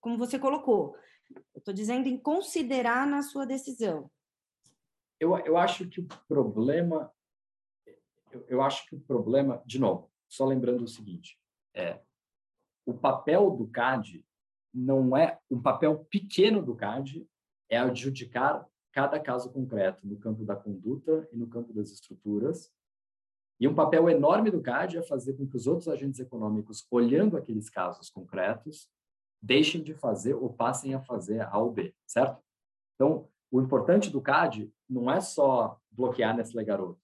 como 0.01 0.17
você 0.17 0.37
colocou. 0.37 0.95
Eu 1.53 1.59
estou 1.59 1.73
dizendo 1.73 2.07
em 2.07 2.17
considerar 2.17 3.07
na 3.07 3.21
sua 3.21 3.45
decisão. 3.45 4.11
Eu, 5.19 5.37
eu 5.37 5.55
acho 5.55 5.87
que 5.87 6.01
o 6.01 6.07
problema, 6.27 7.09
eu, 8.31 8.45
eu 8.49 8.61
acho 8.61 8.85
que 8.89 8.95
o 8.95 8.99
problema, 8.99 9.61
de 9.65 9.79
novo, 9.79 10.11
só 10.27 10.45
lembrando 10.45 10.83
o 10.83 10.87
seguinte, 10.87 11.39
é 11.73 12.01
o 12.85 12.93
papel 12.93 13.51
do 13.51 13.67
CAD 13.67 14.25
não 14.73 15.15
é 15.15 15.39
um 15.49 15.61
papel 15.61 16.05
pequeno 16.09 16.63
do 16.63 16.75
CAD 16.75 17.27
é 17.69 17.77
adjudicar 17.77 18.65
cada 18.91 19.19
caso 19.19 19.51
concreto 19.51 20.05
no 20.05 20.17
campo 20.17 20.43
da 20.43 20.55
conduta 20.55 21.27
e 21.31 21.37
no 21.37 21.47
campo 21.47 21.71
das 21.71 21.91
estruturas. 21.91 22.71
E 23.59 23.67
um 23.67 23.75
papel 23.75 24.09
enorme 24.09 24.49
do 24.49 24.61
CAD 24.61 24.97
é 24.97 25.03
fazer 25.03 25.33
com 25.33 25.47
que 25.47 25.55
os 25.55 25.67
outros 25.67 25.87
agentes 25.87 26.19
econômicos, 26.19 26.85
olhando 26.89 27.37
aqueles 27.37 27.69
casos 27.69 28.09
concretos, 28.09 28.89
deixem 29.41 29.81
de 29.81 29.93
fazer 29.93 30.33
ou 30.35 30.53
passem 30.53 30.93
a 30.93 31.01
fazer 31.01 31.41
A 31.41 31.57
ou 31.57 31.71
B, 31.71 31.95
certo? 32.05 32.41
Então, 32.95 33.27
o 33.49 33.61
importante 33.61 34.09
do 34.09 34.21
CAD 34.21 34.71
não 34.89 35.11
é 35.11 35.19
só 35.19 35.79
bloquear 35.89 36.35
Nestlé 36.35 36.63
Garoto. 36.63 37.01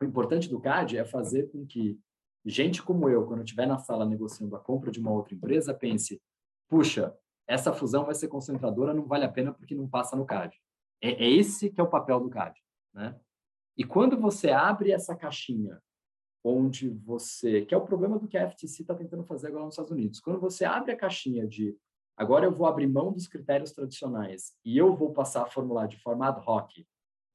O 0.00 0.04
importante 0.04 0.48
do 0.48 0.60
CAD 0.60 0.98
é 0.98 1.04
fazer 1.04 1.50
com 1.50 1.66
que 1.66 1.98
gente 2.44 2.82
como 2.82 3.08
eu, 3.08 3.26
quando 3.26 3.42
estiver 3.42 3.66
na 3.66 3.78
sala 3.78 4.06
negociando 4.06 4.54
a 4.54 4.60
compra 4.60 4.90
de 4.90 5.00
uma 5.00 5.10
outra 5.10 5.34
empresa, 5.34 5.74
pense: 5.74 6.20
puxa, 6.68 7.16
essa 7.46 7.72
fusão 7.72 8.04
vai 8.04 8.14
ser 8.14 8.28
concentradora, 8.28 8.94
não 8.94 9.06
vale 9.06 9.24
a 9.24 9.32
pena 9.32 9.52
porque 9.52 9.74
não 9.74 9.88
passa 9.88 10.14
no 10.14 10.26
CAD. 10.26 10.56
É, 11.00 11.24
é 11.24 11.30
esse 11.30 11.70
que 11.70 11.80
é 11.80 11.84
o 11.84 11.90
papel 11.90 12.20
do 12.20 12.28
CAD, 12.28 12.60
né? 12.94 13.18
E 13.76 13.84
quando 13.84 14.18
você 14.18 14.50
abre 14.50 14.90
essa 14.90 15.14
caixinha, 15.14 15.80
onde 16.42 16.88
você, 16.88 17.62
que 17.62 17.74
é 17.74 17.76
o 17.76 17.84
problema 17.84 18.18
do 18.18 18.28
que 18.28 18.38
a 18.38 18.48
FTC 18.48 18.82
está 18.82 18.94
tentando 18.94 19.24
fazer 19.24 19.48
agora 19.48 19.64
nos 19.64 19.74
Estados 19.74 19.92
Unidos, 19.92 20.20
quando 20.20 20.40
você 20.40 20.64
abre 20.64 20.92
a 20.92 20.96
caixinha 20.96 21.46
de 21.46 21.76
agora 22.16 22.44
eu 22.44 22.52
vou 22.52 22.66
abrir 22.66 22.86
mão 22.86 23.12
dos 23.12 23.26
critérios 23.26 23.72
tradicionais 23.72 24.52
e 24.64 24.76
eu 24.76 24.94
vou 24.94 25.12
passar 25.12 25.42
a 25.42 25.46
formular 25.46 25.86
de 25.86 25.98
forma 25.98 26.28
ad 26.28 26.40
hoc 26.46 26.84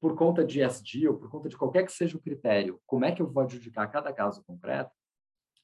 por 0.00 0.14
conta 0.14 0.44
de 0.44 0.60
SD 0.60 1.08
ou 1.08 1.16
por 1.16 1.30
conta 1.30 1.48
de 1.48 1.56
qualquer 1.56 1.84
que 1.86 1.92
seja 1.92 2.16
o 2.16 2.20
critério, 2.20 2.80
como 2.86 3.04
é 3.04 3.12
que 3.12 3.22
eu 3.22 3.26
vou 3.26 3.42
adjudicar 3.42 3.90
cada 3.90 4.12
caso 4.12 4.44
concreto, 4.44 4.92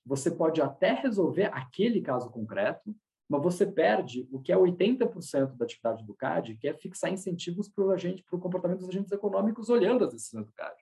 você 0.04 0.30
pode 0.30 0.62
até 0.62 0.94
resolver 0.94 1.50
aquele 1.52 2.00
caso 2.00 2.30
concreto, 2.30 2.94
mas 3.28 3.42
você 3.42 3.66
perde 3.66 4.26
o 4.32 4.40
que 4.40 4.50
é 4.50 4.56
80% 4.56 5.56
da 5.56 5.64
atividade 5.64 6.04
do 6.04 6.14
CAD, 6.14 6.56
que 6.56 6.66
é 6.66 6.74
fixar 6.74 7.12
incentivos 7.12 7.68
para 7.68 7.84
o 7.84 8.40
comportamento 8.40 8.78
dos 8.78 8.88
agentes 8.88 9.12
econômicos 9.12 9.68
olhando 9.68 10.04
as 10.04 10.12
decisões 10.12 10.46
do 10.46 10.52
CAD. 10.52 10.74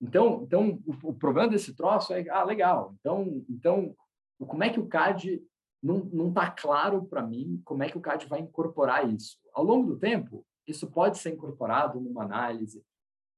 Então, 0.00 0.42
então 0.42 0.82
o, 0.86 1.10
o 1.10 1.14
problema 1.14 1.48
desse 1.48 1.74
troço 1.74 2.12
é, 2.12 2.28
ah, 2.28 2.44
legal. 2.44 2.94
Então, 3.00 3.44
então, 3.48 3.96
como 4.38 4.64
é 4.64 4.70
que 4.70 4.80
o 4.80 4.86
CAD 4.86 5.42
não 5.82 5.98
não 6.12 6.28
está 6.28 6.50
claro 6.50 7.04
para 7.04 7.22
mim 7.22 7.60
como 7.64 7.82
é 7.82 7.88
que 7.88 7.98
o 7.98 8.00
CAD 8.00 8.26
vai 8.26 8.40
incorporar 8.40 9.08
isso? 9.08 9.38
Ao 9.52 9.64
longo 9.64 9.86
do 9.86 9.98
tempo, 9.98 10.44
isso 10.66 10.90
pode 10.90 11.18
ser 11.18 11.34
incorporado 11.34 12.00
numa 12.00 12.24
análise 12.24 12.82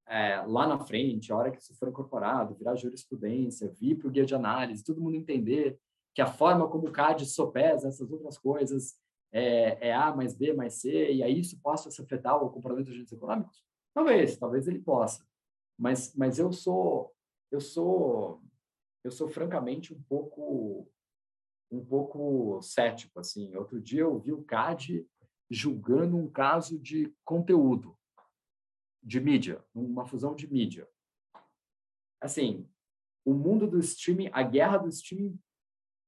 é, 0.07 0.41
lá 0.47 0.65
na 0.65 0.79
frente, 0.79 1.31
a 1.31 1.35
hora 1.35 1.51
que 1.51 1.61
isso 1.61 1.75
for 1.75 1.89
incorporado, 1.89 2.55
virar 2.55 2.75
jurisprudência, 2.75 3.73
vir 3.79 3.95
para 3.95 4.07
o 4.07 4.11
guia 4.11 4.25
de 4.25 4.33
análise, 4.33 4.83
todo 4.83 5.01
mundo 5.01 5.17
entender 5.17 5.77
que 6.15 6.21
a 6.21 6.27
forma 6.27 6.67
como 6.67 6.87
o 6.87 6.91
CAD 6.91 7.25
sopesa 7.25 7.89
essas 7.89 8.09
outras 8.09 8.37
coisas 8.37 8.95
é, 9.31 9.89
é, 9.89 9.93
A 9.93 10.15
mais 10.15 10.33
B 10.33 10.53
mais 10.53 10.75
C, 10.75 11.11
e 11.11 11.21
aí 11.21 11.39
isso 11.39 11.59
possa 11.61 11.91
se 11.91 12.01
afetar 12.01 12.41
o 12.41 12.49
comportamento 12.49 12.85
dos 12.85 12.95
agentes 12.95 13.11
econômicos? 13.11 13.63
Talvez, 13.93 14.37
talvez 14.37 14.67
ele 14.67 14.79
possa. 14.79 15.26
Mas, 15.77 16.15
mas 16.15 16.39
eu 16.39 16.51
sou, 16.51 17.13
eu 17.51 17.61
sou, 17.61 18.41
eu 19.03 19.11
sou 19.11 19.27
francamente 19.27 19.93
um 19.93 20.01
pouco, 20.03 20.89
um 21.71 21.83
pouco 21.85 22.61
cético, 22.61 23.19
assim. 23.19 23.55
Outro 23.55 23.79
dia 23.79 24.01
eu 24.01 24.19
vi 24.19 24.31
o 24.31 24.43
CAD 24.43 25.07
julgando 25.49 26.17
um 26.17 26.29
caso 26.29 26.79
de 26.79 27.13
conteúdo, 27.23 27.97
de 29.01 29.19
mídia, 29.19 29.63
uma 29.73 30.05
fusão 30.05 30.35
de 30.35 30.51
mídia. 30.51 30.87
Assim, 32.19 32.67
o 33.23 33.33
mundo 33.33 33.67
do 33.67 33.79
streaming, 33.79 34.29
a 34.33 34.41
guerra 34.41 34.77
do 34.77 34.89
streaming 34.89 35.39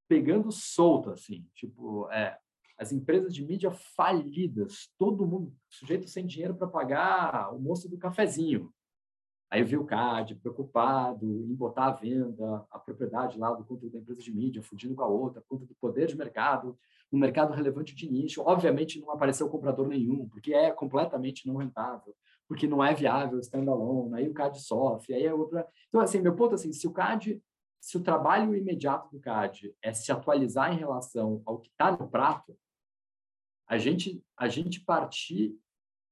pegando 0.08 0.52
solto, 0.52 1.12
assim, 1.12 1.48
tipo, 1.54 2.10
é, 2.12 2.38
as 2.78 2.92
empresas 2.92 3.34
de 3.34 3.46
mídia 3.46 3.72
falidas, 3.72 4.90
todo 4.98 5.28
mundo, 5.28 5.56
sujeito 5.70 6.08
sem 6.08 6.26
dinheiro 6.26 6.56
para 6.56 6.68
pagar 6.68 7.54
o 7.54 7.60
moço 7.60 7.88
do 7.88 7.98
cafezinho. 7.98 8.74
Aí 9.52 9.62
eu 9.62 9.66
vi 9.66 9.78
o 9.78 9.86
CAD 9.86 10.36
preocupado 10.36 11.26
em 11.26 11.56
botar 11.56 11.88
à 11.88 11.92
venda 11.92 12.66
a 12.70 12.78
propriedade 12.78 13.38
lá 13.40 13.52
do 13.52 13.64
conteúdo 13.64 13.94
da 13.94 14.00
empresa 14.00 14.22
de 14.22 14.32
mídia, 14.32 14.62
fugindo 14.62 14.94
com 14.94 15.02
a 15.02 15.08
outra, 15.08 15.42
por 15.42 15.58
conta 15.58 15.66
do 15.66 15.76
poder 15.76 16.08
de 16.08 16.16
mercado, 16.16 16.78
no 17.12 17.18
mercado 17.18 17.54
relevante 17.54 17.96
de 17.96 18.10
nicho. 18.10 18.44
Obviamente 18.46 19.00
não 19.00 19.12
apareceu 19.12 19.50
comprador 19.50 19.88
nenhum, 19.88 20.30
porque 20.30 20.54
é 20.54 20.72
completamente 20.72 21.48
não 21.48 21.56
rentável, 21.56 22.16
porque 22.48 22.68
não 22.68 22.84
é 22.84 22.94
viável 22.94 23.40
standalone, 23.40 24.14
aí 24.14 24.30
o 24.30 24.34
CAD 24.34 24.62
sofre, 24.62 25.16
aí 25.16 25.26
é 25.26 25.34
outra. 25.34 25.68
Então, 25.88 26.00
assim, 26.00 26.22
meu 26.22 26.36
ponto 26.36 26.52
é 26.52 26.56
assim, 26.56 26.72
se 26.72 26.88
o 26.88 26.92
CAD 26.92 27.42
se 27.80 27.98
o 27.98 28.04
trabalho 28.04 28.56
imediato 28.56 29.10
do 29.10 29.20
CAD 29.20 29.74
é 29.82 29.94
se 29.94 30.12
atualizar 30.12 30.74
em 30.74 30.78
relação 30.78 31.42
ao 31.46 31.60
que 31.60 31.70
está 31.70 31.92
no 31.92 32.10
prato, 32.10 32.56
a 33.68 33.78
gente, 33.78 34.22
a 34.36 34.48
gente 34.48 34.82
partir 34.82 35.56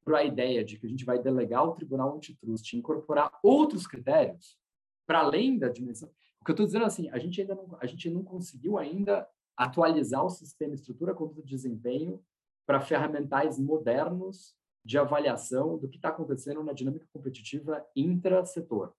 para 0.07 0.19
a 0.19 0.23
ideia 0.23 0.63
de 0.63 0.79
que 0.79 0.85
a 0.85 0.89
gente 0.89 1.03
vai 1.03 1.21
delegar 1.21 1.59
ao 1.59 1.75
Tribunal 1.75 2.15
Antitrust 2.15 2.73
incorporar 2.73 3.29
outros 3.43 3.85
critérios 3.85 4.57
para 5.05 5.19
além 5.19 5.59
da 5.59 5.67
dimensão. 5.67 6.09
O 6.39 6.45
que 6.45 6.51
eu 6.51 6.53
estou 6.53 6.65
dizendo 6.65 6.83
é 6.83 6.85
assim, 6.85 7.09
a 7.09 7.19
gente 7.19 7.41
ainda 7.41 7.55
não, 7.55 7.77
a 7.77 7.85
gente 7.85 8.09
não 8.09 8.23
conseguiu 8.23 8.77
ainda 8.77 9.27
atualizar 9.57 10.23
o 10.23 10.29
sistema 10.29 10.73
estrutura 10.73 11.13
contra 11.13 11.41
o 11.41 11.45
desempenho 11.45 12.23
para 12.65 12.79
ferramentais 12.79 13.59
modernos 13.59 14.55
de 14.85 14.97
avaliação 14.97 15.77
do 15.77 15.89
que 15.89 15.97
está 15.97 16.07
acontecendo 16.07 16.63
na 16.63 16.71
dinâmica 16.71 17.05
competitiva 17.11 17.85
intra-setor. 17.93 18.93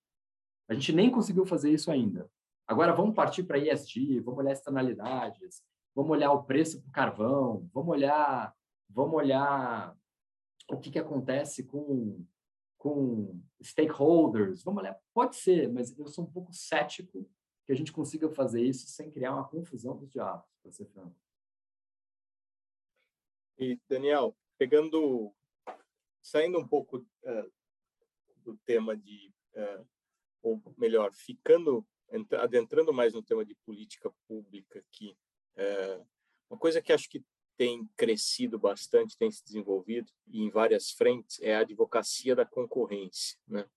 A 0.69 0.75
gente 0.75 0.93
nem 0.93 1.11
conseguiu 1.11 1.47
fazer 1.47 1.73
isso 1.73 1.91
ainda. 1.91 2.31
Agora 2.67 2.93
vamos 2.93 3.15
partir 3.15 3.45
para 3.45 3.57
ESG, 3.57 4.21
vamos 4.21 4.41
olhar 4.41 4.53
externalidades, 4.53 5.63
vamos 5.95 6.11
olhar 6.11 6.33
o 6.33 6.43
preço 6.43 6.83
do 6.83 6.91
carvão, 6.91 7.67
vamos 7.73 7.89
olhar, 7.89 8.55
vamos 8.91 9.15
olhar 9.15 9.97
o 10.71 10.79
que, 10.79 10.91
que 10.91 10.99
acontece 10.99 11.65
com, 11.65 12.25
com 12.77 13.41
stakeholders, 13.63 14.63
vamos 14.63 14.83
olhar, 14.83 14.99
pode 15.13 15.37
ser, 15.37 15.73
mas 15.73 15.97
eu 15.99 16.07
sou 16.07 16.25
um 16.25 16.31
pouco 16.31 16.53
cético 16.53 17.29
que 17.65 17.73
a 17.73 17.75
gente 17.75 17.93
consiga 17.93 18.31
fazer 18.31 18.63
isso 18.63 18.87
sem 18.89 19.11
criar 19.11 19.35
uma 19.35 19.49
confusão 19.49 19.97
dos 19.97 20.11
diabos, 20.11 20.49
para 20.63 20.73
ser 20.73 20.87
franco. 20.87 21.17
E, 23.59 23.79
Daniel, 23.89 24.37
pegando, 24.57 25.35
saindo 26.23 26.59
um 26.59 26.67
pouco 26.67 26.99
uh, 26.99 27.53
do 28.37 28.57
tema 28.65 28.97
de, 28.97 29.33
uh, 29.55 29.87
ou 30.43 30.63
melhor, 30.77 31.13
ficando 31.13 31.87
adentrando 32.41 32.93
mais 32.93 33.13
no 33.13 33.23
tema 33.23 33.45
de 33.45 33.55
política 33.67 34.11
pública 34.27 34.79
aqui, 34.79 35.17
é, 35.57 36.01
uma 36.49 36.59
coisa 36.59 36.81
que 36.81 36.93
acho 36.93 37.09
que 37.09 37.23
tem 37.59 37.91
crescido 37.97 38.57
bastante, 38.57 39.19
tem 39.19 39.31
se 39.33 39.45
desenvolvido 39.45 40.11
em 40.33 40.49
várias 40.49 40.93
frentes 40.93 41.41
é 41.43 41.57
a 41.57 41.61
advocacia 41.61 42.37
da 42.37 42.47
concorrência, 42.47 43.37
né? 43.49 43.69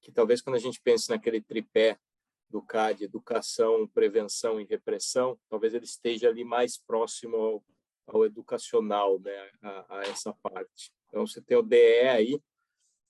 Que 0.00 0.10
talvez 0.10 0.40
quando 0.40 0.56
a 0.56 0.60
gente 0.60 0.80
pense 0.80 1.10
naquele 1.10 1.42
tripé 1.42 2.00
do 2.48 2.62
CAD, 2.62 3.04
educação, 3.04 3.86
prevenção 3.88 4.58
e 4.58 4.64
repressão, 4.64 5.38
talvez 5.50 5.74
ele 5.74 5.84
esteja 5.84 6.30
ali 6.30 6.42
mais 6.44 6.78
próximo 6.78 7.36
ao, 7.36 7.64
ao 8.06 8.24
educacional, 8.24 9.20
né? 9.20 9.50
A, 9.60 9.98
a 9.98 10.02
essa 10.04 10.32
parte. 10.42 10.90
Então 11.08 11.26
você 11.26 11.42
tem 11.42 11.58
o 11.58 11.62
DE 11.62 12.08
aí, 12.08 12.40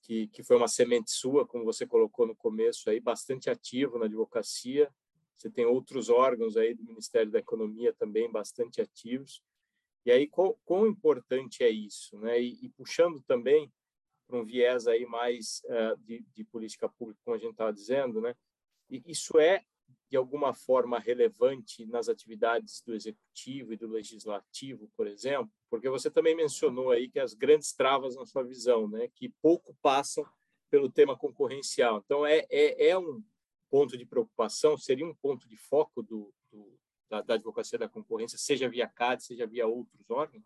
que, 0.01 0.27
que 0.27 0.43
foi 0.43 0.57
uma 0.57 0.67
semente 0.67 1.09
sua, 1.09 1.47
como 1.47 1.63
você 1.63 1.87
colocou 1.87 2.27
no 2.27 2.35
começo 2.35 2.89
aí, 2.89 2.99
bastante 2.99 3.49
ativo 3.49 3.97
na 3.97 4.07
advocacia. 4.07 4.93
Você 5.37 5.49
tem 5.49 5.65
outros 5.65 6.09
órgãos 6.09 6.57
aí 6.57 6.73
do 6.73 6.83
Ministério 6.83 7.31
da 7.31 7.39
Economia 7.39 7.93
também 7.93 8.29
bastante 8.29 8.81
ativos. 8.81 9.41
E 10.05 10.11
aí, 10.11 10.27
quão, 10.27 10.87
importante 10.87 11.63
é 11.63 11.69
isso? 11.69 12.17
Né? 12.17 12.41
E, 12.41 12.65
e 12.65 12.69
puxando 12.69 13.21
também 13.21 13.71
para 14.27 14.39
um 14.39 14.45
viés 14.45 14.87
aí 14.87 15.05
mais 15.05 15.61
uh, 15.65 15.97
de, 16.05 16.25
de, 16.33 16.43
política 16.45 16.87
pública, 16.87 17.19
como 17.23 17.35
a 17.35 17.39
gente 17.39 17.51
estava 17.51 17.73
dizendo, 17.73 18.21
né? 18.21 18.33
E 18.89 19.03
isso 19.05 19.37
é 19.37 19.63
de 20.09 20.17
alguma 20.17 20.53
forma 20.53 20.99
relevante 20.99 21.85
nas 21.85 22.09
atividades 22.09 22.81
do 22.85 22.93
executivo 22.93 23.73
e 23.73 23.77
do 23.77 23.87
legislativo, 23.87 24.89
por 24.95 25.07
exemplo? 25.07 25.51
Porque 25.69 25.89
você 25.89 26.09
também 26.09 26.35
mencionou 26.35 26.91
aí 26.91 27.09
que 27.09 27.19
as 27.19 27.33
grandes 27.33 27.73
travas 27.73 28.15
na 28.15 28.25
sua 28.25 28.43
visão, 28.43 28.89
né, 28.89 29.07
que 29.15 29.29
pouco 29.41 29.73
passam 29.81 30.25
pelo 30.69 30.91
tema 30.91 31.17
concorrencial. 31.17 32.01
Então 32.03 32.25
é 32.25 32.45
é, 32.49 32.89
é 32.89 32.97
um 32.97 33.23
ponto 33.69 33.97
de 33.97 34.05
preocupação, 34.05 34.77
seria 34.77 35.05
um 35.05 35.15
ponto 35.15 35.47
de 35.47 35.55
foco 35.55 36.03
do, 36.03 36.33
do 36.51 36.77
da, 37.11 37.21
da, 37.21 37.33
advocacia 37.33 37.77
da 37.77 37.89
concorrência, 37.89 38.37
seja 38.37 38.69
via 38.69 38.87
CAD, 38.87 39.23
seja 39.23 39.45
via 39.45 39.67
outros 39.67 40.09
órgãos? 40.09 40.43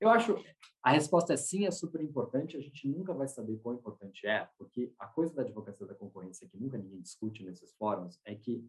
Eu 0.00 0.08
acho 0.08 0.36
a 0.80 0.92
resposta 0.92 1.34
é 1.34 1.36
sim, 1.36 1.66
é 1.66 1.70
super 1.70 2.00
importante. 2.00 2.56
A 2.56 2.60
gente 2.60 2.86
nunca 2.88 3.12
vai 3.12 3.26
saber 3.26 3.58
quão 3.58 3.74
importante 3.74 4.26
é, 4.26 4.48
porque 4.56 4.92
a 4.98 5.06
coisa 5.06 5.34
da 5.34 5.42
advocacia 5.42 5.86
da 5.86 5.94
concorrência 5.94 6.48
que 6.48 6.56
nunca 6.56 6.78
ninguém 6.78 7.00
discute 7.00 7.42
nesses 7.44 7.72
fóruns 7.74 8.20
é 8.24 8.34
que 8.34 8.64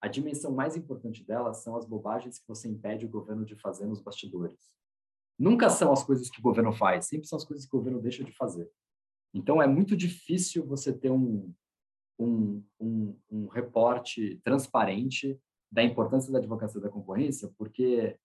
a 0.00 0.08
dimensão 0.08 0.52
mais 0.52 0.76
importante 0.76 1.24
dela 1.24 1.52
são 1.52 1.76
as 1.76 1.84
bobagens 1.84 2.38
que 2.38 2.46
você 2.46 2.68
impede 2.68 3.06
o 3.06 3.08
governo 3.08 3.44
de 3.44 3.56
fazer 3.56 3.86
nos 3.86 4.00
bastidores. 4.00 4.72
Nunca 5.38 5.68
são 5.68 5.92
as 5.92 6.04
coisas 6.04 6.30
que 6.30 6.38
o 6.38 6.42
governo 6.42 6.72
faz, 6.72 7.06
sempre 7.06 7.26
são 7.26 7.36
as 7.36 7.44
coisas 7.44 7.66
que 7.66 7.74
o 7.74 7.78
governo 7.78 8.00
deixa 8.00 8.22
de 8.22 8.32
fazer. 8.32 8.70
Então 9.34 9.60
é 9.60 9.66
muito 9.66 9.96
difícil 9.96 10.64
você 10.66 10.92
ter 10.92 11.10
um 11.10 11.52
um, 12.18 12.64
um, 12.80 13.18
um 13.30 13.46
reporte 13.48 14.40
transparente 14.44 15.38
da 15.72 15.82
importância 15.82 16.30
da 16.30 16.38
advocacia 16.38 16.80
da 16.80 16.90
concorrência, 16.90 17.50
porque 17.56 18.18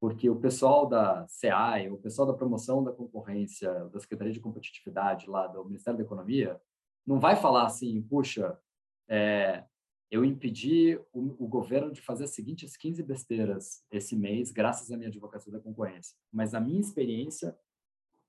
porque 0.00 0.28
o 0.28 0.34
pessoal 0.34 0.88
da 0.88 1.24
CEAI, 1.28 1.88
o 1.88 1.96
pessoal 1.96 2.26
da 2.26 2.34
promoção 2.34 2.82
da 2.82 2.90
concorrência, 2.90 3.72
da 3.84 4.00
Secretaria 4.00 4.32
de 4.32 4.40
Competitividade 4.40 5.30
lá 5.30 5.46
do 5.46 5.64
Ministério 5.64 5.96
da 5.96 6.04
Economia, 6.04 6.60
não 7.06 7.20
vai 7.20 7.36
falar 7.36 7.66
assim, 7.66 8.02
puxa, 8.02 8.58
é, 9.08 9.64
eu 10.10 10.24
impedi 10.24 10.96
o, 11.12 11.44
o, 11.44 11.46
governo 11.46 11.92
de 11.92 12.00
fazer 12.02 12.24
as 12.24 12.30
seguintes 12.30 12.76
15 12.76 13.00
besteiras 13.04 13.84
esse 13.92 14.16
mês, 14.16 14.50
graças 14.50 14.90
à 14.90 14.96
minha 14.96 15.08
advocacia 15.08 15.52
da 15.52 15.60
concorrência. 15.60 16.16
Mas 16.32 16.52
a 16.52 16.58
minha 16.58 16.80
experiência 16.80 17.56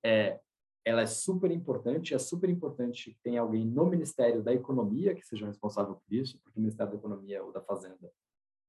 é, 0.04 0.38
ela 0.84 1.02
é 1.02 1.06
super 1.06 1.50
importante, 1.50 2.14
é 2.14 2.18
super 2.20 2.48
importante 2.48 3.10
que 3.10 3.20
tenha 3.20 3.40
alguém 3.40 3.66
no 3.66 3.86
Ministério 3.86 4.44
da 4.44 4.52
Economia 4.52 5.12
que 5.12 5.26
seja 5.26 5.44
responsável 5.44 5.96
por 5.96 6.14
isso, 6.14 6.38
porque 6.38 6.60
o 6.60 6.62
Ministério 6.62 6.92
da 6.92 6.98
Economia 6.98 7.42
ou 7.42 7.50
da 7.50 7.60
Fazenda 7.60 8.12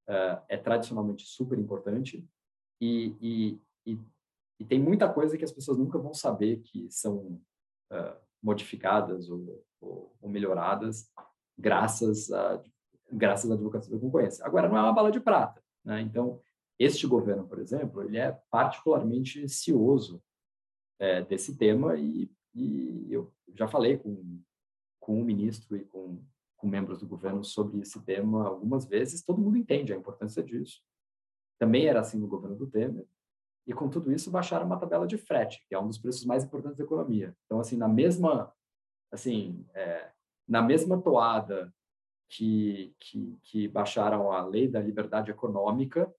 é, 0.07 0.41
é 0.49 0.57
tradicionalmente 0.57 1.25
super 1.25 1.57
importante, 1.57 2.27
e, 2.81 3.15
e, 3.21 3.61
e, 3.85 3.99
e, 4.59 4.65
tem 4.65 4.79
muita 4.79 5.11
coisa 5.11 5.37
que 5.37 5.45
as 5.45 5.51
pessoas 5.51 5.77
nunca 5.77 5.97
vão 5.97 6.13
saber 6.13 6.57
que 6.57 6.89
são 6.89 7.41
uh, 7.91 8.17
modificadas 8.43 9.29
ou, 9.29 9.65
ou, 9.79 10.15
ou, 10.21 10.29
melhoradas 10.29 11.09
graças 11.57 12.31
a 12.31 12.61
graças 13.11 13.49
à 13.49 13.53
advocacia 13.53 13.91
da 13.91 13.99
concorrência. 13.99 14.45
Agora, 14.45 14.67
não 14.67 14.77
é 14.77 14.81
uma 14.81 14.93
bala 14.93 15.11
de 15.11 15.19
prata. 15.19 15.63
Né? 15.83 16.01
Então, 16.01 16.41
este 16.77 17.07
governo, 17.07 17.47
por 17.47 17.59
exemplo, 17.59 18.01
ele 18.03 18.17
é 18.17 18.37
particularmente 18.49 19.47
cioso 19.47 20.21
é, 20.99 21.21
desse 21.23 21.55
tema 21.57 21.95
e, 21.95 22.29
e, 22.53 23.07
eu 23.09 23.31
já 23.53 23.67
falei 23.67 23.97
com, 23.97 24.41
com 24.99 25.21
o 25.21 25.23
ministro 25.23 25.77
e 25.77 25.85
com, 25.85 26.19
com 26.57 26.67
membros 26.67 26.99
do 26.99 27.07
governo 27.07 27.43
sobre 27.43 27.79
esse 27.81 28.03
tema 28.03 28.47
algumas 28.47 28.85
vezes. 28.85 29.23
Todo 29.23 29.41
mundo 29.41 29.57
entende 29.57 29.93
a 29.93 29.97
importância 29.97 30.43
disso. 30.43 30.81
Também 31.59 31.85
era 31.87 31.99
assim 31.99 32.17
no 32.17 32.27
governo 32.27 32.55
do 32.55 32.67
Temer. 32.67 33.05
E 33.67 33.73
com 33.73 33.89
tudo 33.89 34.11
isso 34.11 34.29
baixaram 34.29 34.65
uma 34.65 34.79
tabela 34.79 35.07
de 35.07 35.17
frete, 35.17 35.65
que 35.67 35.73
é 35.73 35.79
um 35.79 35.87
dos 35.87 35.97
preços 35.97 36.25
mais 36.25 36.43
importantes 36.43 36.77
da 36.77 36.83
economia. 36.83 37.35
Então, 37.45 37.59
assim, 37.59 37.75
na 37.75 37.87
mesma, 37.87 38.53
assim, 39.11 39.65
é, 39.73 40.11
na 40.47 40.61
mesma 40.61 41.01
toada 41.01 41.73
que, 42.29 42.93
que, 42.99 43.39
que, 43.43 43.67
baixaram 43.67 44.31
a 44.31 44.45
lei 44.45 44.67
da 44.67 44.79
liberdade 44.79 45.31
econômica, 45.31 46.13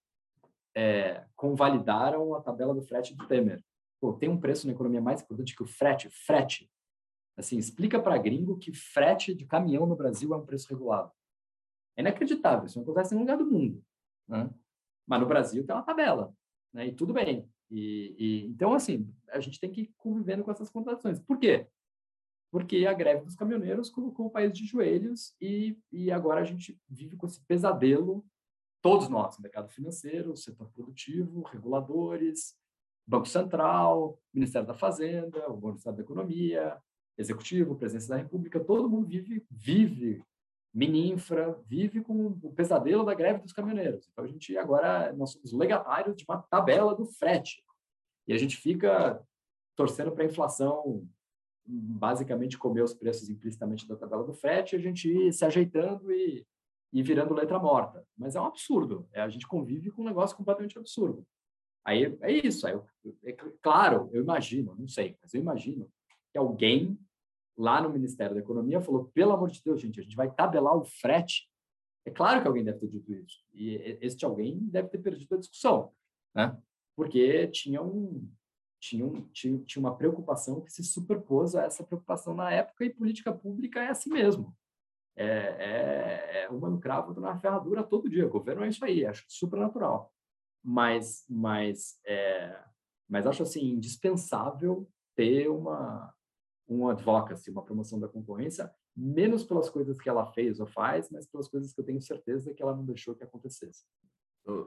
é, 0.74 1.24
convalidaram 1.36 2.34
a 2.34 2.40
tabela 2.40 2.74
do 2.74 2.82
frete 2.82 3.14
do 3.14 3.26
Temer. 3.26 3.62
Pô, 4.00 4.12
tem 4.12 4.28
um 4.28 4.40
preço 4.40 4.66
na 4.66 4.72
economia 4.72 5.00
mais 5.00 5.22
importante 5.22 5.54
que 5.54 5.62
o 5.62 5.66
frete, 5.66 6.10
frete. 6.10 6.70
Assim, 7.36 7.58
explica 7.58 8.00
para 8.00 8.16
gringo 8.18 8.58
que 8.58 8.72
frete 8.72 9.34
de 9.34 9.44
caminhão 9.44 9.86
no 9.86 9.96
Brasil 9.96 10.32
é 10.32 10.36
um 10.36 10.46
preço 10.46 10.68
regulado. 10.68 11.12
É 11.96 12.00
inacreditável, 12.00 12.66
isso 12.66 12.78
não 12.78 12.84
acontece 12.84 13.14
em 13.14 13.18
nenhum 13.18 13.30
lugar 13.30 13.38
do 13.38 13.50
mundo. 13.50 13.84
Né? 14.28 14.50
Mas 15.06 15.20
no 15.20 15.26
Brasil 15.26 15.64
tem 15.64 15.74
uma 15.74 15.82
tabela, 15.82 16.34
né? 16.72 16.86
E 16.86 16.92
tudo 16.92 17.12
bem. 17.12 17.48
E, 17.70 18.14
e, 18.18 18.46
então, 18.46 18.72
assim, 18.72 19.12
a 19.30 19.40
gente 19.40 19.60
tem 19.60 19.70
que 19.70 19.82
ir 19.82 19.94
convivendo 19.96 20.44
com 20.44 20.50
essas 20.50 20.70
contradições. 20.70 21.20
Por 21.20 21.38
quê? 21.38 21.66
Porque 22.50 22.86
a 22.86 22.92
greve 22.92 23.24
dos 23.24 23.34
caminhoneiros 23.34 23.90
colocou 23.90 24.26
o 24.26 24.30
país 24.30 24.52
de 24.52 24.64
joelhos 24.64 25.34
e, 25.40 25.78
e 25.92 26.10
agora 26.10 26.40
a 26.40 26.44
gente 26.44 26.80
vive 26.88 27.16
com 27.16 27.26
esse 27.26 27.40
pesadelo, 27.42 28.24
todos 28.80 29.08
nós, 29.08 29.38
mercado 29.38 29.68
financeiro, 29.68 30.36
setor 30.36 30.70
produtivo, 30.70 31.42
reguladores, 31.42 32.56
Banco 33.06 33.26
Central, 33.26 34.20
Ministério 34.32 34.66
da 34.66 34.74
Fazenda, 34.74 35.48
o 35.48 35.60
Ministério 35.60 35.96
da 35.96 36.02
Economia, 36.02 36.80
Executivo, 37.18 37.76
Presidência 37.76 38.10
da 38.10 38.22
República, 38.22 38.60
todo 38.60 38.88
mundo 38.88 39.06
vive, 39.06 39.44
vive 39.50 40.22
Mininfra, 40.74 41.58
vive 41.66 42.02
com 42.02 42.26
o 42.42 42.52
pesadelo 42.52 43.02
da 43.02 43.14
greve 43.14 43.40
dos 43.40 43.52
caminhoneiros. 43.52 44.06
Então, 44.12 44.24
a 44.24 44.28
gente 44.28 44.56
agora, 44.58 45.10
nós 45.14 45.32
somos 45.32 45.52
legatários 45.52 46.14
de 46.14 46.24
uma 46.28 46.42
tabela 46.42 46.94
do 46.94 47.06
frete. 47.06 47.64
E 48.28 48.34
a 48.34 48.36
gente 48.36 48.58
fica 48.58 49.18
torcendo 49.74 50.12
para 50.12 50.22
a 50.22 50.26
inflação 50.26 51.08
basicamente 51.66 52.58
comer 52.58 52.82
os 52.82 52.94
preços 52.94 53.28
implicitamente 53.28 53.88
da 53.88 53.96
tabela 53.96 54.24
do 54.24 54.34
frete, 54.34 54.76
a 54.76 54.78
gente 54.78 55.08
ir 55.08 55.32
se 55.32 55.44
ajeitando 55.44 56.12
e, 56.12 56.46
e 56.92 57.02
virando 57.02 57.34
letra 57.34 57.58
morta. 57.58 58.06
Mas 58.16 58.36
é 58.36 58.40
um 58.40 58.46
absurdo. 58.46 59.08
É, 59.12 59.22
a 59.22 59.28
gente 59.28 59.48
convive 59.48 59.90
com 59.90 60.02
um 60.02 60.06
negócio 60.06 60.36
completamente 60.36 60.78
absurdo. 60.78 61.26
Aí 61.84 62.16
é 62.20 62.30
isso. 62.30 62.66
Aí 62.66 62.74
eu, 62.74 62.86
é, 63.24 63.32
claro, 63.62 64.10
eu 64.12 64.22
imagino, 64.22 64.74
não 64.78 64.88
sei, 64.88 65.16
mas 65.22 65.32
eu 65.32 65.40
imagino 65.40 65.90
que 66.30 66.38
alguém 66.38 66.98
lá 67.56 67.80
no 67.80 67.90
Ministério 67.90 68.34
da 68.34 68.40
Economia 68.40 68.80
falou: 68.80 69.06
pelo 69.06 69.32
amor 69.32 69.50
de 69.50 69.62
Deus, 69.62 69.80
gente, 69.80 70.00
a 70.00 70.02
gente 70.02 70.16
vai 70.16 70.30
tabelar 70.30 70.76
o 70.76 70.84
frete. 70.84 71.48
É 72.04 72.10
claro 72.10 72.40
que 72.40 72.46
alguém 72.46 72.64
deve 72.64 72.78
ter 72.78 72.88
dito 72.88 73.12
isso. 73.12 73.44
E 73.52 73.98
este 74.00 74.24
alguém 74.24 74.58
deve 74.58 74.88
ter 74.88 74.98
perdido 74.98 75.34
a 75.34 75.38
discussão, 75.38 75.92
né? 76.34 76.56
Porque 76.94 77.48
tinha, 77.48 77.82
um, 77.82 78.30
tinha, 78.80 79.04
um, 79.04 79.28
tinha, 79.28 79.58
tinha 79.58 79.80
uma 79.80 79.96
preocupação 79.96 80.60
que 80.60 80.72
se 80.72 80.84
superpôs 80.84 81.54
a 81.54 81.64
essa 81.64 81.82
preocupação 81.82 82.34
na 82.34 82.50
época, 82.50 82.84
e 82.84 82.90
política 82.90 83.32
pública 83.32 83.82
é 83.82 83.88
assim 83.88 84.10
mesmo. 84.10 84.56
É, 85.16 85.26
é, 85.26 86.42
é 86.44 86.48
uma 86.50 86.68
no 86.68 86.78
cravo, 86.78 87.18
na 87.18 87.38
ferradura 87.38 87.82
todo 87.82 88.08
dia. 88.08 88.26
O 88.26 88.30
governo 88.30 88.64
é 88.64 88.68
isso 88.68 88.84
aí, 88.84 89.04
acho 89.04 89.24
super 89.28 89.58
natural. 89.58 90.12
Mas, 90.62 91.24
mas, 91.28 91.98
é, 92.04 92.62
mas 93.08 93.26
acho 93.26 93.42
assim 93.42 93.70
indispensável 93.70 94.88
ter 95.14 95.48
uma, 95.48 96.14
um 96.68 96.88
advocacy, 96.88 97.50
uma 97.50 97.64
promoção 97.64 98.00
da 98.00 98.08
concorrência, 98.08 98.70
menos 98.96 99.44
pelas 99.44 99.68
coisas 99.68 100.00
que 100.00 100.08
ela 100.08 100.26
fez 100.32 100.58
ou 100.60 100.66
faz, 100.66 101.10
mas 101.10 101.26
pelas 101.26 101.48
coisas 101.48 101.72
que 101.72 101.80
eu 101.80 101.84
tenho 101.84 102.00
certeza 102.00 102.54
que 102.54 102.62
ela 102.62 102.74
não 102.74 102.84
deixou 102.84 103.14
que 103.14 103.24
acontecesse. 103.24 103.84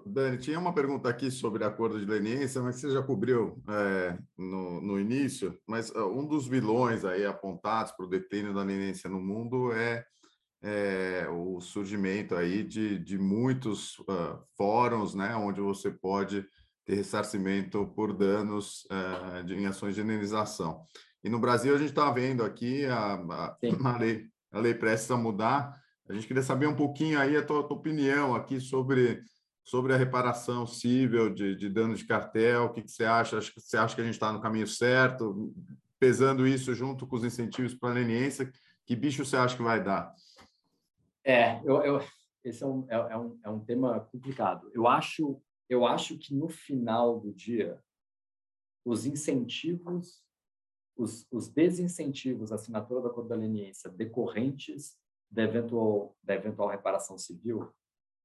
Dani, 0.05 0.37
tinha 0.37 0.59
uma 0.59 0.73
pergunta 0.73 1.07
aqui 1.07 1.31
sobre 1.31 1.63
acordo 1.63 1.99
de 1.99 2.05
leniência, 2.05 2.61
mas 2.61 2.75
você 2.75 2.91
já 2.91 3.01
cobriu 3.01 3.63
é, 3.69 4.17
no, 4.37 4.81
no 4.81 4.99
início, 4.99 5.57
mas 5.65 5.89
uh, 5.91 6.05
um 6.05 6.27
dos 6.27 6.47
vilões 6.47 7.05
aí 7.05 7.25
apontados 7.25 7.93
para 7.93 8.05
o 8.05 8.09
declínio 8.09 8.53
da 8.53 8.61
leniência 8.61 9.09
no 9.09 9.21
mundo 9.21 9.71
é, 9.71 10.05
é 10.61 11.29
o 11.29 11.61
surgimento 11.61 12.35
aí 12.35 12.61
de, 12.61 12.99
de 12.99 13.17
muitos 13.17 13.97
uh, 13.99 14.43
fóruns, 14.57 15.15
né, 15.15 15.33
onde 15.37 15.61
você 15.61 15.89
pode 15.89 16.45
ter 16.85 16.95
ressarcimento 16.95 17.87
por 17.95 18.11
danos 18.11 18.85
uh, 18.85 19.43
de, 19.45 19.53
em 19.53 19.65
ações 19.65 19.95
de 19.95 20.01
indenização. 20.01 20.83
E 21.23 21.29
no 21.29 21.39
Brasil 21.39 21.75
a 21.75 21.77
gente 21.77 21.89
está 21.89 22.09
vendo 22.11 22.43
aqui 22.43 22.85
a, 22.85 23.15
a, 23.15 23.57
a, 23.85 23.97
lei, 23.97 24.27
a 24.51 24.59
lei 24.59 24.73
prestes 24.73 25.11
a 25.11 25.17
mudar. 25.17 25.79
A 26.07 26.13
gente 26.13 26.27
queria 26.27 26.43
saber 26.43 26.67
um 26.67 26.75
pouquinho 26.75 27.19
aí 27.19 27.37
a 27.37 27.45
tua, 27.45 27.67
tua 27.67 27.77
opinião 27.77 28.33
aqui 28.33 28.59
sobre, 28.59 29.21
sobre 29.63 29.93
a 29.93 29.97
reparação 29.97 30.65
civil 30.65 31.29
de, 31.29 31.55
de 31.55 31.69
danos 31.69 31.99
de 31.99 32.05
cartel. 32.05 32.65
O 32.65 32.73
que, 32.73 32.81
que 32.81 32.91
você 32.91 33.05
acha? 33.05 33.39
Que 33.39 33.61
você 33.61 33.77
acha 33.77 33.93
que 33.93 34.01
a 34.01 34.05
gente 34.05 34.15
está 34.15 34.31
no 34.31 34.41
caminho 34.41 34.67
certo? 34.67 35.53
Pesando 35.99 36.47
isso 36.47 36.73
junto 36.73 37.05
com 37.05 37.15
os 37.15 37.23
incentivos 37.23 37.73
para 37.73 37.89
a 37.89 37.93
leniência, 37.93 38.51
que 38.85 38.95
bicho 38.95 39.23
você 39.23 39.37
acha 39.37 39.55
que 39.55 39.61
vai 39.61 39.83
dar? 39.83 40.13
É, 41.23 41.61
eu, 41.63 41.83
eu 41.83 42.01
esse 42.43 42.63
é 42.63 42.67
um, 42.67 42.85
é, 42.89 42.95
é, 42.95 43.17
um, 43.17 43.39
é 43.43 43.49
um 43.49 43.59
tema 43.59 43.99
complicado. 43.99 44.71
Eu 44.73 44.87
acho, 44.87 45.41
eu 45.69 45.85
acho 45.85 46.17
que 46.17 46.33
no 46.33 46.47
final 46.47 47.19
do 47.19 47.33
dia, 47.33 47.79
os 48.85 49.05
incentivos 49.05 50.23
os, 50.99 51.25
os 51.31 51.47
desincentivos 51.47 52.51
à 52.51 52.55
assinatura 52.55 52.99
do 53.01 53.07
acordo 53.07 53.29
da 53.29 53.35
leniência 53.35 53.89
decorrentes 53.89 54.97
da 55.31 55.43
eventual, 55.43 56.17
da 56.21 56.35
eventual 56.35 56.67
reparação 56.67 57.17
civil 57.17 57.71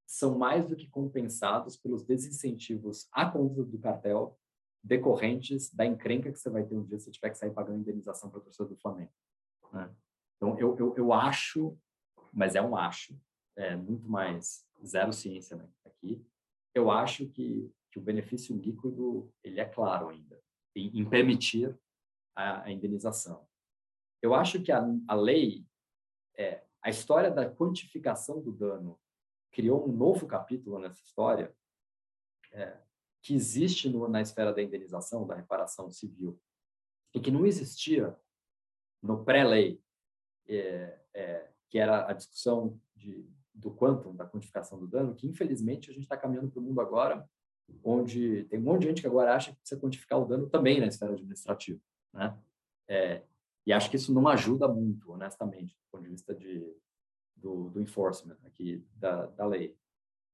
são 0.04 0.36
mais 0.36 0.66
do 0.66 0.74
que 0.74 0.88
compensados 0.88 1.76
pelos 1.76 2.02
desincentivos 2.02 3.06
à 3.12 3.30
conta 3.30 3.62
do 3.62 3.78
cartel 3.78 4.36
decorrentes 4.82 5.72
da 5.72 5.86
encrenca 5.86 6.32
que 6.32 6.38
você 6.38 6.50
vai 6.50 6.64
ter 6.64 6.74
um 6.74 6.84
dia 6.84 6.98
se 6.98 7.04
você 7.04 7.10
tiver 7.12 7.30
que 7.30 7.38
sair 7.38 7.52
pagando 7.52 7.78
indenização 7.78 8.28
para 8.28 8.40
a 8.40 8.42
torcida 8.42 8.68
do 8.68 8.76
Flamengo. 8.76 9.12
Né? 9.72 9.94
Então, 10.36 10.58
eu, 10.58 10.76
eu, 10.76 10.94
eu 10.96 11.12
acho, 11.12 11.78
mas 12.32 12.54
é 12.54 12.60
um 12.60 12.76
acho, 12.76 13.18
é 13.56 13.76
muito 13.76 14.08
mais 14.08 14.66
zero 14.84 15.12
ciência 15.12 15.56
né, 15.56 15.66
aqui, 15.86 16.22
eu 16.74 16.90
acho 16.90 17.26
que, 17.28 17.72
que 17.90 17.98
o 17.98 18.02
benefício 18.02 18.54
líquido 18.54 19.32
ele 19.42 19.60
é 19.60 19.64
claro 19.64 20.08
ainda, 20.08 20.42
em, 20.74 21.00
em 21.00 21.08
permitir 21.08 21.74
a, 22.34 22.62
a 22.62 22.70
indenização. 22.70 23.46
Eu 24.20 24.34
acho 24.34 24.62
que 24.62 24.72
a, 24.72 24.82
a 25.06 25.14
lei, 25.14 25.66
é, 26.36 26.64
a 26.82 26.90
história 26.90 27.30
da 27.30 27.50
quantificação 27.50 28.40
do 28.40 28.52
dano 28.52 28.98
criou 29.50 29.88
um 29.88 29.92
novo 29.92 30.26
capítulo 30.26 30.78
nessa 30.78 31.02
história 31.02 31.54
é, 32.52 32.76
que 33.22 33.34
existe 33.34 33.88
no, 33.88 34.08
na 34.08 34.20
esfera 34.20 34.52
da 34.52 34.62
indenização, 34.62 35.26
da 35.26 35.34
reparação 35.34 35.90
civil, 35.90 36.40
e 37.14 37.20
que 37.20 37.30
não 37.30 37.46
existia 37.46 38.16
no 39.02 39.24
pré-lei, 39.24 39.80
é, 40.46 40.98
é, 41.14 41.50
que 41.68 41.78
era 41.78 42.08
a 42.08 42.12
discussão 42.12 42.80
de, 42.94 43.30
do 43.52 43.70
quantum, 43.70 44.14
da 44.14 44.26
quantificação 44.26 44.78
do 44.78 44.86
dano, 44.86 45.14
que 45.14 45.26
infelizmente 45.26 45.90
a 45.90 45.92
gente 45.92 46.04
está 46.04 46.16
caminhando 46.16 46.50
para 46.50 46.60
o 46.60 46.62
mundo 46.62 46.80
agora, 46.80 47.28
onde 47.82 48.44
tem 48.44 48.58
um 48.58 48.62
monte 48.62 48.82
de 48.82 48.88
gente 48.88 49.00
que 49.00 49.06
agora 49.06 49.34
acha 49.34 49.52
que 49.52 49.58
precisa 49.58 49.80
quantificar 49.80 50.18
o 50.18 50.26
dano 50.26 50.48
também 50.48 50.80
na 50.80 50.86
esfera 50.86 51.12
administrativa 51.12 51.80
né? 52.14 52.38
É, 52.88 53.22
e 53.66 53.72
acho 53.72 53.90
que 53.90 53.96
isso 53.96 54.12
não 54.14 54.26
ajuda 54.28 54.66
muito, 54.68 55.12
honestamente, 55.12 55.74
do 55.74 55.90
ponto 55.90 56.04
de 56.04 56.10
vista 56.10 56.34
de, 56.34 56.64
do, 57.36 57.70
do 57.70 57.80
enforcement 57.80 58.38
aqui 58.44 58.86
da, 58.94 59.26
da 59.26 59.46
lei. 59.46 59.76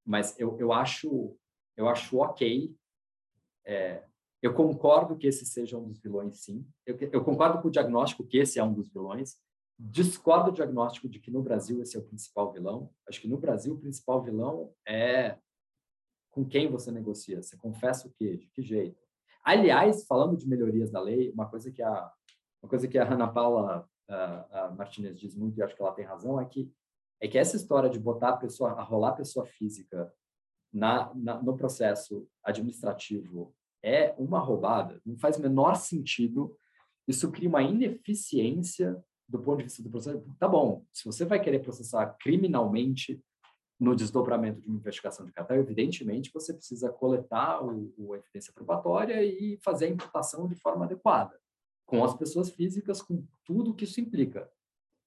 Mas 0.05 0.39
eu, 0.39 0.59
eu 0.59 0.73
acho 0.73 1.37
eu 1.81 1.89
acho 1.89 2.19
ok. 2.19 2.77
É, 3.65 4.05
eu 4.43 4.55
concordo 4.55 5.17
que 5.17 5.27
esse 5.27 5.47
seja 5.47 5.79
um 5.79 5.89
dos 5.89 5.99
vilões, 5.99 6.41
sim. 6.41 6.67
Eu, 6.85 6.97
eu 7.13 7.25
concordo 7.25 7.61
com 7.61 7.69
o 7.69 7.71
diagnóstico 7.71 8.27
que 8.27 8.39
esse 8.39 8.59
é 8.59 8.65
um 8.65 8.73
dos 8.73 8.89
vilões. 8.89 9.39
Discordo 9.79 10.51
do 10.51 10.55
diagnóstico 10.55 11.09
de 11.09 11.19
que 11.19 11.31
no 11.31 11.43
Brasil 11.43 11.81
esse 11.81 11.97
é 11.97 12.01
o 12.01 12.05
principal 12.05 12.53
vilão. 12.53 12.91
Acho 13.09 13.21
que 13.21 13.29
no 13.29 13.39
Brasil 13.39 13.75
o 13.75 13.81
principal 13.81 14.23
vilão 14.23 14.75
é 14.87 15.39
com 16.31 16.45
quem 16.45 16.69
você 16.69 16.91
negocia. 16.91 17.43
Você 17.43 17.57
confessa 17.57 18.07
o 18.07 18.13
quê? 18.13 18.37
De 18.37 18.47
que 18.49 18.63
jeito? 18.63 19.01
Aliás, 19.45 20.07
falando 20.07 20.37
de 20.37 20.49
melhorias 20.49 20.91
da 20.91 21.01
lei, 21.01 21.31
uma 21.31 21.49
coisa 21.49 21.71
que 21.71 21.83
a, 21.83 22.13
uma 22.63 22.69
coisa 22.69 22.87
que 22.87 22.99
a 22.99 23.11
Ana 23.11 23.29
Paula 23.29 23.89
a, 24.09 24.67
a 24.67 24.71
Martinez 24.73 25.19
diz 25.19 25.35
muito, 25.35 25.59
e 25.59 25.63
acho 25.63 25.75
que 25.75 25.83
ela 25.83 25.93
tem 25.93 26.05
razão, 26.05 26.41
é 26.41 26.45
que, 26.45 26.71
é 27.21 27.29
que 27.29 27.39
essa 27.39 27.57
história 27.57 27.89
de 27.89 27.99
botar 27.99 28.31
a 28.31 28.37
pessoa, 28.37 28.73
a 28.73 28.83
rolar 28.83 29.11
a 29.11 29.17
pessoa 29.17 29.47
física 29.47 30.13
na, 30.73 31.13
na, 31.15 31.43
no 31.43 31.57
processo 31.57 32.29
administrativo 32.45 33.55
é 33.83 34.15
uma 34.19 34.39
roubada, 34.39 35.01
não 35.07 35.17
faz 35.17 35.39
menor 35.39 35.75
sentido. 35.75 36.55
Isso 37.09 37.31
cria 37.33 37.49
uma 37.49 37.63
ineficiência 37.63 39.03
do 39.27 39.39
ponto 39.39 39.59
de 39.59 39.65
vista 39.65 39.83
do 39.83 39.91
processo. 39.91 40.23
Tá 40.39 40.47
bom, 40.47 40.85
se 40.93 41.05
você 41.05 41.25
vai 41.25 41.41
querer 41.41 41.61
processar 41.61 42.15
criminalmente 42.21 43.23
no 43.81 43.97
desdobramento 43.97 44.61
de 44.61 44.69
uma 44.69 44.77
investigação 44.77 45.25
de 45.25 45.33
cartel, 45.33 45.57
evidentemente, 45.57 46.31
você 46.33 46.53
precisa 46.53 46.93
coletar 46.93 47.65
o, 47.65 47.93
o, 47.97 48.13
a 48.13 48.19
evidência 48.19 48.53
probatória 48.53 49.25
e 49.25 49.57
fazer 49.65 49.87
a 49.87 49.89
imputação 49.89 50.47
de 50.47 50.55
forma 50.55 50.85
adequada, 50.85 51.41
com 51.87 52.05
as 52.05 52.15
pessoas 52.15 52.51
físicas, 52.51 53.01
com 53.01 53.27
tudo 53.43 53.75
que 53.75 53.85
isso 53.85 53.99
implica. 53.99 54.51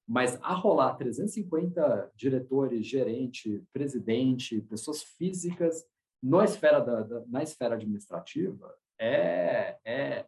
Mas 0.07 0.41
arrolar 0.41 0.97
350 0.97 2.11
diretores, 2.15 2.85
gerente, 2.85 3.63
presidente, 3.71 4.61
pessoas 4.61 5.03
físicas 5.03 5.85
na 6.21 6.43
esfera, 6.43 6.79
da, 6.79 7.01
da, 7.01 7.23
na 7.27 7.43
esfera 7.43 7.75
administrativa 7.75 8.73
é, 8.99 9.77
é, 9.85 10.25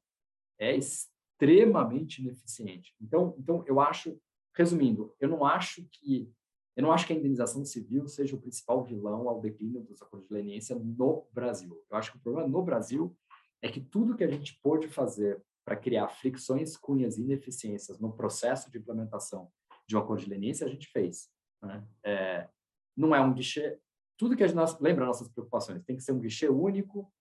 é 0.60 0.76
extremamente 0.76 2.22
ineficiente. 2.22 2.94
Então, 3.02 3.36
então, 3.40 3.64
eu 3.66 3.80
acho, 3.80 4.18
resumindo, 4.54 5.16
eu 5.20 5.30
não 5.30 5.44
acho 5.44 5.84
que 5.92 6.32
eu 6.76 6.84
não 6.84 6.92
acho 6.92 7.08
que 7.08 7.14
a 7.14 7.16
indenização 7.16 7.64
civil 7.64 8.08
seja 8.08 8.36
o 8.36 8.42
principal 8.42 8.84
vilão 8.84 9.30
ao 9.30 9.40
declínio 9.40 9.82
dos 9.82 10.02
acordos 10.02 10.28
de 10.28 10.34
leniência 10.34 10.76
no 10.76 11.26
Brasil. 11.32 11.82
Eu 11.90 11.98
acho 11.98 12.12
que 12.12 12.18
o 12.18 12.22
problema 12.22 12.48
no 12.48 12.62
Brasil 12.62 13.16
é 13.62 13.70
que 13.70 13.80
tudo 13.80 14.16
que 14.16 14.24
a 14.24 14.30
gente 14.30 14.60
pôde 14.62 14.90
fazer 14.90 15.42
para 15.64 15.78
criar 15.78 16.10
fricções, 16.10 16.76
cunhas 16.76 17.18
e 17.18 17.22
ineficiências 17.22 18.00
no 18.00 18.12
processo 18.12 18.70
de 18.70 18.78
implementação 18.78 19.50
de 19.88 19.96
um 19.96 20.00
acordo 20.00 20.24
de 20.24 20.30
leniência, 20.30 20.68
a 20.68 20.70
gente 20.70 20.88
fez. 20.88 21.30
Né? 21.62 21.88
É, 22.04 22.50
não 22.96 23.16
é 23.16 23.22
um 23.22 23.34
guichê. 23.34 23.80
Tudo 24.18 24.36
que 24.36 24.44
a 24.44 24.48
gente 24.48 24.60
lembra 24.82 25.06
nossas 25.06 25.30
preocupações 25.30 25.84
tem 25.84 25.96
que 25.96 26.04
ser 26.04 26.12
um 26.12 26.20
guichê 26.20 26.50
único, 26.50 27.12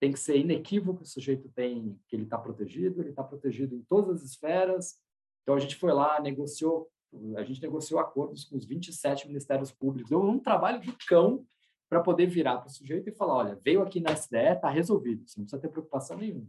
tem 0.00 0.12
que 0.12 0.18
ser 0.18 0.36
inequívoco 0.36 0.98
que 0.98 1.04
o 1.04 1.08
sujeito 1.08 1.48
tem, 1.50 1.98
que 2.08 2.16
ele 2.16 2.24
está 2.24 2.36
protegido, 2.36 3.00
ele 3.00 3.10
está 3.10 3.22
protegido 3.22 3.74
em 3.74 3.82
todas 3.82 4.22
as 4.22 4.30
esferas. 4.30 4.98
Então 5.42 5.54
a 5.54 5.60
gente 5.60 5.76
foi 5.76 5.92
lá, 5.92 6.20
negociou, 6.20 6.90
a 7.36 7.42
gente 7.44 7.62
negociou 7.62 8.00
acordos 8.00 8.44
com 8.44 8.56
os 8.56 8.64
27 8.64 9.26
ministérios 9.28 9.72
públicos. 9.72 10.10
Deu 10.10 10.22
um 10.22 10.38
trabalho 10.38 10.80
do 10.80 10.96
cão 11.06 11.44
para 11.88 12.00
poder 12.00 12.26
virar 12.26 12.58
para 12.58 12.68
o 12.68 12.70
sujeito 12.70 13.08
e 13.08 13.12
falar, 13.12 13.34
olha, 13.34 13.54
veio 13.56 13.82
aqui 13.82 14.00
na 14.00 14.12
SDE, 14.12 14.54
está 14.54 14.68
resolvido, 14.68 15.26
você 15.26 15.38
não 15.38 15.44
precisa 15.44 15.60
ter 15.60 15.68
preocupação 15.68 16.16
nenhuma. 16.16 16.48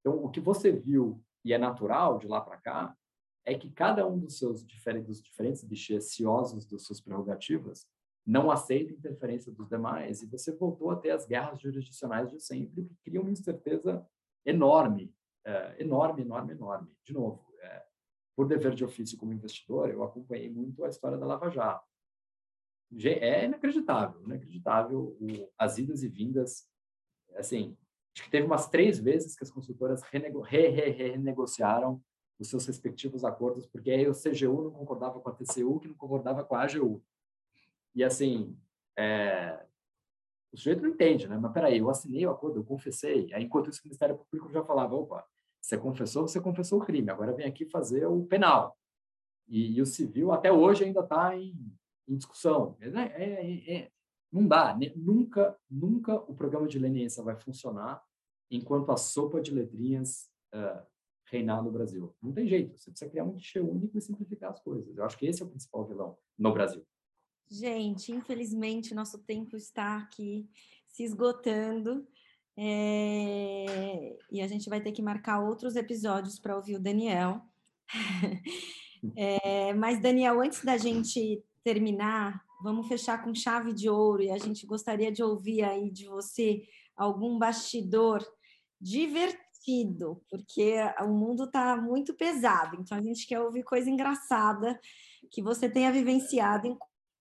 Então 0.00 0.24
o 0.24 0.30
que 0.30 0.40
você 0.40 0.72
viu 0.72 1.22
e 1.44 1.52
é 1.52 1.58
natural 1.58 2.18
de 2.18 2.26
lá 2.26 2.40
para 2.40 2.56
cá 2.56 2.96
é 3.44 3.54
que 3.54 3.70
cada 3.70 4.06
um 4.06 4.18
dos 4.18 4.36
seus 4.36 4.66
diferentes, 4.66 5.08
dos 5.08 5.22
diferentes 5.22 5.64
bichos 5.64 6.10
ciosos 6.10 6.66
das 6.66 6.82
suas 6.82 7.00
prerrogativas 7.00 7.86
não 8.26 8.50
aceita 8.50 8.92
interferência 8.92 9.50
dos 9.50 9.66
demais, 9.70 10.22
e 10.22 10.26
você 10.26 10.54
voltou 10.54 10.90
a 10.90 10.96
ter 10.96 11.12
as 11.12 11.26
guerras 11.26 11.58
jurisdicionais 11.62 12.30
de 12.30 12.38
sempre, 12.38 12.84
que 12.84 12.94
criam 13.02 13.22
uma 13.22 13.30
incerteza 13.30 14.06
enorme, 14.44 15.14
é, 15.46 15.82
enorme, 15.82 16.20
enorme, 16.20 16.52
enorme. 16.52 16.92
De 17.02 17.14
novo, 17.14 17.42
por 18.38 18.46
dever 18.46 18.72
de 18.72 18.84
ofício 18.84 19.18
como 19.18 19.32
investidor, 19.32 19.90
eu 19.90 20.04
acompanhei 20.04 20.48
muito 20.48 20.84
a 20.84 20.88
história 20.88 21.18
da 21.18 21.26
Lava 21.26 21.50
Jato. 21.50 21.84
É 23.04 23.46
inacreditável, 23.46 24.22
inacreditável 24.22 25.16
o, 25.20 25.52
as 25.58 25.76
idas 25.76 26.04
e 26.04 26.08
vindas. 26.08 26.70
Assim, 27.34 27.76
acho 28.14 28.22
que 28.22 28.30
teve 28.30 28.46
umas 28.46 28.68
três 28.68 29.00
vezes 29.00 29.34
que 29.34 29.42
as 29.42 29.50
consultoras 29.50 30.02
renego, 30.02 30.40
re, 30.40 30.68
re, 30.68 30.88
re, 30.90 31.10
renegociaram 31.10 32.00
os 32.38 32.48
seus 32.48 32.64
respectivos 32.64 33.24
acordos, 33.24 33.66
porque 33.66 33.90
aí 33.90 34.06
o 34.06 34.14
CGU 34.14 34.62
não 34.62 34.70
concordava 34.70 35.18
com 35.18 35.30
a 35.30 35.32
TCU, 35.32 35.80
que 35.80 35.88
não 35.88 35.96
concordava 35.96 36.44
com 36.44 36.54
a 36.54 36.62
AGU. 36.62 37.02
E 37.92 38.04
assim, 38.04 38.56
é, 38.96 39.66
o 40.52 40.56
sujeito 40.56 40.80
não 40.80 40.90
entende, 40.90 41.26
né? 41.26 41.36
Mas 41.36 41.52
peraí, 41.52 41.78
eu 41.78 41.90
assinei 41.90 42.24
o 42.24 42.30
acordo, 42.30 42.60
eu 42.60 42.64
confessei. 42.64 43.34
Aí, 43.34 43.42
enquanto 43.42 43.68
isso, 43.68 43.80
o 43.80 43.84
Ministério 43.84 44.16
Público 44.16 44.52
já 44.52 44.62
falava: 44.62 44.94
opa, 44.94 45.26
você 45.60 45.76
confessou, 45.76 46.26
você 46.26 46.40
confessou 46.40 46.80
o 46.80 46.84
crime, 46.84 47.10
agora 47.10 47.32
vem 47.32 47.46
aqui 47.46 47.66
fazer 47.66 48.06
o 48.06 48.24
penal. 48.24 48.76
E, 49.46 49.76
e 49.76 49.82
o 49.82 49.86
civil, 49.86 50.32
até 50.32 50.52
hoje, 50.52 50.84
ainda 50.84 51.00
está 51.00 51.36
em, 51.36 51.54
em, 52.06 52.16
discussão. 52.16 52.76
É, 52.80 52.88
é, 52.88 53.74
é, 53.76 53.90
não 54.30 54.46
dá, 54.46 54.76
né? 54.76 54.92
nunca, 54.94 55.58
nunca 55.70 56.14
o 56.14 56.34
programa 56.34 56.68
de 56.68 56.78
leniência 56.78 57.22
vai 57.22 57.36
funcionar 57.36 58.02
enquanto 58.50 58.90
a 58.90 58.96
sopa 58.96 59.40
de 59.40 59.52
letrinhas 59.52 60.30
uh, 60.54 60.86
reinar 61.30 61.62
no 61.62 61.70
Brasil. 61.70 62.14
Não 62.22 62.32
tem 62.32 62.46
jeito, 62.46 62.76
você 62.78 62.90
precisa 62.90 63.10
criar 63.10 63.24
um 63.24 63.32
guichê 63.32 63.60
único 63.60 63.96
e 63.96 64.00
simplificar 64.00 64.50
as 64.50 64.60
coisas. 64.60 64.96
Eu 64.96 65.04
acho 65.04 65.18
que 65.18 65.26
esse 65.26 65.42
é 65.42 65.44
o 65.46 65.48
principal 65.48 65.86
vilão 65.86 66.18
no 66.38 66.52
Brasil. 66.52 66.86
Gente, 67.50 68.12
infelizmente, 68.12 68.94
nosso 68.94 69.18
tempo 69.18 69.56
está 69.56 69.96
aqui 69.96 70.48
se 70.86 71.02
esgotando. 71.02 72.06
É... 72.60 74.16
E 74.32 74.42
a 74.42 74.48
gente 74.48 74.68
vai 74.68 74.80
ter 74.80 74.90
que 74.90 75.00
marcar 75.00 75.40
outros 75.40 75.76
episódios 75.76 76.40
para 76.40 76.56
ouvir 76.56 76.74
o 76.74 76.80
Daniel. 76.80 77.40
é... 79.16 79.72
Mas, 79.74 80.02
Daniel, 80.02 80.40
antes 80.40 80.64
da 80.64 80.76
gente 80.76 81.40
terminar, 81.62 82.42
vamos 82.60 82.88
fechar 82.88 83.22
com 83.22 83.32
chave 83.32 83.72
de 83.72 83.88
ouro 83.88 84.22
e 84.22 84.30
a 84.30 84.38
gente 84.38 84.66
gostaria 84.66 85.12
de 85.12 85.22
ouvir 85.22 85.62
aí 85.62 85.90
de 85.90 86.06
você 86.06 86.62
algum 86.96 87.38
bastidor 87.38 88.26
divertido, 88.80 90.20
porque 90.28 90.74
o 91.00 91.08
mundo 91.08 91.44
está 91.44 91.76
muito 91.76 92.14
pesado, 92.14 92.76
então 92.80 92.98
a 92.98 93.00
gente 93.00 93.26
quer 93.26 93.40
ouvir 93.40 93.62
coisa 93.62 93.88
engraçada 93.88 94.80
que 95.30 95.42
você 95.42 95.68
tenha 95.68 95.92
vivenciado 95.92 96.76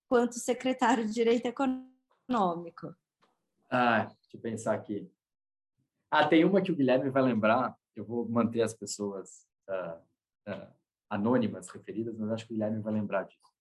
quanto 0.07 0.39
secretário 0.39 1.05
de 1.05 1.13
Direito 1.13 1.45
Econômico? 1.45 2.95
Ah, 3.69 4.05
deixa 4.05 4.37
eu 4.37 4.39
pensar 4.39 4.73
aqui. 4.73 5.11
Ah, 6.09 6.27
tem 6.27 6.45
uma 6.45 6.61
que 6.61 6.71
o 6.71 6.75
Guilherme 6.75 7.09
vai 7.09 7.21
lembrar. 7.21 7.77
Eu 7.95 8.05
vou 8.05 8.27
manter 8.27 8.61
as 8.61 8.73
pessoas 8.73 9.47
uh, 9.67 10.51
uh, 10.51 10.73
anônimas 11.09 11.69
referidas, 11.69 12.17
mas 12.17 12.31
acho 12.31 12.45
que 12.45 12.53
o 12.53 12.55
Guilherme 12.55 12.81
vai 12.81 12.93
lembrar 12.93 13.23
disso. 13.23 13.53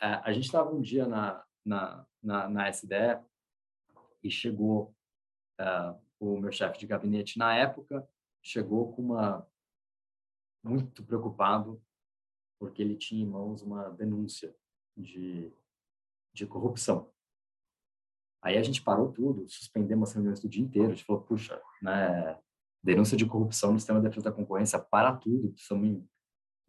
Uh, 0.00 0.20
a 0.22 0.32
gente 0.32 0.44
estava 0.44 0.70
um 0.70 0.80
dia 0.80 1.06
na, 1.06 1.44
na, 1.64 2.06
na, 2.22 2.48
na 2.48 2.68
SDE 2.68 3.20
e 4.22 4.30
chegou 4.30 4.94
o 6.20 6.38
meu 6.38 6.52
chefe 6.52 6.78
de 6.78 6.86
gabinete 6.86 7.38
na 7.38 7.56
época, 7.56 8.06
chegou 8.42 8.92
com 8.92 9.02
uma 9.02 9.46
muito 10.62 11.02
preocupado 11.02 11.82
porque 12.58 12.82
ele 12.82 12.96
tinha 12.96 13.22
em 13.22 13.28
mãos 13.28 13.62
uma 13.62 13.88
denúncia 13.90 14.54
de 14.94 15.50
de 16.36 16.46
corrupção. 16.46 17.10
Aí 18.46 18.56
a 18.56 18.62
gente 18.62 18.80
parou 18.80 19.10
tudo, 19.10 19.44
suspendemos 19.48 20.08
as 20.08 20.14
reuniões 20.14 20.38
do 20.38 20.48
dia 20.48 20.62
inteiro, 20.62 20.92
a 20.92 20.94
gente 20.94 21.04
falou, 21.04 21.20
puxa, 21.20 21.60
né, 21.82 22.38
denúncia 22.80 23.16
de 23.16 23.26
corrupção 23.26 23.72
no 23.72 23.78
sistema 23.80 23.98
de 23.98 24.06
defesa 24.06 24.30
da 24.30 24.36
concorrência 24.36 24.78
para 24.78 25.16
tudo, 25.16 25.50
precisamos 25.50 26.04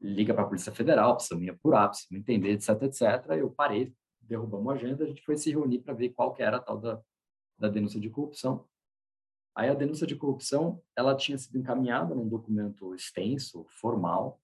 liga 0.02 0.34
para 0.34 0.42
a 0.42 0.48
Polícia 0.48 0.72
Federal, 0.72 1.16
precisamos 1.16 1.48
apurar, 1.48 1.90
precisamos 1.90 2.20
entender, 2.20 2.54
etc, 2.54 2.82
etc. 2.82 3.32
Eu 3.38 3.52
parei, 3.52 3.94
derrubamos 4.20 4.70
a 4.70 4.74
agenda, 4.74 5.04
a 5.04 5.08
gente 5.08 5.22
foi 5.22 5.38
se 5.38 5.52
reunir 5.52 5.78
para 5.84 5.94
ver 5.94 6.10
qual 6.10 6.34
que 6.34 6.42
era 6.42 6.58
a 6.58 6.60
tal 6.60 6.80
da, 6.80 7.00
da 7.60 7.70
denúncia 7.70 8.00
de 8.00 8.10
corrupção. 8.10 8.66
Aí 9.56 9.70
a 9.70 9.76
denúncia 9.76 10.08
de 10.08 10.16
corrupção, 10.16 10.82
ela 10.96 11.16
tinha 11.16 11.38
sido 11.38 11.60
encaminhada 11.60 12.16
num 12.16 12.28
documento 12.28 12.96
extenso, 12.96 13.68
formal, 13.70 14.42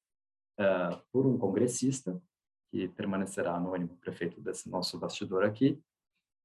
uh, 0.59 1.01
por 1.11 1.25
um 1.25 1.35
congressista, 1.39 2.21
que 2.69 2.87
permanecerá 2.89 3.55
anônimo, 3.55 3.97
prefeito 3.97 4.39
desse 4.39 4.69
nosso 4.69 4.99
bastidor 4.99 5.43
aqui, 5.43 5.81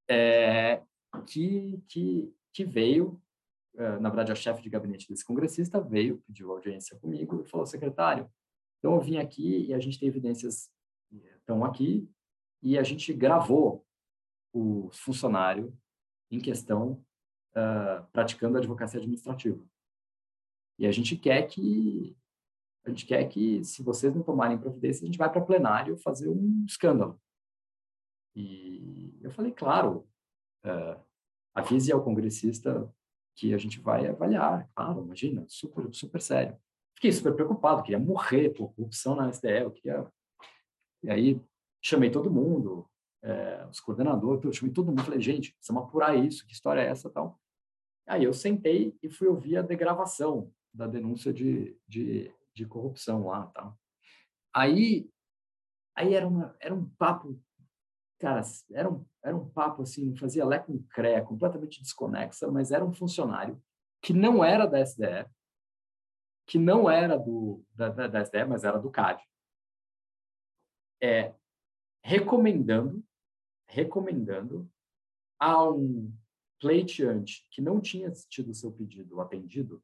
é, 0.08 0.82
que, 1.26 1.82
que, 1.88 2.34
que 2.52 2.64
veio, 2.64 3.20
é, 3.76 3.98
na 3.98 4.08
verdade, 4.08 4.32
a 4.32 4.34
chefe 4.34 4.62
de 4.62 4.70
gabinete 4.70 5.08
desse 5.08 5.24
congressista 5.24 5.80
veio, 5.80 6.22
pediu 6.26 6.50
audiência 6.50 6.98
comigo 6.98 7.42
e 7.42 7.48
falou, 7.48 7.66
secretário, 7.66 8.30
então 8.78 8.94
eu 8.94 9.00
vim 9.00 9.18
aqui 9.18 9.66
e 9.66 9.74
a 9.74 9.78
gente 9.78 9.98
tem 9.98 10.08
evidências, 10.08 10.70
estão 11.36 11.64
aqui, 11.64 12.08
e 12.62 12.78
a 12.78 12.82
gente 12.82 13.12
gravou 13.12 13.84
o 14.52 14.88
funcionário 14.92 15.76
em 16.30 16.40
questão 16.40 17.04
uh, 17.52 18.04
praticando 18.12 18.58
advocacia 18.58 18.98
administrativa. 18.98 19.62
E 20.78 20.86
a 20.86 20.92
gente 20.92 21.16
quer 21.16 21.42
que 21.42 22.16
a 22.84 22.90
gente 22.90 23.04
quer 23.04 23.22
que, 23.28 23.62
se 23.64 23.82
vocês 23.82 24.14
não 24.14 24.22
tomarem 24.22 24.56
providência, 24.56 25.02
a 25.02 25.06
gente 25.06 25.18
vai 25.18 25.30
para 25.30 25.42
plenário 25.42 25.98
fazer 25.98 26.28
um 26.28 26.64
escândalo. 26.66 27.20
E 28.38 29.18
eu 29.22 29.30
falei, 29.30 29.52
claro, 29.52 30.06
uh, 30.64 31.00
avise 31.54 31.92
ao 31.92 32.02
congressista 32.02 32.92
que 33.34 33.54
a 33.54 33.58
gente 33.58 33.80
vai 33.80 34.06
avaliar, 34.06 34.68
claro, 34.74 35.02
imagina, 35.02 35.44
super, 35.48 35.92
super 35.92 36.20
sério. 36.20 36.56
Fiquei 36.94 37.12
super 37.12 37.34
preocupado, 37.34 37.82
queria 37.82 37.98
morrer 37.98 38.50
por 38.50 38.72
corrupção 38.74 39.14
na 39.16 39.28
SDE, 39.28 39.70
queria... 39.74 40.06
E 41.02 41.10
aí 41.10 41.40
chamei 41.80 42.10
todo 42.10 42.30
mundo, 42.30 42.88
é, 43.22 43.64
os 43.70 43.78
coordenadores, 43.78 44.44
eu 44.44 44.52
chamei 44.52 44.72
todo 44.72 44.88
mundo, 44.88 45.04
falei, 45.04 45.20
gente, 45.20 45.52
precisamos 45.52 45.84
apurar 45.84 46.16
isso, 46.16 46.44
que 46.46 46.52
história 46.52 46.80
é 46.80 46.86
essa 46.86 47.08
tal. 47.08 47.40
Aí 48.06 48.24
eu 48.24 48.32
sentei 48.32 48.96
e 49.02 49.08
fui 49.08 49.28
ouvir 49.28 49.56
a 49.56 49.62
degravação 49.62 50.52
da 50.74 50.86
denúncia 50.86 51.32
de, 51.32 51.76
de 51.86 52.32
de 52.58 52.66
corrupção 52.66 53.28
lá, 53.28 53.46
tá? 53.46 53.72
Aí, 54.52 55.08
aí 55.94 56.14
era, 56.14 56.26
uma, 56.26 56.56
era 56.58 56.74
um 56.74 56.88
papo, 56.90 57.40
cara, 58.18 58.42
era 58.72 58.90
um, 58.90 59.04
era 59.22 59.36
um 59.36 59.48
papo 59.48 59.82
assim, 59.82 60.14
fazia 60.16 60.44
lé 60.44 60.58
com 60.58 60.82
cré, 60.90 61.20
completamente 61.20 61.80
desconexa, 61.80 62.50
mas 62.50 62.70
era 62.70 62.84
um 62.84 62.92
funcionário 62.92 63.60
que 64.02 64.12
não 64.12 64.44
era 64.44 64.66
da 64.66 64.80
SDE, 64.80 65.26
que 66.46 66.58
não 66.58 66.90
era 66.90 67.16
do, 67.18 67.64
da, 67.74 67.88
da, 67.88 68.06
da 68.08 68.22
SDE, 68.22 68.44
mas 68.44 68.64
era 68.64 68.78
do 68.78 68.90
CAD, 68.90 69.22
é, 71.00 71.34
recomendando, 72.02 73.04
recomendando 73.66 74.70
a 75.38 75.70
um 75.70 76.12
pleiteante 76.58 77.46
que 77.50 77.60
não 77.60 77.80
tinha 77.80 78.10
tido 78.28 78.54
seu 78.54 78.72
pedido 78.72 79.20
atendido 79.20 79.82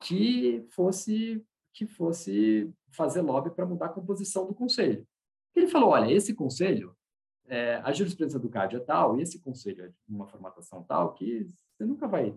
que 0.00 0.66
fosse 0.70 1.44
que 1.74 1.86
fosse 1.86 2.70
fazer 2.90 3.22
lobby 3.22 3.50
para 3.50 3.64
mudar 3.64 3.86
a 3.86 3.92
composição 3.92 4.46
do 4.46 4.54
conselho. 4.54 5.08
Ele 5.54 5.66
falou, 5.66 5.90
olha, 5.90 6.12
esse 6.12 6.34
conselho, 6.34 6.94
é, 7.46 7.76
a 7.76 7.92
jurisprudência 7.92 8.38
do 8.38 8.48
CAD 8.48 8.76
é 8.76 8.80
tal, 8.80 9.18
e 9.18 9.22
esse 9.22 9.38
conselho 9.40 9.84
é 9.84 9.88
de 9.88 10.14
uma 10.14 10.26
formatação 10.26 10.82
tal, 10.84 11.14
que 11.14 11.46
você 11.76 11.84
nunca 11.84 12.06
vai 12.06 12.36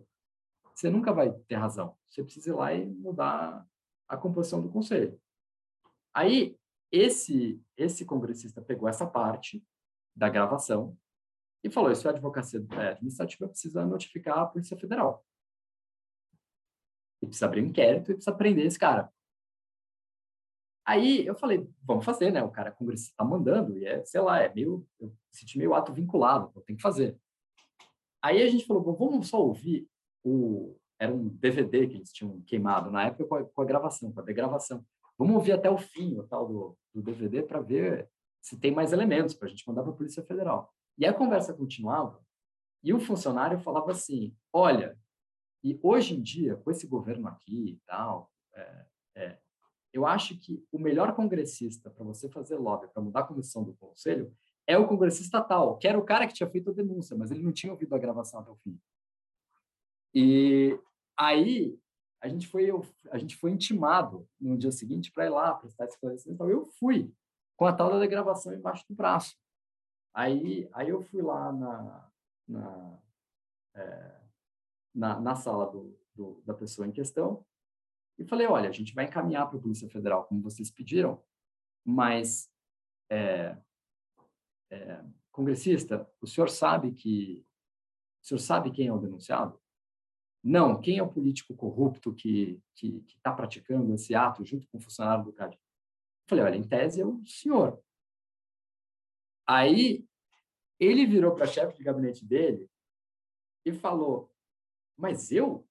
você 0.75 0.89
nunca 0.89 1.13
vai 1.13 1.31
ter 1.31 1.55
razão. 1.55 1.97
Você 2.09 2.21
precisa 2.21 2.49
ir 2.49 2.53
lá 2.53 2.73
e 2.73 2.85
mudar 2.85 3.65
a 4.09 4.17
composição 4.17 4.61
do 4.61 4.69
conselho. 4.69 5.19
Aí, 6.13 6.59
esse, 6.91 7.61
esse 7.77 8.05
congressista 8.05 8.61
pegou 8.61 8.87
essa 8.87 9.07
parte 9.07 9.65
da 10.13 10.29
gravação 10.29 10.97
e 11.63 11.69
falou, 11.69 11.91
isso 11.91 12.07
é 12.07 12.11
advocacia 12.11 12.63
é, 12.71 12.89
administrativa, 12.89 13.47
precisa 13.47 13.85
notificar 13.85 14.39
a 14.39 14.45
Polícia 14.45 14.77
Federal. 14.77 15.25
E 17.21 17.25
precisa 17.25 17.45
abrir 17.45 17.63
um 17.63 17.67
inquérito 17.67 18.11
e 18.11 18.15
precisa 18.15 18.35
prender 18.35 18.65
esse 18.65 18.77
cara. 18.77 19.11
Aí 20.85 21.25
eu 21.25 21.35
falei, 21.35 21.67
vamos 21.83 22.05
fazer, 22.05 22.31
né? 22.31 22.43
O 22.43 22.51
cara 22.51 22.71
congressista 22.71 23.11
está 23.13 23.23
mandando, 23.23 23.77
e 23.77 23.85
é, 23.85 24.03
sei 24.05 24.21
lá, 24.21 24.41
é 24.41 24.53
meio, 24.53 24.85
eu 24.99 25.11
senti 25.31 25.57
meio 25.57 25.73
ato 25.73 25.91
vinculado, 25.91 26.51
eu 26.55 26.61
tenho 26.61 26.77
que 26.77 26.83
fazer. 26.83 27.17
Aí 28.21 28.41
a 28.41 28.47
gente 28.47 28.65
falou, 28.65 28.83
vamos 28.95 29.27
só 29.27 29.41
ouvir 29.41 29.87
o, 30.23 30.77
era 30.99 31.13
um 31.13 31.27
DVD 31.27 31.87
que 31.87 31.95
eles 31.95 32.11
tinham 32.11 32.41
queimado 32.41 32.91
na 32.91 33.05
época 33.05 33.25
com 33.25 33.35
a, 33.35 33.43
com 33.43 33.61
a 33.61 33.65
gravação, 33.65 34.11
com 34.11 34.19
a 34.19 34.23
degravação. 34.23 34.85
Vamos 35.17 35.35
ouvir 35.35 35.53
até 35.53 35.69
o 35.69 35.77
fim 35.77 36.17
o 36.17 36.23
tal 36.23 36.47
do, 36.47 36.77
do 36.93 37.01
DVD 37.01 37.41
para 37.43 37.61
ver 37.61 38.09
se 38.41 38.59
tem 38.59 38.71
mais 38.71 38.93
elementos 38.93 39.33
para 39.33 39.47
a 39.47 39.49
gente 39.49 39.67
mandar 39.67 39.83
para 39.83 39.91
a 39.91 39.95
Polícia 39.95 40.23
Federal. 40.23 40.73
E 40.97 41.05
a 41.05 41.13
conversa 41.13 41.53
continuava 41.53 42.19
e 42.83 42.93
o 42.93 42.99
funcionário 42.99 43.59
falava 43.59 43.91
assim: 43.91 44.35
olha, 44.53 44.97
e 45.63 45.79
hoje 45.81 46.15
em 46.15 46.21
dia, 46.21 46.55
com 46.55 46.69
esse 46.69 46.85
governo 46.85 47.27
aqui 47.27 47.71
e 47.71 47.79
tal, 47.87 48.31
é, 48.53 48.85
é, 49.15 49.39
eu 49.95 50.05
acho 50.05 50.37
que 50.37 50.61
o 50.73 50.77
melhor 50.77 51.15
congressista 51.15 51.89
para 51.89 52.03
você 52.03 52.29
fazer 52.29 52.57
lobby, 52.57 52.87
para 52.87 53.01
mudar 53.01 53.21
a 53.21 53.27
comissão 53.27 53.63
do 53.63 53.73
conselho, 53.75 54.35
é 54.67 54.77
o 54.77 54.87
congressista 54.87 55.41
tal, 55.41 55.77
que 55.77 55.87
era 55.87 55.97
o 55.97 56.03
cara 56.03 56.27
que 56.27 56.33
tinha 56.33 56.49
feito 56.49 56.69
a 56.69 56.73
denúncia, 56.73 57.15
mas 57.15 57.31
ele 57.31 57.41
não 57.41 57.53
tinha 57.53 57.71
ouvido 57.71 57.95
a 57.95 57.97
gravação 57.97 58.41
até 58.41 58.51
o 58.51 58.57
fim. 58.57 58.77
E 60.13 60.77
aí 61.17 61.79
a 62.21 62.27
gente 62.27 62.45
foi 62.47 62.69
a 63.09 63.17
gente 63.17 63.37
foi 63.37 63.51
intimado 63.51 64.27
no 64.39 64.57
dia 64.57 64.71
seguinte 64.71 65.13
para 65.13 65.27
ir 65.27 65.29
lá 65.29 65.53
prestar 65.53 65.85
esclarecimento. 65.85 66.35
Então 66.35 66.49
eu 66.49 66.65
fui 66.65 67.13
com 67.55 67.65
a 67.65 67.71
tal 67.71 67.97
da 67.97 68.05
gravação 68.05 68.53
embaixo 68.53 68.85
do 68.89 68.95
braço. 68.95 69.37
Aí 70.13 70.67
aí 70.73 70.89
eu 70.89 71.01
fui 71.03 71.21
lá 71.21 71.53
na 71.53 72.11
na, 72.47 72.99
é, 73.75 74.21
na, 74.93 75.19
na, 75.19 75.35
sala 75.35 75.71
do, 75.71 75.97
do, 76.13 76.43
da 76.45 76.53
pessoa 76.53 76.87
em 76.87 76.91
questão 76.91 77.43
e 78.17 78.25
falei, 78.25 78.47
olha, 78.47 78.69
a 78.69 78.71
gente 78.71 78.93
vai 78.93 79.05
encaminhar 79.05 79.47
para 79.47 79.57
a 79.57 79.61
Polícia 79.61 79.89
Federal 79.89 80.25
como 80.25 80.41
vocês 80.41 80.71
pediram, 80.71 81.21
mas 81.83 82.49
é, 83.09 83.57
é, 84.71 85.03
congressista, 85.31 86.09
o 86.21 86.27
senhor 86.27 86.49
sabe 86.49 86.91
que 86.93 87.45
o 88.21 88.27
senhor 88.27 88.39
sabe 88.39 88.71
quem 88.71 88.87
é 88.87 88.93
o 88.93 88.97
denunciado? 88.97 89.61
Não, 90.43 90.79
quem 90.79 90.97
é 90.97 91.03
o 91.03 91.11
político 91.11 91.55
corrupto 91.55 92.13
que 92.13 92.61
está 93.07 93.31
praticando 93.31 93.93
esse 93.93 94.15
ato 94.15 94.45
junto 94.45 94.67
com 94.67 94.77
o 94.77 94.81
funcionário 94.81 95.25
do 95.25 95.33
CAD? 95.33 95.59
Falei, 96.27 96.43
olha, 96.43 96.55
em 96.55 96.67
tese 96.67 97.01
é 97.01 97.05
o 97.05 97.23
senhor. 97.25 97.79
Aí 99.47 100.07
ele 100.79 101.05
virou 101.05 101.33
para 101.35 101.45
a 101.45 101.47
chefe 101.47 101.77
de 101.77 101.83
gabinete 101.83 102.25
dele 102.25 102.67
e 103.63 103.71
falou, 103.71 104.31
mas 104.97 105.31
eu? 105.31 105.67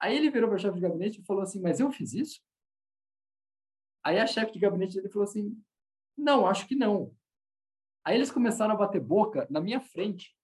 Aí 0.00 0.16
ele 0.16 0.30
virou 0.30 0.48
para 0.48 0.56
a 0.56 0.60
chefe 0.60 0.76
de 0.76 0.80
gabinete 0.80 1.20
e 1.20 1.24
falou 1.24 1.42
assim, 1.42 1.60
mas 1.60 1.80
eu 1.80 1.90
fiz 1.90 2.14
isso? 2.14 2.40
Aí 4.02 4.18
a 4.18 4.26
chefe 4.26 4.52
de 4.52 4.58
gabinete 4.58 4.94
dele 4.94 5.08
falou 5.08 5.24
assim, 5.24 5.60
não, 6.16 6.46
acho 6.46 6.66
que 6.66 6.74
não. 6.74 7.14
Aí 8.04 8.16
eles 8.16 8.30
começaram 8.30 8.74
a 8.74 8.76
bater 8.76 9.00
boca 9.00 9.46
na 9.50 9.60
minha 9.60 9.80
frente. 9.80 10.36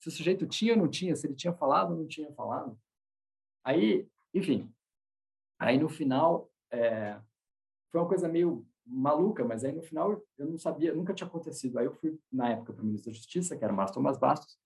Se 0.00 0.08
o 0.08 0.12
sujeito 0.12 0.46
tinha 0.46 0.74
ou 0.74 0.78
não 0.78 0.88
tinha, 0.88 1.16
se 1.16 1.26
ele 1.26 1.34
tinha 1.34 1.52
falado 1.52 1.92
ou 1.92 1.98
não 1.98 2.06
tinha 2.06 2.32
falado. 2.32 2.78
Aí, 3.64 4.08
enfim, 4.34 4.72
aí 5.58 5.78
no 5.78 5.88
final, 5.88 6.50
é, 6.70 7.20
foi 7.90 8.00
uma 8.00 8.08
coisa 8.08 8.28
meio 8.28 8.66
maluca, 8.86 9.44
mas 9.44 9.64
aí 9.64 9.72
no 9.72 9.82
final 9.82 10.22
eu 10.36 10.46
não 10.46 10.58
sabia, 10.58 10.94
nunca 10.94 11.14
tinha 11.14 11.26
acontecido. 11.26 11.78
Aí 11.78 11.86
eu 11.86 11.94
fui, 11.94 12.18
na 12.32 12.50
época, 12.50 12.72
para 12.72 12.82
o 12.82 12.86
ministro 12.86 13.10
da 13.10 13.16
Justiça, 13.16 13.56
que 13.56 13.64
era 13.64 13.72
Márcio 13.72 13.94
Tomás 13.94 14.18
Bastos, 14.18 14.58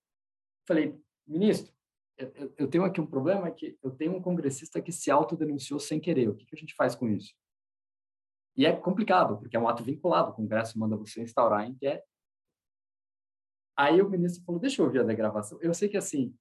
falei, 0.67 1.01
ministro, 1.27 1.73
eu, 2.17 2.55
eu, 2.59 2.69
tenho 2.69 2.85
aqui 2.85 3.01
um 3.01 3.07
problema, 3.07 3.49
é 3.49 3.51
que 3.51 3.79
eu 3.83 3.91
tenho 3.91 4.17
um 4.17 4.23
congressista 4.23 4.81
que 4.81 4.93
se 4.93 5.11
autodenunciou 5.11 5.81
sem 5.81 6.01
querer, 6.01 6.29
o 6.29 6.35
que, 6.35 6.47
que 6.47 6.55
a 6.55 6.59
gente 6.59 6.75
faz 6.75 6.95
com 6.95 7.09
isso? 7.09 7.35
E 8.57 8.67
é 8.67 8.77
complicado, 8.77 9.39
porque 9.39 9.57
é 9.57 9.61
um 9.61 9.69
ato 9.69 9.83
vinculado, 9.83 10.31
o 10.31 10.35
Congresso 10.35 10.79
manda 10.79 10.97
você 10.97 11.23
instaurar 11.23 11.61
a 11.61 11.67
inquérito, 11.67 12.07
Aí 13.77 14.03
o 14.03 14.09
ministro 14.09 14.45
falou, 14.45 14.61
deixa 14.61 14.81
eu 14.81 14.87
ouvir 14.87 15.01
a 15.01 15.05
degravação. 15.05 15.59
Eu 15.63 15.73
sei 15.73 15.89
que, 15.89 15.97
assim, 15.97 16.35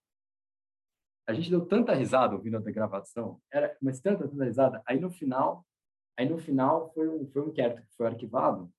a 1.28 1.34
gente 1.34 1.49
deu 1.49 1.65
tanta 1.65 1.93
risada 1.93 2.36
ouvindo 2.36 2.57
a 2.57 2.61
degravação, 2.61 3.41
era, 3.51 3.76
mas 3.82 4.01
tanta, 4.01 4.28
tanta 4.28 4.43
risada. 4.43 4.82
Aí, 4.86 4.99
no 4.99 5.09
final, 5.09 5.65
aí 6.17 6.28
no 6.28 6.38
final 6.38 6.91
foi 6.93 7.07
um, 7.07 7.26
foi 7.32 7.41
um 7.43 7.47
inquérito 7.47 7.82
que 7.84 7.95
foi 7.95 8.07
arquivado, 8.07 8.72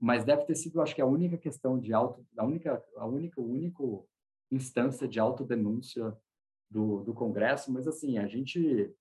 mas 0.00 0.24
deve 0.24 0.44
ter 0.44 0.54
sido, 0.54 0.80
acho 0.80 0.94
que, 0.94 1.02
a 1.02 1.06
única 1.06 1.36
questão 1.36 1.78
de 1.78 1.92
auto, 1.92 2.26
a 2.36 2.44
única, 2.44 2.82
a 2.96 3.06
única, 3.06 3.40
o 3.40 3.44
único 3.44 4.08
instância 4.50 5.08
de 5.08 5.18
autodenúncia 5.18 6.16
do, 6.70 7.02
do 7.02 7.14
Congresso. 7.14 7.72
Mas, 7.72 7.86
assim, 7.86 8.18
a 8.18 8.26
gente, 8.26 8.92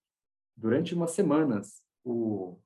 durante 0.56 0.94
umas 0.94 1.12
semanas, 1.12 1.84
o, 2.04 2.60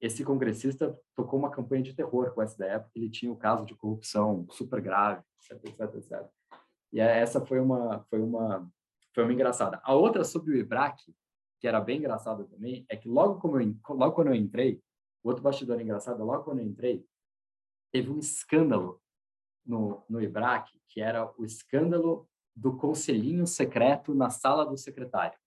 esse 0.00 0.24
congressista 0.24 0.98
tocou 1.14 1.38
uma 1.38 1.50
campanha 1.50 1.82
de 1.82 1.94
terror 1.94 2.32
com 2.32 2.42
essa 2.42 2.54
SDE, 2.54 2.82
porque 2.84 2.98
ele 2.98 3.10
tinha 3.10 3.32
um 3.32 3.36
caso 3.36 3.64
de 3.64 3.74
corrupção 3.74 4.46
super 4.50 4.80
grave, 4.80 5.22
etc, 5.40 5.64
etc, 5.64 5.94
etc. 5.94 6.28
E 6.92 7.00
essa 7.00 7.44
foi 7.44 7.60
uma, 7.60 8.04
foi 8.08 8.20
uma, 8.20 8.70
foi 9.14 9.24
uma 9.24 9.32
engraçada. 9.32 9.80
A 9.82 9.94
outra 9.94 10.24
sobre 10.24 10.52
o 10.52 10.56
IBRAC, 10.56 11.14
que 11.60 11.66
era 11.66 11.80
bem 11.80 11.98
engraçada 11.98 12.44
também, 12.44 12.86
é 12.88 12.96
que 12.96 13.08
logo, 13.08 13.40
como 13.40 13.60
eu, 13.60 13.74
logo 13.90 14.14
quando 14.14 14.28
eu 14.28 14.34
entrei, 14.34 14.80
outro 15.22 15.42
bastidor 15.42 15.80
engraçado, 15.80 16.24
logo 16.24 16.44
quando 16.44 16.60
eu 16.60 16.66
entrei, 16.66 17.04
teve 17.92 18.10
um 18.10 18.18
escândalo 18.18 19.00
no, 19.68 20.02
no 20.08 20.20
IBRAC, 20.20 20.70
que 20.88 21.00
era 21.00 21.30
o 21.38 21.44
escândalo 21.44 22.26
do 22.56 22.76
conselhinho 22.76 23.46
secreto 23.46 24.14
na 24.14 24.30
sala 24.30 24.64
do 24.64 24.76
secretário 24.76 25.38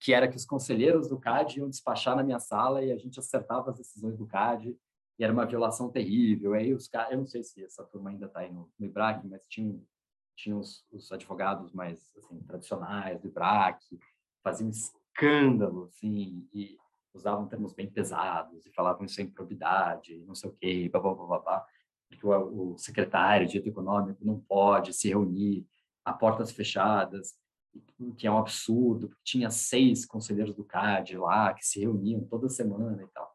que 0.00 0.14
era 0.14 0.26
que 0.26 0.36
os 0.36 0.46
conselheiros 0.46 1.08
do 1.08 1.20
CAD 1.20 1.58
iam 1.58 1.68
despachar 1.68 2.16
na 2.16 2.22
minha 2.22 2.38
sala 2.38 2.82
e 2.82 2.90
a 2.90 2.96
gente 2.96 3.20
acertava 3.20 3.70
as 3.70 3.76
decisões 3.76 4.16
do 4.16 4.26
CAD 4.26 4.74
e 5.18 5.22
era 5.22 5.32
uma 5.32 5.44
violação 5.44 5.90
terrível. 5.90 6.54
Aí 6.54 6.72
os 6.72 6.88
eu 7.10 7.18
não 7.18 7.26
sei 7.26 7.42
se 7.42 7.62
essa 7.62 7.84
turma 7.84 8.08
ainda 8.08 8.24
está 8.24 8.40
aí 8.40 8.50
no, 8.50 8.72
no 8.78 8.86
IBRAC, 8.86 9.28
mas 9.28 9.46
tinha, 9.46 9.78
tinha 10.34 10.56
os, 10.56 10.86
os 10.90 11.12
advogados 11.12 11.70
mais 11.72 12.16
assim, 12.16 12.40
tradicionais 12.44 13.20
do 13.20 13.28
IBRAC, 13.28 14.00
faziam 14.42 14.70
escândalo, 14.70 15.84
assim, 15.84 16.48
e 16.54 16.78
usavam 17.12 17.46
termos 17.46 17.74
bem 17.74 17.90
pesados 17.90 18.64
e 18.64 18.72
falavam 18.72 19.04
isso 19.04 19.20
é 19.20 19.24
improbidade, 19.24 20.24
não 20.24 20.34
sei 20.34 20.48
o 20.48 20.54
quê, 20.54 20.88
blá, 20.90 21.00
blá, 21.00 21.14
blá, 21.14 21.38
blá, 21.38 21.66
porque 22.10 22.26
o, 22.26 22.72
o 22.72 22.78
secretário 22.78 23.46
de 23.46 23.58
econômico 23.58 24.24
não 24.24 24.38
pode 24.40 24.92
se 24.92 25.08
reunir 25.08 25.66
a 26.04 26.12
portas 26.12 26.50
fechadas 26.50 27.34
que 28.16 28.26
é 28.26 28.30
um 28.30 28.38
absurdo, 28.38 29.08
porque 29.08 29.22
tinha 29.24 29.50
seis 29.50 30.04
conselheiros 30.04 30.54
do 30.54 30.64
CAD 30.64 31.16
lá 31.16 31.54
que 31.54 31.64
se 31.64 31.80
reuniam 31.80 32.24
toda 32.24 32.48
semana 32.48 33.02
e 33.02 33.06
tal. 33.08 33.32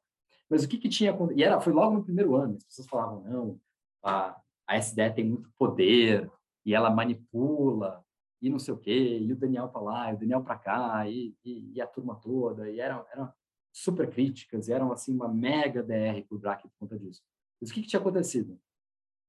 Mas 0.49 0.63
o 0.63 0.67
que, 0.67 0.77
que 0.77 0.89
tinha 0.89 1.15
E 1.35 1.43
era, 1.43 1.59
foi 1.59 1.73
logo 1.73 1.95
no 1.95 2.03
primeiro 2.03 2.35
ano, 2.35 2.57
as 2.57 2.65
pessoas 2.65 2.87
falavam, 2.87 3.23
não, 3.23 3.59
a, 4.03 4.39
a 4.67 4.77
SDE 4.77 5.13
tem 5.13 5.25
muito 5.25 5.49
poder 5.57 6.29
e 6.65 6.73
ela 6.73 6.89
manipula 6.89 8.03
e 8.41 8.49
não 8.49 8.59
sei 8.59 8.73
o 8.73 8.77
quê, 8.77 9.19
e 9.19 9.31
o 9.31 9.35
Daniel 9.35 9.69
para 9.69 9.81
lá, 9.81 10.11
e 10.11 10.15
o 10.15 10.19
Daniel 10.19 10.43
para 10.43 10.59
cá, 10.59 11.09
e, 11.09 11.35
e, 11.43 11.71
e, 11.73 11.81
a 11.81 11.87
turma 11.87 12.15
toda, 12.15 12.69
e 12.69 12.79
eram, 12.79 13.03
eram 13.11 13.33
super 13.73 14.07
críticas, 14.11 14.67
e 14.67 14.73
eram 14.73 14.91
assim 14.91 15.15
uma 15.15 15.27
mega 15.27 15.81
DR 15.81 16.21
para 16.27 16.35
o 16.35 16.39
por 16.39 16.71
conta 16.77 16.99
disso. 16.99 17.23
Mas 17.59 17.71
o 17.71 17.73
que, 17.73 17.81
que 17.81 17.87
tinha 17.87 17.99
acontecido? 17.99 18.59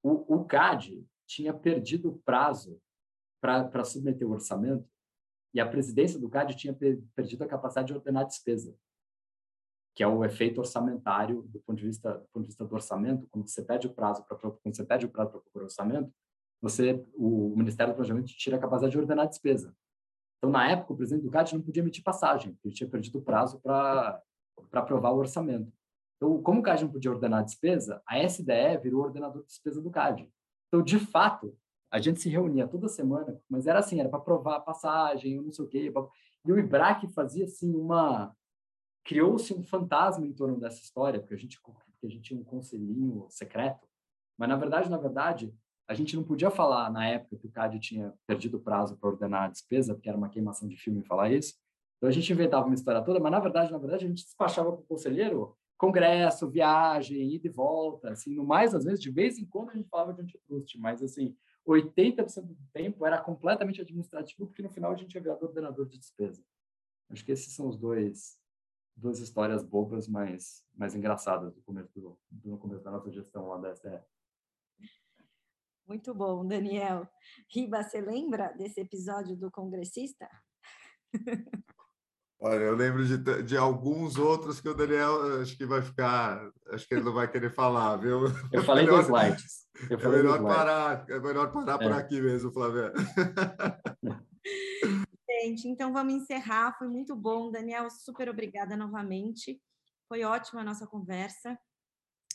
O, 0.07 0.36
o 0.36 0.44
CAD 0.44 1.04
tinha 1.26 1.52
perdido 1.52 2.11
o 2.11 2.18
prazo 2.18 2.80
para 3.40 3.84
submeter 3.84 4.26
o 4.28 4.30
orçamento 4.30 4.88
e 5.52 5.59
a 5.59 5.68
presidência 5.68 6.16
do 6.20 6.28
CAD 6.28 6.54
tinha 6.54 6.72
perdido 7.12 7.42
a 7.42 7.48
capacidade 7.48 7.88
de 7.88 7.94
ordenar 7.94 8.22
a 8.22 8.26
despesa, 8.26 8.72
que 9.96 10.04
é 10.04 10.07
o 10.07 10.24
efeito 10.24 10.59
orçamentário 10.59 11.42
do 11.42 11.59
ponto 11.59 11.78
de 11.78 11.86
vista 11.86 12.18
do, 12.18 12.26
ponto 12.28 12.42
de 12.42 12.46
vista 12.46 12.64
do 12.64 12.72
orçamento. 12.72 13.26
Quando 13.32 13.48
você 13.48 13.64
pede 13.64 13.88
o 13.88 13.94
prazo 13.94 14.24
para 14.24 14.36
quando 14.36 14.76
você 14.76 14.84
pede 14.84 15.07
o 15.07 15.11
prazo 15.11 15.32
para 15.32 15.40
procurar 15.40 15.64
orçamento, 15.64 16.14
você 16.62 17.04
o, 17.14 17.57
Ministério 17.57 17.92
do 17.92 17.96
Planejamento 17.96 18.28
tira 18.28 18.59
a 18.59 18.61
capacidade 18.61 18.92
de 18.92 18.98
ordenar 18.98 19.24
a 19.24 19.28
despesa. 19.28 19.76
Então, 20.38 20.50
na 20.50 20.70
época, 20.70 20.92
o 20.92 20.96
presidente 20.96 21.24
do 21.24 21.32
CAD 21.32 21.52
não 21.54 21.62
podia 21.62 21.82
emitir 21.82 22.04
passagem, 22.04 22.57
ele 22.64 22.72
tinha 22.72 22.88
perdido 22.88 23.18
o 23.18 23.22
prazo 23.22 23.59
para 23.59 24.22
para 24.70 24.80
aprovar 24.80 25.11
o 25.11 25.18
orçamento. 25.18 25.70
Então, 26.16 26.42
como 26.42 26.60
o 26.60 26.62
CAD 26.62 26.84
não 26.84 26.92
podia 26.92 27.10
ordenar 27.10 27.40
a 27.40 27.44
despesa, 27.44 28.02
a 28.06 28.18
SDE 28.18 28.78
virou 28.82 29.02
ordenador 29.02 29.42
de 29.42 29.48
despesa 29.48 29.82
do 29.82 29.90
CAD. 29.90 30.30
Então, 30.68 30.82
de 30.82 30.98
fato, 30.98 31.56
a 31.90 32.00
gente 32.00 32.20
se 32.20 32.28
reunia 32.28 32.66
toda 32.66 32.88
semana, 32.88 33.38
mas 33.48 33.66
era 33.66 33.78
assim, 33.78 34.00
era 34.00 34.08
para 34.08 34.20
provar 34.20 34.56
a 34.56 34.60
passagem, 34.60 35.40
não 35.40 35.52
sei 35.52 35.64
o 35.64 35.68
quê. 35.68 35.92
E 36.44 36.52
o 36.52 36.58
IBRAC 36.58 37.08
fazia 37.08 37.44
assim 37.44 37.74
uma 37.74 38.34
criou-se 39.04 39.54
um 39.54 39.62
fantasma 39.62 40.26
em 40.26 40.32
torno 40.32 40.58
dessa 40.58 40.82
história, 40.82 41.20
porque 41.20 41.34
a 41.34 41.38
gente 41.38 41.60
porque 41.62 42.06
a 42.06 42.08
gente 42.08 42.22
tinha 42.22 42.40
um 42.40 42.44
conselhinho 42.44 43.26
secreto, 43.30 43.86
mas 44.36 44.48
na 44.48 44.56
verdade, 44.56 44.90
na 44.90 44.98
verdade, 44.98 45.54
a 45.88 45.94
gente 45.94 46.16
não 46.16 46.24
podia 46.24 46.50
falar 46.50 46.90
na 46.90 47.06
época 47.06 47.36
que 47.36 47.46
o 47.46 47.50
CAD 47.50 47.78
tinha 47.78 48.12
perdido 48.26 48.56
o 48.56 48.60
prazo 48.60 48.96
para 48.96 49.08
ordenar 49.08 49.44
a 49.44 49.48
despesa, 49.48 49.94
porque 49.94 50.08
era 50.08 50.18
uma 50.18 50.28
queimação 50.28 50.68
de 50.68 50.76
filme 50.76 51.04
falar 51.04 51.30
isso. 51.30 51.54
Então 51.96 52.08
a 52.08 52.12
gente 52.12 52.30
inventava 52.32 52.66
uma 52.66 52.74
história 52.74 53.00
toda, 53.00 53.20
mas 53.20 53.30
na 53.30 53.38
verdade, 53.38 53.70
na 53.70 53.78
verdade, 53.78 54.04
a 54.04 54.08
gente 54.08 54.24
despachava 54.24 54.72
para 54.72 54.80
o 54.80 54.86
conselheiro 54.86 55.56
congresso, 55.77 56.49
viagem, 56.49 57.35
ida 57.35 57.47
e 57.47 57.51
volta, 57.51 58.11
assim, 58.11 58.35
no 58.35 58.45
mais 58.45 58.74
às 58.74 58.85
vezes 58.85 59.01
de 59.01 59.11
vez 59.11 59.39
em 59.39 59.45
quando 59.45 59.70
a 59.70 59.74
gente 59.74 59.89
falava 59.89 60.12
de 60.12 60.22
antitrust, 60.22 60.79
mas 60.79 61.03
assim, 61.03 61.37
80% 61.66 62.43
do 62.43 62.57
tempo 62.72 63.05
era 63.05 63.20
completamente 63.20 63.81
administrativo, 63.81 64.47
porque 64.47 64.62
no 64.62 64.70
final 64.70 64.93
a 64.93 64.97
gente 64.97 65.14
ia 65.14 65.20
virar 65.20 65.43
ordenador 65.43 65.87
de 65.87 65.99
despesa. 65.99 66.43
Acho 67.11 67.24
que 67.24 67.33
esses 67.33 67.53
são 67.53 67.68
os 67.68 67.77
dois 67.77 68.39
duas 68.97 69.20
histórias 69.20 69.62
bobas, 69.62 70.09
mas 70.09 70.64
mais 70.74 70.95
engraçadas 70.95 71.53
do 71.53 71.61
começo 71.62 71.93
do, 71.95 72.18
do 72.31 72.57
começo 72.57 72.83
da 72.83 72.91
nossa 72.91 73.11
gestão 73.11 73.47
lá 73.49 73.59
da 73.59 73.70
SDE. 73.72 74.01
Muito 75.87 76.14
bom, 76.14 76.45
Daniel. 76.45 77.09
Riba, 77.49 77.83
você 77.83 78.01
lembra 78.01 78.53
desse 78.53 78.81
episódio 78.81 79.37
do 79.37 79.51
congressista? 79.51 80.29
Olha, 82.39 82.64
eu 82.64 82.76
lembro 82.76 83.05
de, 83.05 83.43
de 83.43 83.57
alguns 83.57 84.18
outros 84.18 84.61
que 84.61 84.68
o 84.68 84.74
Daniel 84.74 85.41
acho 85.41 85.57
que 85.57 85.64
vai 85.64 85.80
ficar, 85.80 86.51
acho 86.70 86.87
que 86.87 86.95
ele 86.95 87.03
não 87.03 87.14
vai 87.14 87.30
querer 87.30 87.51
falar, 87.51 87.97
viu? 87.97 88.24
Eu 88.53 88.62
falei 88.62 88.84
melhor, 88.84 88.99
dos 88.99 89.07
slides. 89.07 89.66
Eu 89.91 89.99
é 89.99 90.09
melhor 90.09 90.43
parar, 90.43 91.07
é 91.09 91.18
melhor 91.18 91.51
parar 91.51 91.74
é. 91.74 91.78
por 91.78 91.93
aqui 91.93 92.20
mesmo, 92.20 92.53
Flávia. 92.53 92.93
Gente, 95.28 95.68
então 95.68 95.93
vamos 95.93 96.12
encerrar. 96.14 96.76
Foi 96.78 96.89
muito 96.89 97.16
bom, 97.16 97.51
Daniel. 97.51 97.89
Super 97.91 98.28
obrigada 98.28 98.76
novamente. 98.76 99.61
Foi 100.09 100.22
ótima 100.22 100.61
a 100.61 100.64
nossa 100.64 100.87
conversa. 100.87 101.59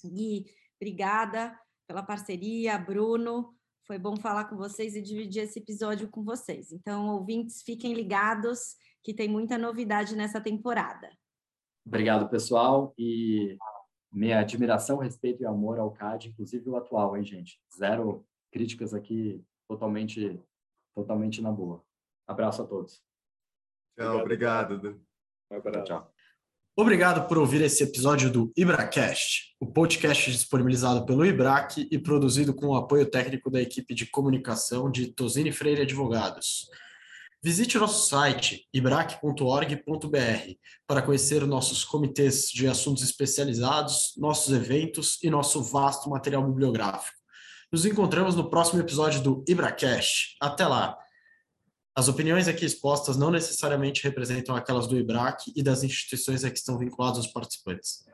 Gui, 0.04 0.46
obrigada 0.80 1.58
pela 1.88 2.04
parceria, 2.04 2.78
Bruno. 2.78 3.56
Foi 3.86 3.98
bom 4.00 4.16
falar 4.16 4.46
com 4.46 4.56
vocês 4.56 4.96
e 4.96 5.02
dividir 5.02 5.44
esse 5.44 5.60
episódio 5.60 6.10
com 6.10 6.24
vocês. 6.24 6.72
Então, 6.72 7.10
ouvintes, 7.10 7.62
fiquem 7.64 7.94
ligados 7.94 8.76
que 9.04 9.14
tem 9.14 9.28
muita 9.28 9.58
novidade 9.58 10.16
nessa 10.16 10.40
temporada. 10.40 11.10
Obrigado, 11.86 12.30
pessoal. 12.30 12.94
E 12.98 13.58
minha 14.12 14.40
admiração, 14.40 14.98
respeito 14.98 15.42
e 15.42 15.46
amor 15.46 15.80
ao 15.80 15.92
CAD, 15.92 16.30
inclusive 16.30 16.70
o 16.70 16.76
atual, 16.76 17.18
hein, 17.18 17.24
gente? 17.24 17.60
Zero 17.78 18.26
críticas 18.52 18.94
aqui, 18.94 19.42
totalmente, 19.68 20.40
totalmente 20.94 21.42
na 21.42 21.52
boa. 21.52 21.84
Abraço 22.28 22.62
a 22.62 22.68
todos. 22.68 23.02
Tchau, 23.98 24.20
obrigado. 24.20 24.76
obrigado. 24.76 25.74
Tchau, 25.74 25.84
tchau. 25.84 26.14
Obrigado 26.76 27.28
por 27.28 27.38
ouvir 27.38 27.62
esse 27.62 27.84
episódio 27.84 28.32
do 28.32 28.52
IbraCast, 28.56 29.56
o 29.60 29.68
podcast 29.68 30.32
disponibilizado 30.32 31.06
pelo 31.06 31.26
IBRAC 31.26 31.88
e 31.92 32.00
produzido 32.00 32.54
com 32.54 32.68
o 32.68 32.76
apoio 32.76 33.06
técnico 33.10 33.52
da 33.52 33.62
equipe 33.62 33.94
de 33.94 34.06
comunicação 34.06 34.90
de 34.90 35.12
Tosini 35.12 35.52
Freire 35.52 35.82
Advogados. 35.82 36.70
Visite 37.44 37.80
nosso 37.80 38.08
site 38.08 38.68
ibrac.org.br 38.72 40.54
para 40.86 41.02
conhecer 41.02 41.44
nossos 41.48 41.84
comitês 41.84 42.50
de 42.50 42.68
assuntos 42.68 43.02
especializados, 43.02 44.14
nossos 44.16 44.54
eventos 44.54 45.18
e 45.24 45.30
nosso 45.30 45.64
vasto 45.64 46.08
material 46.08 46.46
bibliográfico. 46.46 47.18
Nos 47.72 47.84
encontramos 47.84 48.36
no 48.36 48.48
próximo 48.48 48.80
episódio 48.80 49.24
do 49.24 49.44
IbraCast. 49.48 50.36
Até 50.40 50.68
lá! 50.68 50.96
As 51.96 52.08
opiniões 52.08 52.48
aqui 52.48 52.64
expostas 52.64 53.18
não 53.18 53.32
necessariamente 53.32 54.04
representam 54.04 54.56
aquelas 54.56 54.86
do 54.86 54.96
IBRAC 54.96 55.52
e 55.56 55.64
das 55.64 55.84
instituições 55.84 56.44
a 56.44 56.52
que 56.52 56.60
estão 56.60 56.78
vinculados 56.78 57.22
os 57.22 57.28
participantes. 57.28 58.06